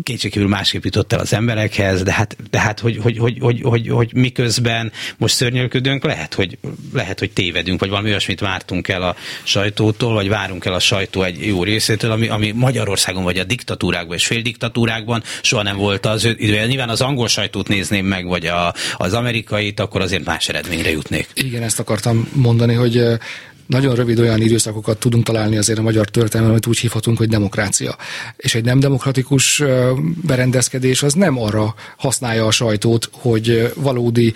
kétségkívül 0.04 0.48
másképp 0.48 0.84
jutott 0.84 1.14
el 1.14 1.20
az 1.20 1.34
emberekhez, 1.34 2.04
de 2.04 2.12
hát, 2.12 2.36
de 2.50 2.60
hát 2.60 2.80
hogy, 2.80 2.98
hogy, 2.98 3.18
hogy, 3.18 3.38
hogy, 3.40 3.62
hogy, 3.62 3.88
hogy 3.90 4.14
miközben 4.14 4.92
most 5.18 5.36
szörnyölködünk, 5.36 6.04
lehet 6.04 6.34
hogy, 6.34 6.58
lehet, 6.94 7.20
hogy 7.20 7.32
tévedünk, 7.32 7.80
vagy 7.80 7.90
valami 7.90 8.10
olyasmit 8.10 8.40
vártunk 8.40 8.88
el 8.88 9.02
a 9.02 9.16
sajtótól, 9.44 10.14
vagy 10.14 10.30
várunk 10.30 10.66
el 10.66 10.74
a 10.74 10.80
sajtó 10.80 11.24
egy 11.24 11.46
jó 11.46 11.64
részétől, 11.64 12.12
ami, 12.12 12.28
ami 12.28 12.52
Magyarországon, 12.52 13.24
vagy 13.24 13.38
a 13.38 13.44
diktatúrákban 13.44 14.16
és 14.16 14.26
féldiktatúrákban 14.26 15.24
soha 15.42 15.64
nem 15.64 15.78
volt 15.78 16.06
az 16.06 16.26
idő. 16.26 16.66
Nyilván 16.66 16.90
az 16.90 17.02
angol 17.02 17.28
sajtót 17.28 17.68
nézném 17.68 18.06
meg, 18.06 18.26
vagy 18.26 18.46
a, 18.46 18.74
az 18.98 19.14
amerikait, 19.14 19.80
akkor 19.80 20.02
azért 20.02 20.26
más 20.26 20.50
eredményre 20.50 20.92
jutnék. 20.92 21.28
Igen, 21.34 21.64
ezt 21.64 21.80
akartam 21.80 22.30
mondani, 22.34 22.74
hogy 22.74 23.04
nagyon 23.72 23.96
rövid 23.96 24.20
olyan 24.20 24.42
időszakokat 24.42 24.98
tudunk 24.98 25.24
találni 25.24 25.58
azért 25.58 25.80
a 25.80 25.82
magyar 25.82 26.10
történelemben, 26.10 26.52
amit 26.52 26.68
úgy 26.68 26.80
hívhatunk, 26.80 27.18
hogy 27.18 27.30
demokrácia. 27.30 27.96
És 28.38 28.56
egy 28.56 28.64
nem 28.64 28.80
demokratikus 28.80 29.64
berendezkedés 30.24 31.04
az 31.04 31.14
nem 31.14 31.40
arra 31.40 31.76
használja 31.98 32.46
a 32.46 32.52
sajtót, 32.52 33.10
hogy 33.12 33.74
valódi 33.76 34.34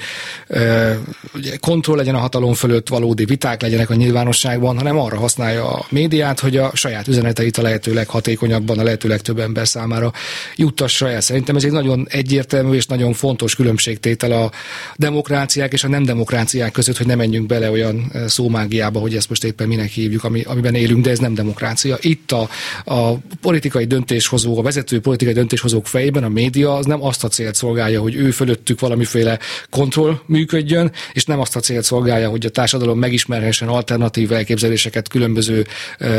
ugye, 1.33 1.55
kontroll 1.59 1.95
legyen 1.95 2.15
a 2.15 2.19
hatalom 2.19 2.53
fölött, 2.53 2.87
valódi 2.87 3.25
viták 3.25 3.61
legyenek 3.61 3.89
a 3.89 3.95
nyilvánosságban, 3.95 4.77
hanem 4.77 4.99
arra 4.99 5.17
használja 5.17 5.69
a 5.69 5.85
médiát, 5.89 6.39
hogy 6.39 6.57
a 6.57 6.71
saját 6.73 7.07
üzeneteit 7.07 7.57
a 7.57 7.61
lehető 7.61 7.93
leghatékonyabban, 7.93 8.79
a 8.79 8.83
lehető 8.83 9.07
legtöbb 9.07 9.39
ember 9.39 9.67
számára 9.67 10.11
juttassa 10.55 11.09
el. 11.09 11.21
Szerintem 11.21 11.55
ez 11.55 11.63
egy 11.63 11.71
nagyon 11.71 12.07
egyértelmű 12.09 12.75
és 12.75 12.85
nagyon 12.85 13.13
fontos 13.13 13.55
különbségtétel 13.55 14.31
a 14.31 14.51
demokráciák 14.95 15.73
és 15.73 15.83
a 15.83 15.87
nem 15.87 16.03
demokráciák 16.03 16.71
között, 16.71 16.97
hogy 16.97 17.07
ne 17.07 17.15
menjünk 17.15 17.45
bele 17.45 17.71
olyan 17.71 18.11
szómágiába, 18.27 18.99
hogy 18.99 19.15
ez 19.15 19.24
ezt 19.25 19.41
most 19.41 19.53
éppen 19.53 19.67
minek 19.67 19.89
hívjuk, 19.89 20.23
ami, 20.23 20.41
amiben 20.41 20.75
élünk, 20.75 21.03
de 21.03 21.09
ez 21.09 21.19
nem 21.19 21.33
demokrácia. 21.33 21.97
Itt 22.01 22.31
a, 22.31 22.49
a 22.85 23.13
politikai 23.41 23.85
döntéshozó, 23.85 24.57
a 24.57 24.61
vezető 24.61 24.99
politikai 24.99 25.33
döntéshozók 25.33 25.87
fejében 25.87 26.23
a 26.23 26.29
média 26.29 26.75
az 26.75 26.85
nem 26.85 27.03
azt 27.03 27.23
a 27.23 27.27
célt 27.27 27.55
szolgálja, 27.55 28.01
hogy 28.01 28.15
ő 28.15 28.31
fölöttük 28.31 28.79
valamiféle 28.79 29.39
kontroll 29.69 30.19
működjön, 30.25 30.91
és 31.13 31.25
nem 31.25 31.39
azt 31.39 31.55
a 31.55 31.59
célt 31.59 31.83
szolgálja, 31.83 32.29
hogy 32.29 32.45
a 32.45 32.49
társadalom 32.49 32.99
megismerhessen 32.99 33.67
alternatív 33.67 34.31
elképzeléseket 34.31 35.07
különböző 35.07 35.65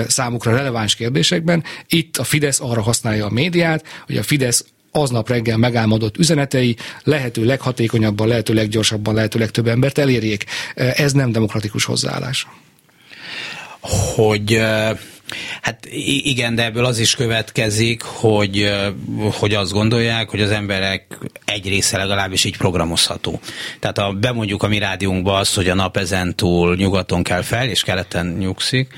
számukra 0.06 0.56
releváns 0.56 0.94
kérdésekben. 0.94 1.64
Itt 1.88 2.16
a 2.16 2.24
Fidesz 2.24 2.60
arra 2.60 2.82
használja 2.82 3.26
a 3.26 3.30
médiát, 3.30 3.84
hogy 4.06 4.16
a 4.16 4.22
Fidesz 4.22 4.64
aznap 4.90 5.28
reggel 5.28 5.56
megálmodott 5.56 6.18
üzenetei 6.18 6.76
lehető 7.02 7.44
leghatékonyabban, 7.44 8.28
lehető 8.28 8.54
leggyorsabban, 8.54 9.14
lehető 9.14 9.38
legtöbb 9.38 9.66
embert 9.66 9.98
elérjék. 9.98 10.44
Ez 10.74 11.12
nem 11.12 11.32
demokratikus 11.32 11.84
hozzáállás 11.84 12.46
hogy 13.88 14.60
Hát 15.62 15.86
igen, 16.22 16.54
de 16.54 16.64
ebből 16.64 16.84
az 16.84 16.98
is 16.98 17.14
következik, 17.14 18.02
hogy, 18.02 18.72
hogy 19.32 19.54
azt 19.54 19.72
gondolják, 19.72 20.30
hogy 20.30 20.40
az 20.40 20.50
emberek 20.50 21.18
egy 21.44 21.68
része 21.68 21.96
legalábbis 21.96 22.44
így 22.44 22.56
programozható. 22.56 23.40
Tehát 23.80 23.98
ha 23.98 24.12
bemondjuk 24.12 24.62
a 24.62 24.68
mi 24.68 24.78
rádiónkba 24.78 25.34
azt, 25.34 25.54
hogy 25.54 25.68
a 25.68 25.74
nap 25.74 25.96
ezentúl 25.96 26.76
nyugaton 26.76 27.22
kell 27.22 27.42
fel, 27.42 27.68
és 27.68 27.82
keleten 27.82 28.26
nyugszik, 28.26 28.92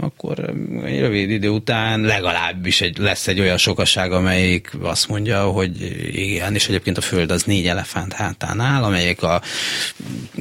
akkor 0.00 0.54
egy 0.84 0.98
rövid 0.98 1.30
idő 1.30 1.48
után 1.48 2.00
legalábbis 2.00 2.80
egy, 2.80 2.98
lesz 2.98 3.28
egy 3.28 3.40
olyan 3.40 3.56
sokaság, 3.56 4.12
amelyik 4.12 4.70
azt 4.82 5.08
mondja, 5.08 5.42
hogy 5.42 5.70
igen, 6.12 6.54
és 6.54 6.68
egyébként 6.68 6.98
a 6.98 7.00
Föld 7.00 7.30
az 7.30 7.42
négy 7.42 7.66
elefánt 7.66 8.12
hátán 8.12 8.60
áll, 8.60 8.82
amelyek 8.82 9.22
a 9.22 9.42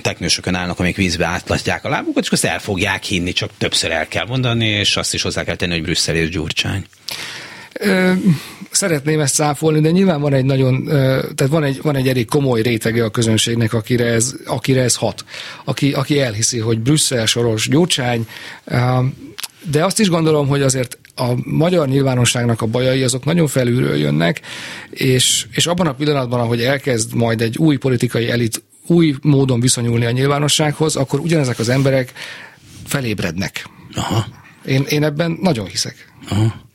teknősökön 0.01 0.55
állnak, 0.55 0.79
amik 0.79 0.95
vízbe 0.95 1.25
átlatják 1.25 1.85
a 1.85 1.89
lábukat, 1.89 2.23
és 2.23 2.29
azt 2.29 2.45
el 2.45 2.59
fogják 2.59 3.03
hinni, 3.03 3.31
csak 3.31 3.49
többször 3.57 3.91
el 3.91 4.07
kell 4.07 4.25
mondani, 4.25 4.65
és 4.65 4.97
azt 4.97 5.13
is 5.13 5.21
hozzá 5.21 5.43
kell 5.43 5.55
tenni, 5.55 5.73
hogy 5.73 5.83
Brüsszel 5.83 6.15
és 6.15 6.29
Gyurcsány. 6.29 6.85
Ö, 7.73 8.11
szeretném 8.71 9.19
ezt 9.19 9.33
száfolni, 9.33 9.79
de 9.79 9.91
nyilván 9.91 10.21
van 10.21 10.33
egy 10.33 10.45
nagyon, 10.45 10.83
tehát 11.35 11.47
van 11.47 11.63
egy, 11.63 11.79
van 11.81 11.95
egy 11.95 12.07
elég 12.07 12.25
komoly 12.25 12.61
rétege 12.61 13.03
a 13.03 13.09
közönségnek, 13.09 13.73
akire 13.73 14.05
ez, 14.05 14.33
akire 14.45 14.81
ez 14.81 14.95
hat. 14.95 15.23
Aki, 15.63 15.93
aki 15.93 16.19
elhiszi, 16.19 16.59
hogy 16.59 16.79
Brüsszel, 16.79 17.25
Soros, 17.25 17.69
Gyurcsány, 17.69 18.27
de 19.61 19.85
azt 19.85 19.99
is 19.99 20.09
gondolom, 20.09 20.47
hogy 20.47 20.61
azért 20.61 20.97
a 21.15 21.33
magyar 21.43 21.87
nyilvánosságnak 21.87 22.61
a 22.61 22.65
bajai 22.65 23.03
azok 23.03 23.25
nagyon 23.25 23.47
felülről 23.47 23.97
jönnek, 23.97 24.41
és, 24.89 25.45
és 25.51 25.67
abban 25.67 25.87
a 25.87 25.93
pillanatban, 25.93 26.39
ahogy 26.39 26.61
elkezd 26.61 27.13
majd 27.13 27.41
egy 27.41 27.57
új 27.57 27.77
politikai 27.77 28.29
elit 28.29 28.63
új 28.87 29.15
módon 29.21 29.59
viszonyulni 29.59 30.05
a 30.05 30.11
nyilvánossághoz, 30.11 30.95
akkor 30.95 31.19
ugyanezek 31.19 31.59
az 31.59 31.69
emberek 31.69 32.13
felébrednek. 32.85 33.65
Aha. 33.95 34.25
Én, 34.65 34.85
én 34.89 35.03
ebben 35.03 35.37
nagyon 35.41 35.65
hiszek. 35.65 36.13
Aha. 36.29 36.67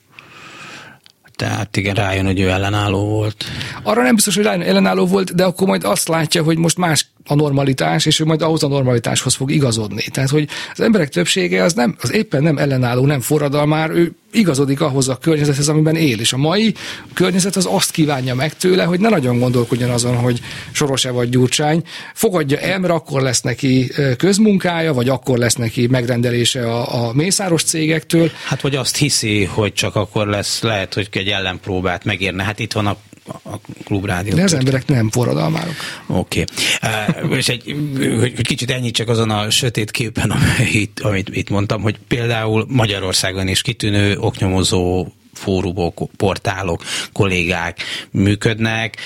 Tehát 1.37 1.77
igen, 1.77 1.95
rájön, 1.95 2.27
hogy 2.27 2.41
ő 2.41 2.49
ellenálló 2.49 3.09
volt. 3.09 3.45
Arra 3.83 4.03
nem 4.03 4.15
biztos, 4.15 4.37
hogy 4.37 4.47
ellenálló 4.47 5.07
volt, 5.07 5.35
de 5.35 5.45
akkor 5.45 5.67
majd 5.67 5.85
azt 5.85 6.09
látja, 6.09 6.43
hogy 6.43 6.59
most 6.59 6.77
más 6.77 7.07
a 7.27 7.35
normalitás, 7.35 8.07
és 8.07 8.21
ő 8.21 8.25
majd 8.25 8.43
ahhoz 8.43 8.63
a 8.63 8.69
normalitáshoz 8.69 9.35
fog 9.35 9.51
igazodni. 9.51 10.03
Tehát, 10.03 10.31
hogy 10.31 10.49
az 10.73 10.81
emberek 10.81 11.09
többsége 11.09 11.63
az, 11.63 11.73
nem, 11.73 11.97
az 12.01 12.13
éppen 12.13 12.43
nem 12.43 12.59
ellenálló, 12.59 13.07
nem 13.07 13.21
forradalmár, 13.21 13.91
ő 13.91 14.13
igazodik 14.33 14.81
ahhoz 14.81 15.09
a 15.09 15.17
környezethez, 15.17 15.69
amiben 15.69 15.97
él. 15.97 16.21
És 16.21 16.33
a 16.33 16.37
mai 16.37 16.75
környezet 17.13 17.57
az 17.57 17.69
azt 17.71 17.91
kívánja 17.91 18.35
meg 18.35 18.57
tőle, 18.57 18.85
hogy 18.85 19.01
ne 19.01 19.09
nagyon 19.09 19.39
gondolkodjon 19.39 19.91
azon, 19.91 20.17
hogy 20.17 20.41
Soros-e 20.73 21.11
vagy 21.11 21.29
Gyurcsány. 21.29 21.83
Fogadja 22.15 22.59
el, 22.59 22.79
mert 22.79 22.93
akkor 22.93 23.23
lesz 23.23 23.41
neki 23.41 23.91
közmunkája, 24.17 24.93
vagy 24.93 25.09
akkor 25.09 25.39
lesz 25.39 25.55
neki 25.55 25.87
megrendelése 25.87 26.73
a, 26.73 27.07
a 27.07 27.13
mészáros 27.13 27.63
cégektől. 27.63 28.31
Hát, 28.45 28.61
vagy 28.61 28.77
azt 28.77 28.97
hiszi, 28.97 29.45
hogy 29.45 29.73
csak 29.73 29.97
akkor 29.97 30.27
lesz, 30.27 30.63
lehet, 30.63 30.95
hogy 30.95 31.09
egy 31.11 31.29
ellenpróbát 31.29 32.05
megérne. 32.05 32.43
Hát 32.43 32.59
itt 32.59 32.73
van 32.73 32.87
a 32.87 32.97
a 33.27 33.59
klubrádió. 33.85 34.35
De 34.35 34.43
az 34.43 34.55
emberek 34.55 34.87
nem 34.87 35.11
forradalmárok. 35.11 35.75
Oké. 36.07 36.45
Okay. 36.81 37.25
Uh, 37.31 37.37
és 37.37 37.49
egy, 37.49 37.77
hogy 38.19 38.47
kicsit 38.47 38.71
ennyit 38.71 38.95
csak 38.95 39.09
azon 39.09 39.31
a 39.31 39.51
sötét 39.51 39.91
képen, 39.91 40.31
amit, 40.31 41.01
amit 41.01 41.29
itt 41.33 41.51
mondtam, 41.51 41.83
hogy 41.83 41.99
például 42.09 42.67
Magyarországon 42.69 43.49
is 43.49 43.63
kitűnő 43.63 44.17
oknyomozó 44.19 45.07
fórumok, 45.33 46.11
portálok, 46.17 46.83
kollégák 47.13 47.79
működnek, 48.11 48.97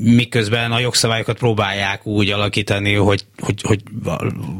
miközben 0.00 0.72
a 0.72 0.78
jogszabályokat 0.78 1.38
próbálják 1.38 2.06
úgy 2.06 2.30
alakítani, 2.30 2.94
hogy, 2.94 3.24
hogy, 3.38 3.60
hogy 3.62 3.80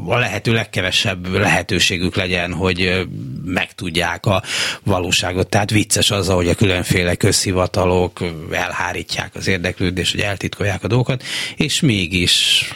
a 0.05 0.17
lehető 0.17 0.53
legkevesebb 0.53 1.27
lehetőségük 1.27 2.15
legyen, 2.15 2.53
hogy 2.53 3.07
megtudják 3.43 4.25
a 4.25 4.43
valóságot. 4.83 5.49
Tehát 5.49 5.69
vicces 5.69 6.11
az, 6.11 6.27
hogy 6.27 6.49
a 6.49 6.55
különféle 6.55 7.15
közhivatalok 7.15 8.19
elhárítják 8.51 9.35
az 9.35 9.47
érdeklődést, 9.47 10.11
hogy 10.11 10.21
eltitkolják 10.21 10.83
a 10.83 10.87
dolgokat, 10.87 11.23
és 11.55 11.79
mégis 11.79 12.67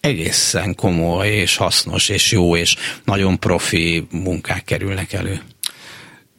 egészen 0.00 0.74
komoly 0.74 1.28
és 1.28 1.56
hasznos 1.56 2.08
és 2.08 2.32
jó 2.32 2.56
és 2.56 2.76
nagyon 3.04 3.38
profi 3.38 4.06
munkák 4.10 4.64
kerülnek 4.64 5.12
elő. 5.12 5.42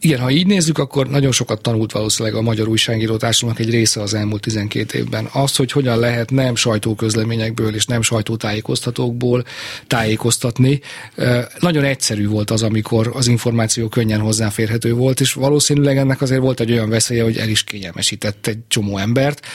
Igen, 0.03 0.19
ha 0.19 0.29
így 0.29 0.47
nézzük, 0.47 0.77
akkor 0.77 1.07
nagyon 1.07 1.31
sokat 1.31 1.61
tanult 1.61 1.91
valószínűleg 1.91 2.37
a 2.37 2.41
magyar 2.41 2.67
újságíró 2.67 3.17
társadalomnak 3.17 3.65
egy 3.65 3.73
része 3.73 4.01
az 4.01 4.13
elmúlt 4.13 4.41
12 4.41 4.97
évben. 4.97 5.27
Az, 5.33 5.55
hogy 5.55 5.71
hogyan 5.71 5.99
lehet 5.99 6.31
nem 6.31 6.55
sajtóközleményekből 6.55 7.75
és 7.75 7.85
nem 7.85 8.01
sajtótájékoztatókból 8.01 9.43
tájékoztatni. 9.87 10.79
Nagyon 11.59 11.83
egyszerű 11.83 12.27
volt 12.27 12.51
az, 12.51 12.63
amikor 12.63 13.11
az 13.13 13.27
információ 13.27 13.87
könnyen 13.87 14.19
hozzáférhető 14.19 14.93
volt, 14.93 15.19
és 15.19 15.33
valószínűleg 15.33 15.97
ennek 15.97 16.21
azért 16.21 16.41
volt 16.41 16.59
egy 16.59 16.71
olyan 16.71 16.89
veszélye, 16.89 17.23
hogy 17.23 17.37
el 17.37 17.49
is 17.49 17.63
kényelmesített 17.63 18.47
egy 18.47 18.59
csomó 18.67 18.97
embert. 18.97 19.45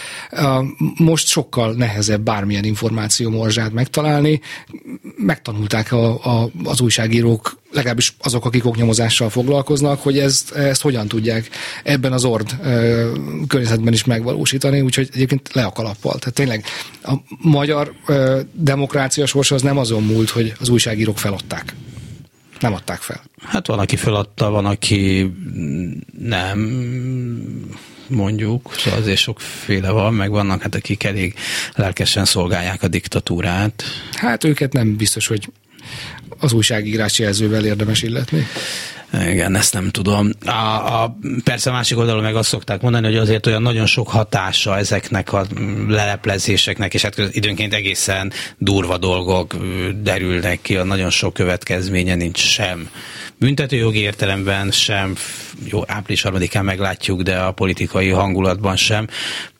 Most 0.96 1.26
sokkal 1.26 1.72
nehezebb 1.72 2.20
bármilyen 2.20 2.64
információ 2.64 3.30
morzsát 3.30 3.72
megtalálni. 3.72 4.40
Megtanulták 5.16 5.92
a, 5.92 6.24
a, 6.24 6.50
az 6.64 6.80
újságírók 6.80 7.64
legalábbis 7.76 8.14
azok, 8.22 8.44
akik 8.44 8.66
oknyomozással 8.66 9.30
foglalkoznak, 9.30 10.02
hogy 10.02 10.18
ezt, 10.18 10.52
ezt 10.52 10.82
hogyan 10.82 11.08
tudják 11.08 11.48
ebben 11.84 12.12
az 12.12 12.24
ord 12.24 12.50
ö, 12.62 13.12
környezetben 13.48 13.92
is 13.92 14.04
megvalósítani, 14.04 14.80
úgyhogy 14.80 15.08
egyébként 15.12 15.52
le 15.52 15.64
a 15.64 15.72
kalappal. 15.72 16.18
Tehát 16.18 16.34
tényleg 16.34 16.64
a 17.02 17.14
magyar 17.40 17.92
ö, 18.06 18.40
demokrácia 18.52 19.26
sorsa 19.26 19.54
az 19.54 19.62
nem 19.62 19.78
azon 19.78 20.02
múlt, 20.02 20.30
hogy 20.30 20.52
az 20.60 20.68
újságírók 20.68 21.18
feladták. 21.18 21.74
Nem 22.60 22.74
adták 22.74 23.00
fel. 23.00 23.22
Hát 23.42 23.66
van, 23.66 23.78
aki 23.78 23.96
feladta, 23.96 24.50
van, 24.50 24.66
aki 24.66 25.32
nem 26.18 26.58
mondjuk, 28.08 28.74
szóval 28.76 28.98
azért 29.00 29.18
sokféle 29.18 29.90
van, 29.90 30.14
meg 30.14 30.30
vannak 30.30 30.62
hát 30.62 30.74
akik 30.74 31.04
elég 31.04 31.34
lelkesen 31.74 32.24
szolgálják 32.24 32.82
a 32.82 32.88
diktatúrát. 32.88 33.82
Hát 34.12 34.44
őket 34.44 34.72
nem 34.72 34.96
biztos, 34.96 35.26
hogy 35.26 35.48
az 36.38 36.52
újságírás 36.52 37.18
jelzővel 37.18 37.64
érdemes 37.64 38.02
illetni? 38.02 38.46
Igen, 39.12 39.54
ezt 39.54 39.72
nem 39.72 39.90
tudom. 39.90 40.30
A, 40.44 40.50
a, 41.02 41.16
persze 41.44 41.70
másik 41.70 41.98
oldalon 41.98 42.22
meg 42.22 42.36
azt 42.36 42.48
szokták 42.48 42.80
mondani, 42.80 43.06
hogy 43.06 43.16
azért 43.16 43.46
olyan 43.46 43.62
nagyon 43.62 43.86
sok 43.86 44.08
hatása 44.08 44.76
ezeknek 44.78 45.32
a 45.32 45.46
leleplezéseknek, 45.88 46.94
és 46.94 47.02
hát 47.02 47.18
időnként 47.30 47.74
egészen 47.74 48.32
durva 48.58 48.98
dolgok 48.98 49.56
derülnek 50.02 50.60
ki, 50.62 50.76
a 50.76 50.84
nagyon 50.84 51.10
sok 51.10 51.32
következménye 51.32 52.14
nincs 52.14 52.38
sem 52.38 52.88
büntetőjogi 53.38 53.98
értelemben 53.98 54.70
sem, 54.70 55.14
jó, 55.64 55.82
április 55.86 56.22
harmadikán 56.22 56.64
meglátjuk, 56.64 57.22
de 57.22 57.38
a 57.38 57.52
politikai 57.52 58.08
hangulatban 58.08 58.76
sem. 58.76 59.06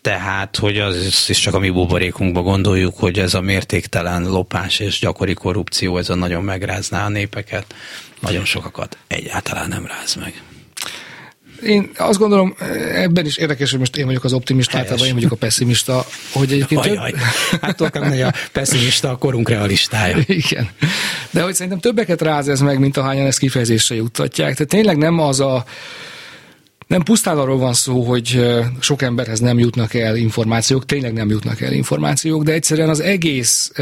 Tehát, 0.01 0.57
hogy 0.57 0.79
az 0.79 1.25
is 1.29 1.39
csak 1.39 1.55
a 1.55 1.59
mi 1.59 1.71
buborékunkba 1.71 2.43
gondoljuk, 2.43 2.99
hogy 2.99 3.19
ez 3.19 3.35
a 3.35 3.41
mértéktelen 3.41 4.23
lopás 4.23 4.79
és 4.79 4.99
gyakori 4.99 5.35
korrupció, 5.35 5.99
ez 5.99 6.09
a 6.09 6.15
nagyon 6.15 6.45
megrázná 6.45 7.05
a 7.05 7.09
népeket. 7.09 7.75
Nagyon 8.27 8.45
sokakat 8.45 8.97
egyáltalán 9.07 9.69
nem 9.69 9.87
ráz 9.87 10.15
meg. 10.15 10.43
Én 11.63 11.91
azt 11.97 12.19
gondolom, 12.19 12.55
ebben 12.95 13.27
is 13.27 13.37
érdekes, 13.37 13.71
hogy 13.71 13.79
most 13.79 13.97
én 13.97 14.07
vagyok 14.07 14.25
az 14.25 14.33
optimista, 14.33 14.79
általában 14.79 15.07
én 15.07 15.15
vagyok 15.15 15.33
a 15.33 15.37
pessimista, 15.37 16.07
hogy 16.33 16.53
egyébként... 16.53 16.81
Ajaj, 16.81 17.11
több... 17.11 17.21
hát 17.63 17.81
a 17.81 18.33
pessimista 18.53 19.11
a 19.11 19.17
korunk 19.17 19.49
realistája. 19.49 20.17
Igen. 20.27 20.69
De 21.31 21.43
hogy 21.43 21.55
szerintem 21.55 21.81
többeket 21.81 22.23
ráz 22.23 22.49
ez 22.49 22.61
meg, 22.61 22.79
mint 22.79 22.97
ahányan 22.97 23.27
ezt 23.27 23.39
kifejezésre 23.39 23.95
juttatják. 23.95 24.53
Tehát 24.53 24.69
tényleg 24.69 24.97
nem 24.97 25.19
az 25.19 25.41
a 25.41 25.65
nem 26.87 27.03
pusztán 27.03 27.39
arról 27.39 27.59
van 27.59 27.73
szó, 27.73 28.03
hogy 28.03 28.47
sok 28.81 29.03
emberhez 29.03 29.41
nem 29.41 29.59
jutnak 29.59 29.95
el 29.95 30.17
információk, 30.17 30.85
tényleg 30.85 31.13
nem 31.13 31.31
jutnak 31.31 31.61
el 31.61 31.73
információk, 31.73 32.43
de 32.43 32.53
egyszerűen 32.53 32.89
az 32.89 33.01
egész 33.01 33.73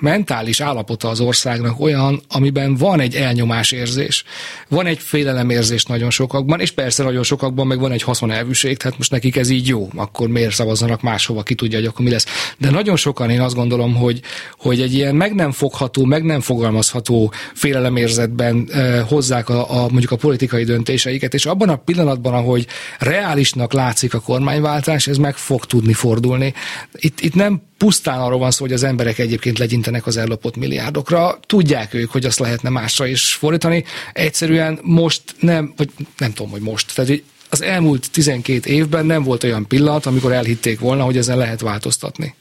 mentális 0.00 0.60
állapota 0.60 1.08
az 1.08 1.20
országnak 1.20 1.80
olyan, 1.80 2.22
amiben 2.28 2.76
van 2.76 3.00
egy 3.00 3.14
elnyomásérzés, 3.14 4.24
van 4.68 4.86
egy 4.86 4.98
félelemérzés 4.98 5.84
nagyon 5.84 6.10
sokakban, 6.10 6.60
és 6.60 6.70
persze 6.70 7.02
nagyon 7.02 7.22
sokakban 7.22 7.66
meg 7.66 7.78
van 7.78 7.92
egy 7.92 8.02
haszonelvűség, 8.02 8.76
tehát 8.76 8.98
most 8.98 9.10
nekik 9.10 9.36
ez 9.36 9.50
így 9.50 9.68
jó, 9.68 9.88
akkor 9.94 10.28
miért 10.28 10.54
szavazzanak 10.54 11.02
máshova, 11.02 11.42
ki 11.42 11.54
tudja, 11.54 11.78
hogy 11.78 11.86
akkor 11.86 12.04
mi 12.04 12.10
lesz. 12.10 12.26
De 12.58 12.70
nagyon 12.70 12.96
sokan 12.96 13.30
én 13.30 13.40
azt 13.40 13.54
gondolom, 13.54 13.94
hogy, 13.94 14.20
hogy 14.58 14.80
egy 14.80 14.94
ilyen 14.94 15.14
meg 15.14 15.34
nem 15.34 15.52
fogható, 15.52 16.04
meg 16.04 16.24
nem 16.24 16.40
fogalmazható 16.40 17.32
félelemérzetben 17.54 18.68
hozzák 19.08 19.48
a, 19.48 19.70
a, 19.70 19.88
mondjuk 19.88 20.10
a 20.10 20.16
politikai 20.16 20.64
döntéseiket, 20.64 21.34
és 21.34 21.46
abban 21.46 21.68
a 21.68 21.76
pillanatban 21.76 22.04
pillanatban, 22.06 22.34
ahogy 22.34 22.66
reálisnak 22.98 23.72
látszik 23.72 24.14
a 24.14 24.20
kormányváltás, 24.20 25.06
ez 25.06 25.16
meg 25.16 25.36
fog 25.36 25.64
tudni 25.64 25.92
fordulni. 25.92 26.54
Itt, 26.92 27.20
itt 27.20 27.34
nem 27.34 27.62
pusztán 27.78 28.20
arról 28.20 28.38
van 28.38 28.50
szó, 28.50 28.64
hogy 28.64 28.72
az 28.72 28.82
emberek 28.82 29.18
egyébként 29.18 29.58
legyintenek 29.58 30.06
az 30.06 30.16
ellopott 30.16 30.56
milliárdokra. 30.56 31.38
Tudják 31.46 31.94
ők, 31.94 32.10
hogy 32.10 32.24
azt 32.24 32.38
lehetne 32.38 32.68
másra 32.68 33.06
is 33.06 33.32
fordítani. 33.32 33.84
Egyszerűen 34.12 34.78
most 34.82 35.22
nem, 35.40 35.72
vagy 35.76 35.90
nem 36.18 36.32
tudom, 36.32 36.50
hogy 36.50 36.60
most. 36.60 36.94
Tehát 36.94 37.22
az 37.50 37.62
elmúlt 37.62 38.10
12 38.10 38.70
évben 38.70 39.06
nem 39.06 39.22
volt 39.22 39.44
olyan 39.44 39.66
pillanat, 39.66 40.06
amikor 40.06 40.32
elhitték 40.32 40.78
volna, 40.78 41.04
hogy 41.04 41.16
ezen 41.16 41.36
lehet 41.36 41.60
változtatni. 41.60 42.34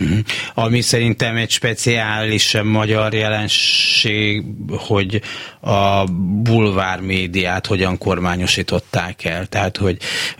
Uh-huh. 0.00 0.18
Ami 0.54 0.80
szerintem 0.80 1.36
egy 1.36 1.50
speciális 1.50 2.56
magyar 2.62 3.14
jelenség, 3.14 4.44
hogy 4.68 5.22
a 5.60 6.04
bulvár 6.42 7.00
médiát 7.00 7.66
hogyan 7.66 7.98
kormányosították 7.98 9.24
el. 9.24 9.46
Tehát, 9.46 9.76
hogy 9.76 9.96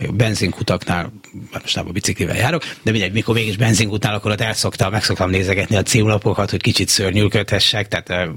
benzinkutaknál, 0.09 1.11
a 1.75 1.81
biciklivel 1.81 2.35
járok, 2.35 2.63
de 2.81 2.91
mindegy, 2.91 3.11
mikor 3.11 3.35
mégis 3.35 3.57
benzinkutnál, 3.57 4.13
akkor 4.13 4.31
ott 4.31 4.41
elszoktam, 4.41 4.91
megszoktam 4.91 5.29
nézegetni 5.29 5.75
a 5.75 5.83
címlapokat, 5.83 6.49
hogy 6.49 6.61
kicsit 6.61 6.87
szörnyűködhessek, 6.87 7.87
tehát 7.87 8.29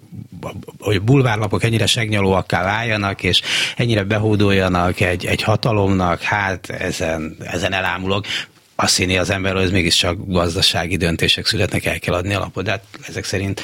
hogy 0.78 1.02
bulvárlapok 1.02 1.62
ennyire 1.62 1.86
segnyalóakká 1.86 2.62
váljanak, 2.62 3.22
és 3.22 3.40
ennyire 3.76 4.02
behódoljanak 4.02 5.00
egy, 5.00 5.26
egy 5.26 5.42
hatalomnak, 5.42 6.22
hát 6.22 6.70
ezen, 6.70 7.36
ezen 7.44 7.72
elámulok 7.72 8.26
azt 8.74 8.96
hinni 8.96 9.16
az 9.16 9.30
ember, 9.30 9.52
hogy 9.52 9.62
ez 9.62 9.70
mégiscsak 9.70 10.16
gazdasági 10.26 10.96
döntések 10.96 11.46
születnek, 11.46 11.84
el 11.84 11.98
kell 11.98 12.14
adni 12.14 12.34
alapot, 12.34 12.64
de 12.64 12.70
hát 12.70 12.84
ezek 13.08 13.24
szerint 13.24 13.62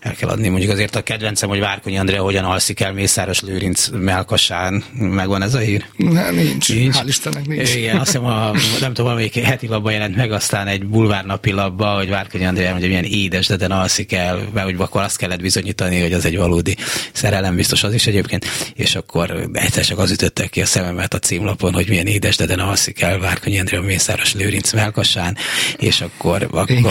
el 0.00 0.14
kell 0.14 0.28
adni. 0.28 0.48
Mondjuk 0.48 0.70
azért 0.70 0.96
a 0.96 1.02
kedvencem, 1.02 1.48
hogy 1.48 1.58
Várkonyi 1.58 1.98
Andrea 1.98 2.22
hogyan 2.22 2.44
alszik 2.44 2.80
el 2.80 2.92
Mészáros 2.92 3.40
Lőrinc 3.40 3.88
melkasán, 3.88 4.84
megvan 4.92 5.42
ez 5.42 5.54
a 5.54 5.58
hír? 5.58 5.84
Ne, 5.96 6.30
nincs. 6.30 6.68
nincs. 6.68 6.96
Hál' 6.96 7.04
Istennek 7.06 7.46
nincs. 7.46 7.74
Igen, 7.74 7.96
azt 7.96 8.06
hiszem, 8.06 8.24
a, 8.24 8.52
nem 8.80 8.94
tudom, 8.94 9.10
amelyik 9.10 9.34
heti 9.34 9.66
labban 9.66 9.92
jelent 9.92 10.16
meg, 10.16 10.32
aztán 10.32 10.66
egy 10.66 10.86
bulvárnapi 10.86 11.50
labba, 11.50 11.94
hogy 11.94 12.08
Várkonyi 12.08 12.44
Andrea 12.44 12.70
mondja, 12.70 12.88
milyen 12.88 13.04
édes, 13.04 13.46
de 13.46 13.66
alszik 13.66 14.12
el, 14.12 14.48
mert 14.52 14.66
hogy 14.66 14.76
akkor 14.78 15.02
azt 15.02 15.16
kellett 15.16 15.40
bizonyítani, 15.40 16.00
hogy 16.00 16.12
az 16.12 16.24
egy 16.24 16.36
valódi 16.36 16.76
szerelem, 17.12 17.56
biztos 17.56 17.82
az 17.82 17.94
is 17.94 18.06
egyébként, 18.06 18.46
és 18.74 18.94
akkor 18.94 19.48
egyszer 19.52 19.84
csak 19.84 19.98
az 19.98 20.10
ütöttek 20.10 20.50
ki 20.50 20.60
a 20.60 20.66
szememet 20.66 21.14
a 21.14 21.18
címlapon, 21.18 21.72
hogy 21.72 21.88
milyen 21.88 22.06
édes, 22.06 22.36
de 22.36 22.62
alszik 22.62 23.00
el 23.00 23.18
Várkonyi 23.18 23.58
Andrea 23.58 23.82
Mészáros 23.82 24.34
Lőrinc 24.34 24.53
Lőrinc 24.54 24.72
melkasán, 24.72 25.36
és 25.76 26.00
akkor... 26.00 26.42
akkor 26.50 26.70
Én 26.70 26.84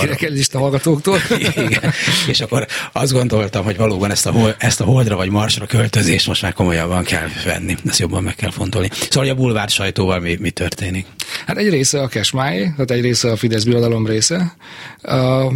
a 0.53 0.57
hallgatóktól. 0.57 1.19
igen, 1.39 1.93
és 2.27 2.41
akkor 2.41 2.67
azt 2.91 3.11
gondoltam, 3.11 3.63
hogy 3.63 3.77
valóban 3.77 4.11
ezt 4.11 4.25
a, 4.25 4.55
ezt 4.57 4.81
a 4.81 4.83
holdra 4.83 5.15
vagy 5.15 5.29
marsra 5.29 5.65
költözést 5.65 6.27
most 6.27 6.41
már 6.41 6.53
komolyabban 6.53 7.03
kell 7.03 7.27
venni, 7.45 7.75
ezt 7.85 7.99
jobban 7.99 8.23
meg 8.23 8.35
kell 8.35 8.51
fontolni. 8.51 8.89
Szóval 9.09 9.29
a 9.29 9.33
bulvár 9.33 9.69
sajtóval 9.69 10.19
mi, 10.19 10.37
mi 10.39 10.49
történik? 10.49 11.05
Hát 11.45 11.57
egy 11.57 11.69
része 11.69 12.01
a 12.01 12.07
Kesmáé, 12.07 12.61
tehát 12.61 12.91
egy 12.91 13.01
része 13.01 13.31
a 13.31 13.35
Fidesz 13.35 13.63
birodalom 13.63 14.05
része. 14.05 14.55
Uh, 15.03 15.53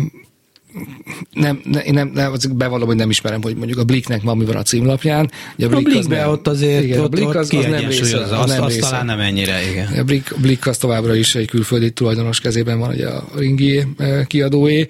nem, 1.31 1.61
ne, 1.63 1.79
én 1.79 1.93
nem, 1.93 2.11
nem 2.13 2.33
bevallom, 2.51 2.87
hogy 2.87 2.95
nem 2.95 3.09
ismerem, 3.09 3.41
hogy 3.41 3.55
mondjuk 3.55 3.79
a 3.79 3.83
Blicknek 3.83 4.23
ma 4.23 4.33
mi 4.33 4.45
van 4.45 4.55
a 4.55 4.61
címlapján. 4.61 5.31
Ugye 5.57 5.65
a 5.65 5.69
Blick, 5.79 6.11
a 6.11 6.29
ott 6.29 6.47
azért 6.47 6.83
igen, 6.83 6.99
a 6.99 7.07
Blick 7.07 7.35
az, 7.35 7.53
az, 7.53 7.65
nem 7.65 7.87
része. 7.87 8.19
Az, 8.19 8.31
az, 8.31 8.49
nem 8.49 8.63
az 8.63 8.73
része. 8.73 8.89
talán 8.89 9.05
nem 9.05 9.19
ennyire, 9.19 9.69
igen. 9.69 9.87
A 9.99 10.03
Blick, 10.03 10.39
Blick 10.39 10.67
az 10.67 10.77
továbbra 10.77 11.15
is 11.15 11.35
egy 11.35 11.49
külföldi 11.49 11.91
tulajdonos 11.91 12.39
kezében 12.39 12.79
van, 12.79 12.89
ugye 12.89 13.07
a 13.07 13.27
Ringi 13.35 13.83
eh, 13.97 14.25
kiadóé. 14.25 14.87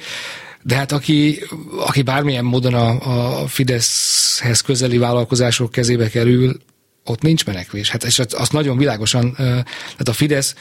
De 0.63 0.75
hát 0.75 0.91
aki, 0.91 1.39
aki 1.85 2.01
bármilyen 2.01 2.45
módon 2.45 2.73
a, 2.73 3.41
a 3.41 3.47
Fideszhez 3.47 4.61
közeli 4.61 4.97
vállalkozások 4.97 5.71
kezébe 5.71 6.09
kerül, 6.09 6.57
ott 7.03 7.21
nincs 7.21 7.45
menekvés. 7.45 7.89
Hát 7.89 8.03
és 8.03 8.19
azt 8.19 8.51
nagyon 8.51 8.77
világosan, 8.77 9.25
eh, 9.25 9.35
tehát 9.35 10.07
a 10.07 10.13
Fidesz 10.13 10.55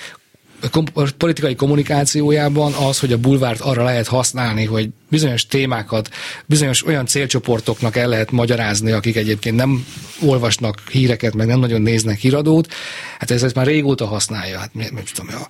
a 0.94 1.10
politikai 1.16 1.54
kommunikációjában 1.54 2.72
az, 2.72 3.00
hogy 3.00 3.12
a 3.12 3.18
bulvárt 3.18 3.60
arra 3.60 3.84
lehet 3.84 4.06
használni, 4.06 4.64
hogy 4.64 4.88
bizonyos 5.08 5.46
témákat, 5.46 6.10
bizonyos 6.46 6.86
olyan 6.86 7.06
célcsoportoknak 7.06 7.96
el 7.96 8.08
lehet 8.08 8.30
magyarázni, 8.30 8.90
akik 8.90 9.16
egyébként 9.16 9.56
nem 9.56 9.86
olvasnak 10.20 10.82
híreket, 10.90 11.34
meg 11.34 11.46
nem 11.46 11.58
nagyon 11.58 11.82
néznek 11.82 12.18
híradót, 12.18 12.72
hát 13.18 13.30
ez, 13.30 13.42
ez 13.42 13.52
már 13.52 13.66
régóta 13.66 14.06
használja. 14.06 14.58
Hát 14.58 14.74
nem 14.74 15.02
tudom, 15.14 15.34
a 15.34 15.46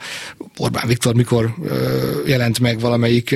Orbán 0.59 0.87
Viktor 0.87 1.15
mikor 1.15 1.55
jelent 2.27 2.59
meg 2.59 2.81
valamelyik 2.81 3.35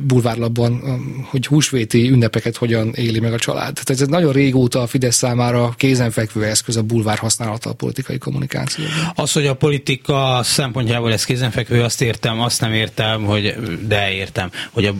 bulvárlapban, 0.00 0.82
hogy 1.30 1.46
húsvéti 1.46 2.10
ünnepeket 2.10 2.56
hogyan 2.56 2.92
éli 2.94 3.20
meg 3.20 3.32
a 3.32 3.38
család. 3.38 3.72
Tehát 3.72 4.02
ez 4.02 4.08
nagyon 4.08 4.32
régóta 4.32 4.82
a 4.82 4.86
Fidesz 4.86 5.16
számára 5.16 5.74
kézenfekvő 5.76 6.44
eszköz 6.44 6.76
a 6.76 6.82
bulvár 6.82 7.18
használata 7.18 7.70
a 7.70 7.72
politikai 7.72 8.18
kommunikációban. 8.18 9.12
Az, 9.14 9.32
hogy 9.32 9.46
a 9.46 9.54
politika 9.54 10.40
szempontjából 10.42 11.12
ez 11.12 11.24
kézenfekvő, 11.24 11.82
azt 11.82 12.02
értem, 12.02 12.40
azt 12.40 12.60
nem 12.60 12.72
értem, 12.72 13.24
hogy 13.24 13.54
de 13.86 14.12
értem, 14.12 14.50
hogy 14.70 14.86
a 14.86 14.94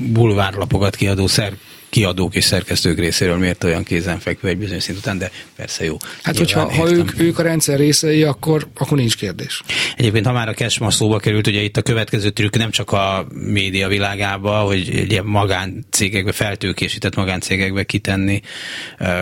bulvárlapokat 0.00 0.96
kiadó 0.96 1.26
szer 1.26 1.52
kiadók 1.90 2.34
és 2.34 2.44
szerkesztők 2.44 2.98
részéről 2.98 3.36
miért 3.36 3.64
olyan 3.64 3.82
kézenfekvő 3.82 4.48
egy 4.48 4.58
bizonyos 4.58 4.82
szint 4.82 4.98
után, 4.98 5.18
de 5.18 5.30
persze 5.56 5.84
jó. 5.84 5.96
Hát, 6.22 6.38
hogyha 6.38 6.72
ha 6.72 6.90
ők, 6.90 7.20
ők 7.20 7.38
a 7.38 7.42
rendszer 7.42 7.78
részei, 7.78 8.22
akkor, 8.22 8.68
akkor 8.74 8.98
nincs 8.98 9.16
kérdés. 9.16 9.62
Egyébként, 9.96 10.26
ha 10.26 10.32
már 10.32 10.48
a 10.48 10.54
Kesma 10.54 10.90
szóba 10.90 11.18
került, 11.18 11.46
ugye 11.46 11.60
itt 11.60 11.76
a 11.76 11.82
következő 11.82 12.30
trükk 12.30 12.56
nem 12.56 12.70
csak 12.70 12.92
a 12.92 13.26
média 13.30 13.88
világába, 13.88 14.58
hogy 14.58 15.00
ugye 15.02 15.22
magáncégekbe, 15.22 16.32
feltőkésített 16.32 17.14
magáncégekbe 17.14 17.84
kitenni, 17.84 18.40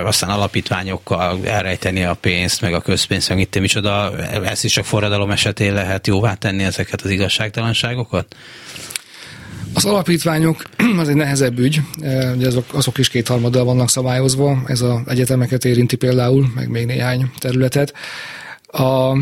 aztán 0.04 0.30
alapítványokkal 0.30 1.40
elrejteni 1.44 2.04
a 2.04 2.14
pénzt, 2.14 2.60
meg 2.60 2.74
a 2.74 2.80
közpénzt, 2.80 3.28
meg 3.28 3.38
itt 3.38 3.58
micsoda, 3.58 4.18
ezt 4.44 4.64
is 4.64 4.72
csak 4.72 4.84
forradalom 4.84 5.30
esetén 5.30 5.72
lehet 5.72 6.06
jóvá 6.06 6.34
tenni 6.34 6.64
ezeket 6.64 7.02
az 7.02 7.10
igazságtalanságokat? 7.10 8.36
Az 9.74 9.84
alapítványok 9.84 10.62
az 11.00 11.08
egy 11.08 11.14
nehezebb 11.14 11.58
ügy, 11.58 11.80
ugye 12.36 12.46
azok, 12.46 12.64
azok 12.72 12.98
is 12.98 13.08
kétharmaddal 13.08 13.64
vannak 13.64 13.90
szabályozva, 13.90 14.62
ez 14.66 14.80
az 14.80 14.98
egyetemeket 15.06 15.64
érinti 15.64 15.96
például, 15.96 16.50
meg 16.54 16.68
még 16.68 16.86
néhány 16.86 17.30
területet. 17.38 17.92
A 18.66 19.16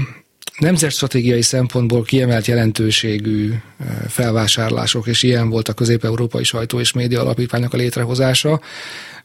nemzetstratégiai 0.58 1.42
szempontból 1.42 2.02
kiemelt 2.02 2.46
jelentőségű 2.46 3.52
felvásárlások, 4.08 5.06
és 5.06 5.22
ilyen 5.22 5.48
volt 5.48 5.68
a 5.68 5.72
közép-európai 5.72 6.44
sajtó 6.44 6.80
és 6.80 6.92
média 6.92 7.20
alapítványok 7.20 7.72
a 7.72 7.76
létrehozása, 7.76 8.60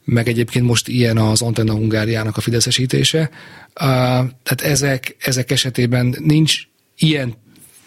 meg 0.03 0.27
egyébként 0.27 0.65
most 0.65 0.87
ilyen 0.87 1.17
az 1.17 1.41
Antenna 1.41 1.73
Hungáriának 1.73 2.37
a 2.37 2.41
fideszesítése. 2.41 3.29
Tehát 3.73 4.61
ezek, 4.61 5.15
ezek 5.19 5.51
esetében 5.51 6.15
nincs 6.19 6.61
ilyen 6.97 7.35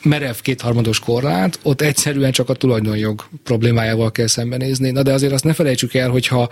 merev 0.05 0.35
kétharmados 0.43 0.99
korlát, 0.99 1.59
ott 1.63 1.81
egyszerűen 1.81 2.33
csak 2.33 2.49
a 2.49 2.55
tulajdonjog 2.55 3.25
problémájával 3.45 4.13
kell 4.13 4.27
szembenézni. 4.27 4.91
Na 4.91 5.03
de 5.03 5.13
azért 5.13 5.33
azt 5.33 5.45
ne 5.45 5.53
felejtsük 5.53 5.95
el, 5.95 6.11
hogyha 6.11 6.49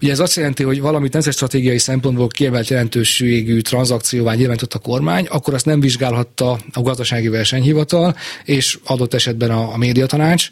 ugye 0.00 0.10
ez 0.10 0.20
azt 0.20 0.36
jelenti, 0.36 0.62
hogy 0.62 0.80
valamit 0.80 1.12
nemzet 1.12 1.32
stratégiai 1.32 1.78
szempontból 1.78 2.28
kiemelt 2.28 2.68
jelentőségű 2.68 3.60
tranzakcióvá 3.60 4.34
nyilvánított 4.34 4.74
a 4.74 4.78
kormány, 4.78 5.26
akkor 5.30 5.54
azt 5.54 5.66
nem 5.66 5.80
vizsgálhatta 5.80 6.58
a 6.72 6.82
gazdasági 6.82 7.28
versenyhivatal, 7.28 8.16
és 8.44 8.78
adott 8.84 9.14
esetben 9.14 9.50
a, 9.50 9.72
a 9.72 9.76
médiatanács, 9.76 10.50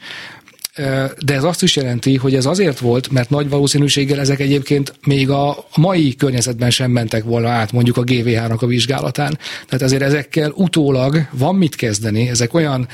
de 1.25 1.35
ez 1.35 1.45
azt 1.45 1.63
is 1.63 1.77
jelenti, 1.77 2.17
hogy 2.17 2.35
ez 2.35 2.47
azért 2.47 2.79
volt, 2.79 3.11
mert 3.11 3.31
nagy 3.31 3.49
valószínűséggel 3.49 4.21
ezek 4.21 4.41
egyébként 4.41 4.95
még 5.07 5.31
a 5.31 5.67
mai 5.77 6.15
környezetben 6.15 6.71
sem 6.71 6.91
mentek 6.91 7.25
volna 7.25 7.49
át 7.49 7.73
mondjuk 7.73 7.97
a 7.97 8.03
GVH-nak 8.03 8.63
a 8.63 8.67
vizsgálatán. 8.67 9.39
Tehát 9.67 9.83
ezért 9.85 10.03
ezekkel 10.03 10.53
utólag 10.55 11.27
van 11.31 11.55
mit 11.55 11.75
kezdeni. 11.75 12.29
Ezek 12.29 12.55
olyan 12.55 12.89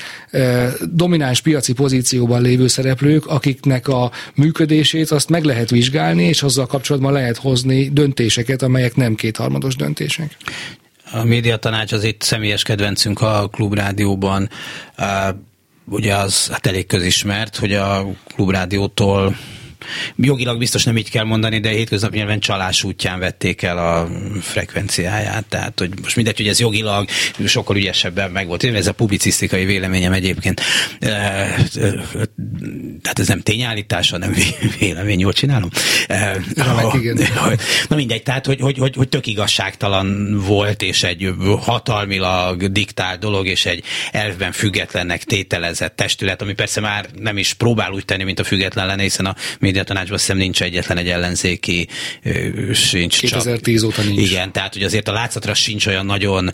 domináns 0.91 1.41
piaci 1.41 1.73
pozícióban 1.73 2.41
lévő 2.41 2.67
szereplők, 2.67 3.25
akiknek 3.25 3.87
a 3.87 4.11
működését 4.35 5.11
azt 5.11 5.29
meg 5.29 5.43
lehet 5.43 5.69
vizsgálni, 5.69 6.23
és 6.23 6.43
azzal 6.43 6.65
kapcsolatban 6.65 7.13
lehet 7.13 7.37
hozni 7.37 7.89
döntéseket, 7.89 8.61
amelyek 8.61 8.95
nem 8.95 9.15
kétharmados 9.15 9.75
döntések. 9.75 10.37
A 11.11 11.23
médiatanács 11.23 11.91
az 11.91 12.03
itt 12.03 12.21
személyes 12.21 12.63
kedvencünk 12.63 13.21
a 13.21 13.47
klubrádióban 13.51 14.49
ugye 15.89 16.15
az 16.15 16.47
hát 16.51 16.67
elég 16.67 16.85
közismert, 16.85 17.57
hogy 17.57 17.73
a 17.73 18.05
klubrádiótól 18.35 19.35
jogilag 20.15 20.57
biztos 20.57 20.83
nem 20.83 20.97
így 20.97 21.09
kell 21.09 21.23
mondani, 21.23 21.59
de 21.59 21.69
hétköznapi 21.69 22.17
nyelven 22.17 22.39
csalás 22.39 22.83
útján 22.83 23.19
vették 23.19 23.61
el 23.61 23.77
a 23.77 24.09
frekvenciáját. 24.41 25.45
Tehát, 25.45 25.79
hogy 25.79 25.91
most 26.01 26.15
mindegy, 26.15 26.37
hogy 26.37 26.47
ez 26.47 26.59
jogilag 26.59 27.07
sokkal 27.45 27.75
ügyesebben 27.75 28.31
meg 28.31 28.47
volt. 28.47 28.63
Ez 28.63 28.87
a 28.87 28.91
publicisztikai 28.91 29.65
véleményem 29.65 30.13
egyébként. 30.13 30.61
Tehát 33.01 33.19
ez 33.19 33.27
nem 33.27 33.41
tényállítás, 33.41 34.09
hanem 34.09 34.35
vélemény, 34.79 35.19
jól 35.19 35.33
csinálom. 35.33 35.69
Na 37.89 37.95
mindegy, 37.95 38.23
tehát, 38.23 38.45
hogy, 38.45 38.59
hogy, 38.59 38.77
hogy, 38.77 38.95
hogy 38.95 39.09
tök 39.09 39.27
igazságtalan 39.27 40.39
volt, 40.45 40.81
és 40.81 41.03
egy 41.03 41.33
hatalmilag 41.59 42.71
diktál 42.71 43.17
dolog, 43.17 43.47
és 43.47 43.65
egy 43.65 43.83
elvben 44.11 44.51
függetlennek 44.51 45.23
tételezett 45.23 45.95
testület, 45.95 46.41
ami 46.41 46.53
persze 46.53 46.81
már 46.81 47.05
nem 47.19 47.37
is 47.37 47.53
próbál 47.53 47.91
úgy 47.91 48.05
tenni, 48.05 48.23
mint 48.23 48.39
a 48.39 48.43
független 48.43 48.85
lenne, 48.85 49.01
hiszen 49.01 49.25
a 49.25 49.35
médiatanácsban 49.67 50.17
szem 50.17 50.37
nincs 50.37 50.61
egyetlen 50.61 50.97
egy 50.97 51.09
ellenzéki, 51.09 51.87
sincs 52.73 53.19
2010 53.19 53.79
csak, 53.79 53.89
óta 53.89 54.01
nincs. 54.01 54.29
Igen, 54.29 54.51
tehát 54.51 54.73
hogy 54.73 54.83
azért 54.83 55.07
a 55.07 55.11
látszatra 55.11 55.53
sincs 55.53 55.87
olyan 55.87 56.05
nagyon 56.05 56.51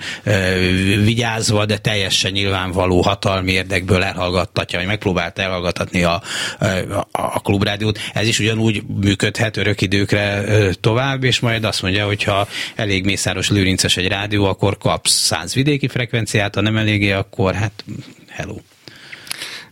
vigyázva, 1.03 1.65
de 1.65 1.77
teljesen 1.77 2.31
nyilvánvaló 2.31 3.01
hatalmi 3.01 3.51
érdekből 3.51 4.03
elhallgattatja, 4.03 4.77
vagy 4.79 4.87
megpróbálta 4.87 5.41
elhallgatni 5.41 6.03
a, 6.03 6.21
a, 6.59 7.07
a 7.11 7.39
klubrádiót. 7.39 7.99
Ez 8.13 8.27
is 8.27 8.39
ugyanúgy 8.39 8.83
működhet 9.01 9.57
örök 9.57 9.81
időkre 9.81 10.43
tovább, 10.81 11.23
és 11.23 11.39
majd 11.39 11.63
azt 11.63 11.81
mondja, 11.81 12.05
hogy 12.05 12.23
ha 12.23 12.47
elég 12.75 13.05
mészáros 13.05 13.49
lőrinces 13.49 13.97
egy 13.97 14.07
rádió, 14.07 14.45
akkor 14.45 14.77
kapsz 14.77 15.13
száz 15.13 15.53
vidéki 15.53 15.87
frekvenciát, 15.87 16.55
ha 16.55 16.61
nem 16.61 16.77
eléggé, 16.77 17.11
akkor 17.11 17.53
hát 17.53 17.83
hello 18.29 18.55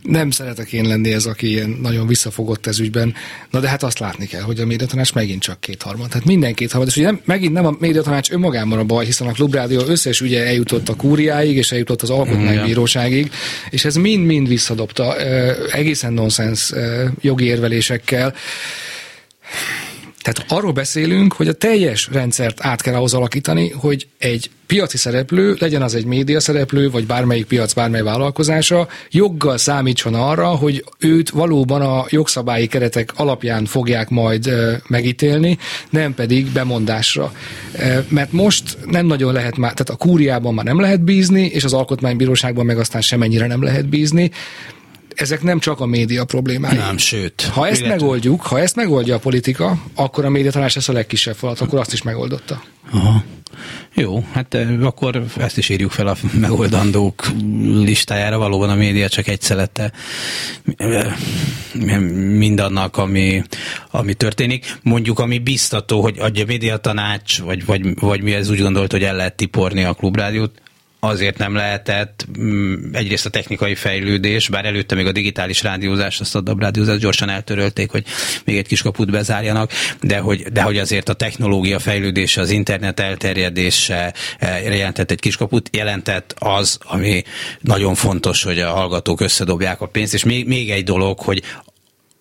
nem 0.02 0.32
szeretek 0.32 0.74
én 0.74 0.88
lenni 0.88 1.14
ez, 1.14 1.26
aki 1.26 1.50
ilyen 1.50 1.78
nagyon 1.82 2.08
visszafogott 2.08 2.68
ez 2.68 2.80
ügyben. 2.80 3.14
Na 3.50 3.60
de 3.60 3.68
hát 3.68 3.84
azt 3.84 4.00
látni 4.00 4.26
kell, 4.26 4.42
hogy 4.42 4.60
a 4.60 4.66
médiatanács 4.66 5.14
megint 5.14 5.42
csak 5.42 5.60
kétharmad. 5.60 6.10
Tehát 6.10 6.26
minden 6.26 6.54
kétharmad. 6.54 6.90
És 6.90 6.96
ugye 6.96 7.06
nem, 7.06 7.22
megint 7.26 7.54
nem 7.54 7.66
a 7.66 7.76
médiatanács 7.80 8.32
önmagában 8.32 8.80
a 8.80 8.84
baj, 8.84 9.06
hiszen 9.06 9.28
a 9.28 9.32
klubrádió 9.32 9.82
összes 9.86 10.22
ügye 10.22 10.46
eljutott 10.46 10.90
a 10.90 10.96
kúriáig, 10.96 11.56
és 11.56 11.72
eljutott 11.72 12.02
az 12.02 12.10
alkotmánybíróságig, 12.10 13.32
és 13.70 13.86
ez 13.86 13.96
mind-mind 13.96 14.48
visszadobta 14.48 15.18
egészen 15.72 16.14
nonsens 16.14 16.74
jogi 17.22 17.46
érvelésekkel. 17.46 18.34
Tehát 20.22 20.52
arról 20.52 20.72
beszélünk, 20.72 21.34
hogy 21.34 21.48
a 21.48 21.54
teljes 21.54 22.10
rendszert 22.12 22.58
át 22.62 22.82
kell 22.82 22.94
ahhoz 22.94 23.14
alakítani, 23.14 23.70
hogy 23.70 24.08
egy 24.18 24.50
piaci 24.68 24.98
szereplő, 24.98 25.56
legyen 25.60 25.82
az 25.82 25.96
egy 25.96 26.06
média 26.06 26.40
szereplő, 26.40 26.90
vagy 26.90 27.06
bármelyik 27.06 27.46
piac, 27.46 27.74
bármely 27.74 28.02
vállalkozása, 28.02 28.88
joggal 29.10 29.58
számítson 29.58 30.14
arra, 30.14 30.48
hogy 30.48 30.86
őt 31.00 31.30
valóban 31.30 31.82
a 31.82 32.06
jogszabályi 32.10 32.68
keretek 32.68 33.12
alapján 33.16 33.66
fogják 33.66 34.10
majd 34.10 34.50
megítélni, 34.88 35.58
nem 35.90 36.14
pedig 36.14 36.48
bemondásra. 36.48 37.34
Mert 38.08 38.32
most 38.32 38.78
nem 38.86 39.06
nagyon 39.06 39.34
lehet 39.34 39.58
már, 39.58 39.74
tehát 39.74 40.02
a 40.02 40.06
kúriában 40.06 40.54
már 40.54 40.66
nem 40.66 40.80
lehet 40.80 41.02
bízni, 41.02 41.46
és 41.46 41.64
az 41.64 41.74
alkotmánybíróságban 41.74 42.66
meg 42.66 42.78
aztán 42.78 43.02
semennyire 43.02 43.48
nem 43.48 43.64
lehet 43.64 43.90
bízni 43.90 44.32
ezek 45.16 45.42
nem 45.42 45.60
csak 45.60 45.80
a 45.80 45.86
média 45.86 46.26
problémái. 46.26 46.78
Nem, 46.78 46.98
sőt. 46.98 47.42
Ha 47.42 47.68
ezt 47.68 47.80
illetve... 47.80 47.96
megoldjuk, 47.98 48.42
ha 48.42 48.60
ezt 48.60 48.76
megoldja 48.76 49.16
a 49.16 49.20
politika, 49.20 49.84
akkor 49.96 50.26
a 50.26 50.30
médiatanás 50.30 50.76
lesz 50.76 50.90
a 50.90 50.94
legkisebb 50.94 51.36
falat, 51.36 51.60
akkor 51.60 51.80
azt 51.80 51.94
is 51.94 52.02
megoldotta. 52.02 52.64
Aha. 52.92 53.24
Jó, 53.94 54.26
hát 54.32 54.58
akkor 54.82 55.24
ezt 55.38 55.58
is 55.58 55.70
írjuk 55.70 55.92
fel 55.92 56.08
a 56.08 56.16
megoldandók 56.34 57.28
listájára. 57.64 58.38
Valóban 58.38 58.70
a 58.70 58.76
média 58.76 59.10
csak 59.10 59.28
egy 59.28 59.42
szelete 59.42 59.92
mindannak, 62.38 62.98
ami, 62.98 63.44
ami 63.92 64.14
történik. 64.14 64.78
Mondjuk, 64.84 65.20
ami 65.20 65.40
biztató, 65.40 66.02
hogy 66.02 66.20
adja 66.20 66.46
médiatanács, 66.46 67.40
vagy, 67.40 67.66
vagy, 67.66 68.00
vagy 68.00 68.22
mi 68.22 68.34
ez 68.34 68.50
úgy 68.50 68.62
gondolt, 68.62 68.92
hogy 68.92 69.04
el 69.04 69.16
lehet 69.16 69.36
tiporni 69.36 69.84
a 69.84 69.94
klubrádiót, 69.94 70.62
azért 71.04 71.38
nem 71.38 71.56
lehetett 71.56 72.26
mm, 72.40 72.94
egyrészt 72.94 73.26
a 73.26 73.30
technikai 73.30 73.76
fejlődés, 73.76 74.50
bár 74.50 74.66
előtte 74.66 74.96
még 74.96 75.06
a 75.06 75.12
digitális 75.12 75.64
rádiózás, 75.64 76.20
azt 76.20 76.36
a 76.36 76.42
DAB 76.42 76.60
rádiózást 76.60 77.00
gyorsan 77.00 77.30
eltörölték, 77.30 77.92
hogy 77.92 78.06
még 78.46 78.58
egy 78.58 78.68
kis 78.68 78.82
kaput 78.82 79.12
bezárjanak, 79.12 79.72
de 80.02 80.18
hogy, 80.18 80.42
de 80.42 80.62
hogy 80.62 80.78
azért 80.78 81.10
a 81.10 81.14
technológia 81.14 81.80
fejlődése, 81.80 82.42
az 82.42 82.50
internet 82.50 83.00
elterjedése 83.00 84.14
eh, 84.40 84.64
jelentett 84.64 85.12
egy 85.12 85.20
kis 85.20 85.38
kaput, 85.38 85.70
jelentett 85.76 86.36
az, 86.40 86.78
ami 86.82 87.24
nagyon 87.60 87.96
fontos, 87.96 88.44
hogy 88.44 88.60
a 88.60 88.72
hallgatók 88.72 89.22
összedobják 89.22 89.82
a 89.82 89.88
pénzt, 89.88 90.14
és 90.14 90.24
még, 90.24 90.48
még 90.48 90.70
egy 90.70 90.84
dolog, 90.84 91.20
hogy 91.20 91.44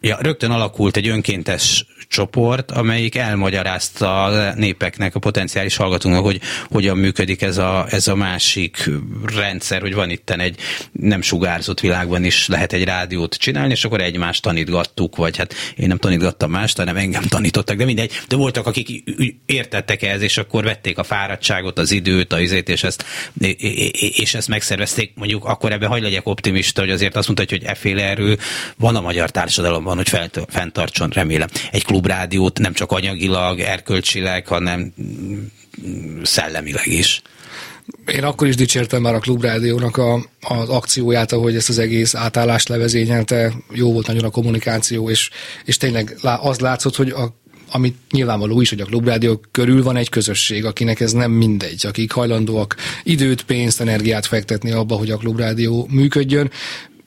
ja, 0.01 0.19
rögtön 0.21 0.51
alakult 0.51 0.97
egy 0.97 1.09
önkéntes 1.09 1.87
csoport, 2.11 2.71
amelyik 2.71 3.15
elmagyarázta 3.15 4.25
a 4.25 4.55
népeknek, 4.55 5.15
a 5.15 5.19
potenciális 5.19 5.77
hallgatóknak, 5.77 6.25
hogy 6.25 6.41
hogyan 6.71 6.97
működik 6.97 7.43
ez 7.43 7.59
a, 7.59 7.87
ez 7.91 8.09
a 8.09 8.15
másik 8.15 8.91
rendszer, 9.37 9.81
hogy 9.81 9.95
van 9.95 10.11
itten 10.11 10.41
egy 10.41 10.59
nem 10.93 11.23
sugárzott 11.23 11.81
világban 11.81 12.25
is 12.25 12.49
lehet 12.49 12.73
egy 12.73 12.85
rádiót 12.85 13.35
csinálni, 13.35 13.73
és 13.73 13.85
akkor 13.85 14.01
egymást 14.01 14.43
tanítgattuk, 14.43 15.17
vagy 15.17 15.37
hát 15.37 15.55
én 15.77 15.89
nem 15.89 15.99
tanítgattam 15.99 16.51
mást, 16.51 16.77
hanem 16.77 16.97
engem 16.97 17.23
tanítottak, 17.23 17.77
de 17.77 17.85
mindegy, 17.85 18.13
de 18.29 18.37
voltak, 18.37 18.67
akik 18.67 19.03
értettek 19.47 20.03
ehhez, 20.03 20.23
és 20.23 20.39
akkor 20.39 20.65
vették 20.65 20.99
a 20.99 21.03
fáradtságot, 21.03 21.79
az 21.79 21.91
időt, 21.91 22.33
a 22.33 22.41
izét, 22.41 22.69
és 22.69 22.83
ezt, 22.83 23.05
és 23.99 24.35
ezt 24.35 24.49
megszervezték. 24.49 25.13
Mondjuk 25.15 25.45
akkor 25.45 25.73
ebben 25.73 25.89
hagy 25.89 26.03
legyek 26.03 26.29
optimista, 26.29 26.81
hogy 26.81 26.91
azért 26.91 27.17
azt 27.17 27.27
mondta, 27.27 27.45
hogy 27.49 27.65
efféle 27.65 28.03
erő 28.03 28.39
van 28.77 28.97
a 28.97 29.01
magyar 29.01 29.31
társadalomban, 29.31 29.97
hogy 29.97 30.09
fent, 30.09 30.41
fenntartson, 30.49 31.09
remélem. 31.09 31.49
Egy 31.71 31.85
klubrádiót 32.01 32.59
nem 32.59 32.73
csak 32.73 32.93
anyagilag, 32.93 33.61
erkölcsileg, 33.61 34.47
hanem 34.47 34.93
szellemileg 36.23 36.87
is. 36.87 37.23
Én 38.07 38.25
akkor 38.25 38.47
is 38.47 38.57
dicsértem 38.57 39.03
már 39.03 39.15
a 39.15 39.19
Klubrádiónak 39.19 39.97
a, 39.97 40.15
az 40.41 40.69
akcióját, 40.69 41.33
ahogy 41.33 41.57
ezt 41.57 41.69
az 41.69 41.79
egész 41.79 42.15
átállást 42.15 42.69
levezényelte, 42.69 43.53
jó 43.73 43.93
volt 43.93 44.07
nagyon 44.07 44.25
a 44.25 44.31
kommunikáció, 44.31 45.11
és, 45.11 45.31
és 45.65 45.77
tényleg 45.77 46.17
az 46.23 46.59
látszott, 46.59 46.97
hogy 46.97 47.11
a 47.11 47.39
amit 47.73 47.97
nyilvánvaló 48.11 48.61
is, 48.61 48.69
hogy 48.69 48.81
a 48.81 48.85
klubrádió 48.85 49.41
körül 49.51 49.83
van 49.83 49.97
egy 49.97 50.09
közösség, 50.09 50.65
akinek 50.65 51.01
ez 51.01 51.13
nem 51.13 51.31
mindegy, 51.31 51.87
akik 51.87 52.13
hajlandóak 52.13 52.77
időt, 53.03 53.43
pénzt, 53.43 53.81
energiát 53.81 54.27
fektetni 54.27 54.71
abba, 54.71 54.97
hogy 54.97 55.11
a 55.11 55.17
klubrádió 55.17 55.89
működjön 55.91 56.51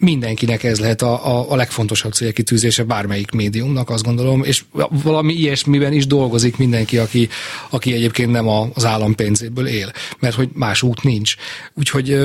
mindenkinek 0.03 0.63
ez 0.63 0.79
lehet 0.79 1.01
a, 1.01 1.37
a, 1.37 1.51
a 1.51 1.55
legfontosabb 1.55 2.13
célkitűzése 2.13 2.83
bármelyik 2.83 3.31
médiumnak, 3.31 3.89
azt 3.89 4.03
gondolom, 4.03 4.43
és 4.43 4.63
valami 4.89 5.33
ilyesmiben 5.33 5.93
is 5.93 6.07
dolgozik 6.07 6.57
mindenki, 6.57 6.97
aki, 6.97 7.29
aki 7.69 7.93
egyébként 7.93 8.31
nem 8.31 8.47
az 8.47 8.85
állam 8.85 9.15
pénzéből 9.15 9.67
él, 9.67 9.91
mert 10.19 10.35
hogy 10.35 10.49
más 10.53 10.81
út 10.81 11.03
nincs. 11.03 11.35
Úgyhogy 11.73 12.19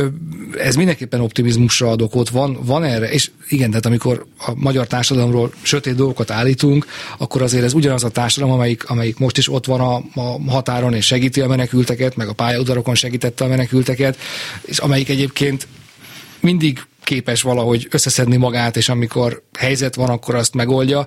ez 0.59 0.75
mindenképpen 0.75 1.21
optimizmusra 1.21 1.91
ad 1.91 2.03
okot, 2.03 2.29
van, 2.29 2.59
van 2.63 2.85
erre, 2.85 3.11
és 3.11 3.31
igen, 3.49 3.69
tehát 3.69 3.87
amikor 3.87 4.27
a 4.39 4.53
magyar 4.55 4.87
társadalomról 4.87 5.53
sötét 5.63 5.95
dolgokat 5.95 6.31
állítunk, 6.31 6.87
akkor 7.19 7.43
azért 7.43 7.65
ez 7.65 7.73
ugyanaz 7.73 8.05
a 8.05 8.09
társadalom, 8.09 8.55
amelyik, 8.55 8.89
amelyik 8.89 9.19
most 9.19 9.39
is 9.39 9.49
ott 9.49 9.67
van 9.67 9.81
a, 9.81 10.21
a 10.21 10.51
határon 10.51 10.95
és 10.95 11.07
segíti 11.07 11.41
a 11.41 11.49
menekülteket, 11.49 12.17
meg 12.17 12.29
a 12.29 12.33
pályaudarokon 12.33 12.95
segítette 12.95 13.45
a 13.45 13.49
menekülteket, 13.49 14.19
és 14.63 14.79
amelyik 14.79 15.09
egyébként 15.09 15.67
mindig 16.41 16.87
képes 17.09 17.43
valahogy 17.43 17.87
összeszedni 17.91 18.37
magát, 18.37 18.77
és 18.77 18.89
amikor 18.89 19.43
helyzet 19.59 19.95
van, 19.95 20.09
akkor 20.09 20.35
azt 20.35 20.55
megoldja. 20.55 21.07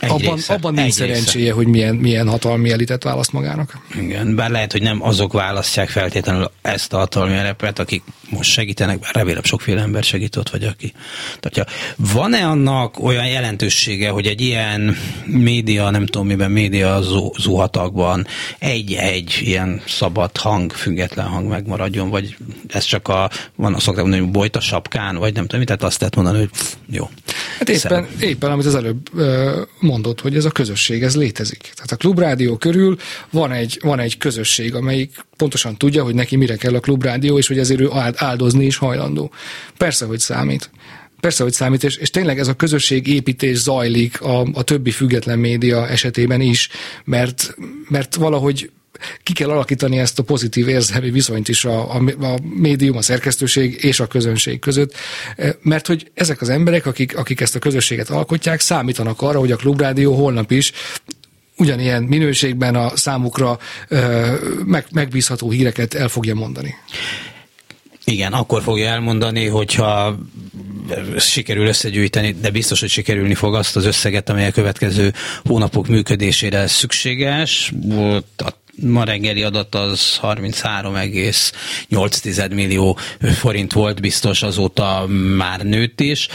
Egy 0.00 0.10
abban, 0.10 0.34
része, 0.34 0.54
abban 0.54 0.74
nincs 0.74 0.92
szerencséje, 0.92 1.44
része. 1.44 1.54
hogy 1.54 1.66
milyen, 1.66 1.94
milyen 1.94 2.28
hatalmi 2.28 2.70
elitet 2.70 3.02
választ 3.02 3.32
magának. 3.32 3.78
Igen, 4.00 4.34
bár 4.34 4.50
lehet, 4.50 4.72
hogy 4.72 4.82
nem 4.82 5.02
azok 5.02 5.32
választják 5.32 5.88
feltétlenül 5.88 6.50
ezt 6.62 6.92
a 6.92 6.96
hatalmi 6.96 7.34
elepet, 7.34 7.78
akik 7.78 8.02
most 8.30 8.50
segítenek, 8.50 8.98
bár 8.98 9.14
remélem 9.14 9.42
sokféle 9.42 9.80
ember 9.80 10.02
segít 10.02 10.50
vagy 10.50 10.64
aki. 10.64 10.92
Tehát, 11.40 11.70
van-e 11.96 12.46
annak 12.46 13.02
olyan 13.02 13.26
jelentősége, 13.26 14.08
hogy 14.08 14.26
egy 14.26 14.40
ilyen 14.40 14.96
média, 15.26 15.90
nem 15.90 16.06
tudom 16.06 16.26
miben 16.26 16.50
média 16.50 17.00
zuhatagban 17.38 18.26
egy-egy 18.58 19.38
ilyen 19.40 19.82
szabad 19.86 20.36
hang, 20.36 20.72
független 20.72 21.26
hang 21.26 21.48
megmaradjon, 21.48 22.10
vagy 22.10 22.36
ez 22.68 22.84
csak 22.84 23.08
a, 23.08 23.30
van 23.56 23.74
a 23.74 23.80
szokták 23.80 24.02
mondani, 24.02 24.22
hogy 24.22 24.32
bolyt 24.32 24.56
a 24.56 24.60
sapkán, 24.60 25.16
vagy 25.16 25.34
nem 25.34 25.46
tudom, 25.46 25.64
tehát 25.64 25.82
azt 25.82 25.98
lehet 25.98 26.16
mondani, 26.16 26.38
hogy 26.38 26.50
pff, 26.50 26.74
jó. 26.90 27.10
Hát 27.58 27.68
éppen, 27.68 28.06
éppen, 28.20 28.50
amit 28.50 28.66
az 28.66 28.74
előbb 28.74 29.10
mondott, 29.82 30.20
hogy 30.20 30.36
ez 30.36 30.44
a 30.44 30.50
közösség, 30.50 31.02
ez 31.02 31.16
létezik. 31.16 31.60
Tehát 31.74 31.92
a 31.92 31.96
klubrádió 31.96 32.56
körül 32.56 32.96
van 33.30 33.52
egy, 33.52 33.78
van 33.82 33.98
egy 33.98 34.18
közösség, 34.18 34.74
amelyik 34.74 35.24
pontosan 35.36 35.76
tudja, 35.76 36.04
hogy 36.04 36.14
neki 36.14 36.36
mire 36.36 36.56
kell 36.56 36.74
a 36.74 36.80
klubrádió, 36.80 37.38
és 37.38 37.46
hogy 37.46 37.58
ezért 37.58 37.80
ő 37.80 37.90
áldozni 38.14 38.64
is 38.64 38.76
hajlandó. 38.76 39.30
Persze, 39.76 40.04
hogy 40.04 40.18
számít. 40.18 40.70
Persze, 41.20 41.42
hogy 41.42 41.52
számít, 41.52 41.84
és, 41.84 41.96
és 41.96 42.10
tényleg 42.10 42.38
ez 42.38 42.48
a 42.48 42.54
közösség 42.54 43.06
építés 43.06 43.56
zajlik 43.56 44.20
a, 44.20 44.46
a 44.52 44.62
többi 44.62 44.90
független 44.90 45.38
média 45.38 45.88
esetében 45.88 46.40
is, 46.40 46.68
mert, 47.04 47.56
mert 47.88 48.14
valahogy 48.14 48.70
ki 49.22 49.32
kell 49.32 49.48
alakítani 49.48 49.98
ezt 49.98 50.18
a 50.18 50.22
pozitív 50.22 50.68
érzelmi 50.68 51.10
viszonyt 51.10 51.48
is 51.48 51.64
a, 51.64 51.94
a, 51.94 52.02
a 52.20 52.38
médium, 52.54 52.96
a 52.96 53.02
szerkesztőség 53.02 53.84
és 53.84 54.00
a 54.00 54.06
közönség 54.06 54.58
között, 54.58 54.94
e, 55.36 55.56
mert 55.62 55.86
hogy 55.86 56.10
ezek 56.14 56.40
az 56.40 56.48
emberek, 56.48 56.86
akik, 56.86 57.16
akik 57.16 57.40
ezt 57.40 57.54
a 57.54 57.58
közösséget 57.58 58.10
alkotják, 58.10 58.60
számítanak 58.60 59.22
arra, 59.22 59.38
hogy 59.38 59.52
a 59.52 59.56
Klubrádió 59.56 60.14
holnap 60.14 60.50
is 60.50 60.72
ugyanilyen 61.56 62.02
minőségben 62.02 62.74
a 62.74 62.96
számukra 62.96 63.58
ö, 63.88 64.32
meg, 64.64 64.86
megbízható 64.90 65.50
híreket 65.50 65.94
el 65.94 66.08
fogja 66.08 66.34
mondani. 66.34 66.74
Igen, 68.04 68.32
akkor 68.32 68.62
fogja 68.62 68.88
elmondani, 68.88 69.46
hogyha 69.46 70.18
sikerül 71.18 71.66
összegyűjteni, 71.66 72.32
de 72.40 72.50
biztos, 72.50 72.80
hogy 72.80 72.88
sikerülni 72.88 73.34
fog 73.34 73.54
azt 73.54 73.76
az 73.76 73.84
összeget, 73.84 74.28
amely 74.28 74.46
a 74.46 74.50
következő 74.50 75.12
hónapok 75.44 75.86
működésére 75.88 76.66
szükséges. 76.66 77.72
A 78.36 78.61
ma 78.80 79.04
reggeli 79.04 79.42
adat 79.42 79.74
az 79.74 80.18
33,8 80.22 82.54
millió 82.54 82.98
forint 83.20 83.72
volt, 83.72 84.00
biztos 84.00 84.42
azóta 84.42 85.06
már 85.36 85.60
nőtt 85.60 86.00
is. 86.00 86.28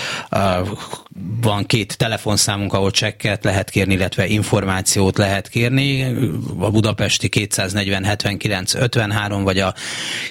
Van 1.42 1.66
két 1.66 1.98
telefonszámunk, 1.98 2.74
ahol 2.74 2.92
csekket 2.92 3.44
lehet 3.44 3.70
kérni, 3.70 3.94
illetve 3.94 4.28
információt 4.28 5.18
lehet 5.18 5.48
kérni. 5.48 6.04
A 6.60 6.72
budapesti 6.72 7.30
240 7.30 8.04
79 8.04 8.74
53, 8.74 9.44
vagy 9.44 9.60
a 9.60 9.74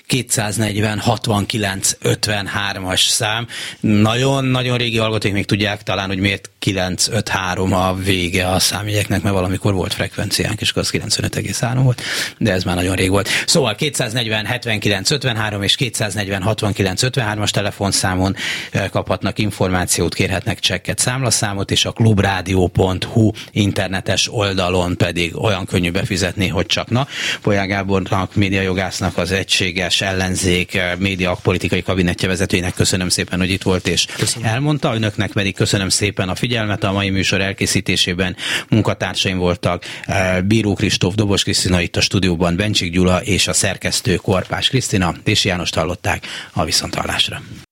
240 0.06 0.98
69 0.98 1.92
53-as 2.02 3.08
szám. 3.08 3.46
Nagyon-nagyon 3.80 4.76
régi 4.76 4.98
hallgatók 4.98 5.32
még 5.32 5.46
tudják 5.46 5.82
talán, 5.82 6.08
hogy 6.08 6.18
miért 6.18 6.50
953 6.66 7.72
a 7.72 7.94
vége 7.94 8.48
a 8.48 8.58
számjegyeknek, 8.58 9.22
mert 9.22 9.34
valamikor 9.34 9.74
volt 9.74 9.94
frekvenciánk, 9.94 10.60
és 10.60 10.72
az 10.74 10.90
95,3 10.92 11.78
volt, 11.82 12.02
de 12.38 12.52
ez 12.52 12.64
már 12.64 12.74
nagyon 12.74 12.94
rég 12.94 13.10
volt. 13.10 13.28
Szóval 13.46 13.74
240 13.74 14.44
79 14.44 15.10
53 15.10 15.62
és 15.62 15.76
240 15.76 16.42
69 16.42 17.00
53-as 17.04 17.50
telefonszámon 17.50 18.36
kaphatnak 18.90 19.38
információt, 19.38 20.14
kérhetnek 20.14 20.58
csekket, 20.58 20.98
számlaszámot, 20.98 21.70
és 21.70 21.84
a 21.84 21.92
klubradio.hu 21.92 23.30
internetes 23.50 24.32
oldalon 24.32 24.96
pedig 24.96 25.42
olyan 25.42 25.64
könnyű 25.66 25.90
befizetni, 25.90 26.48
hogy 26.48 26.66
csak 26.66 26.90
na. 26.90 27.06
Polyá 27.42 27.64
Gábornak, 27.64 28.34
médiajogásznak, 28.34 29.16
az 29.16 29.32
egységes 29.32 30.00
ellenzék 30.00 30.80
média 30.98 31.38
politikai 31.42 31.82
kabinetje 31.82 32.28
vezetőjének 32.28 32.74
köszönöm 32.74 33.08
szépen, 33.08 33.38
hogy 33.38 33.50
itt 33.50 33.62
volt 33.62 33.88
és 33.88 34.06
köszönöm. 34.16 34.48
elmondta. 34.48 34.94
Önöknek 34.94 35.32
pedig 35.32 35.54
köszönöm 35.54 35.88
szépen 35.88 36.28
a 36.28 36.34
figyelmet 36.34 36.54
figyelmet 36.56 36.84
a 36.84 36.92
mai 36.92 37.10
műsor 37.10 37.40
elkészítésében. 37.40 38.36
Munkatársaim 38.68 39.38
voltak 39.38 39.84
eh, 40.04 40.40
Bíró 40.40 40.74
Kristóf, 40.74 41.14
Dobos 41.14 41.42
Krisztina 41.42 41.80
itt 41.80 41.96
a 41.96 42.00
stúdióban, 42.00 42.56
Bencsik 42.56 42.92
Gyula 42.92 43.22
és 43.22 43.48
a 43.48 43.52
szerkesztő 43.52 44.14
Korpás 44.14 44.68
Krisztina. 44.68 45.14
Dési 45.24 45.48
Jánost 45.48 45.74
hallották 45.74 46.26
a 46.52 46.64
viszontalásra. 46.64 47.42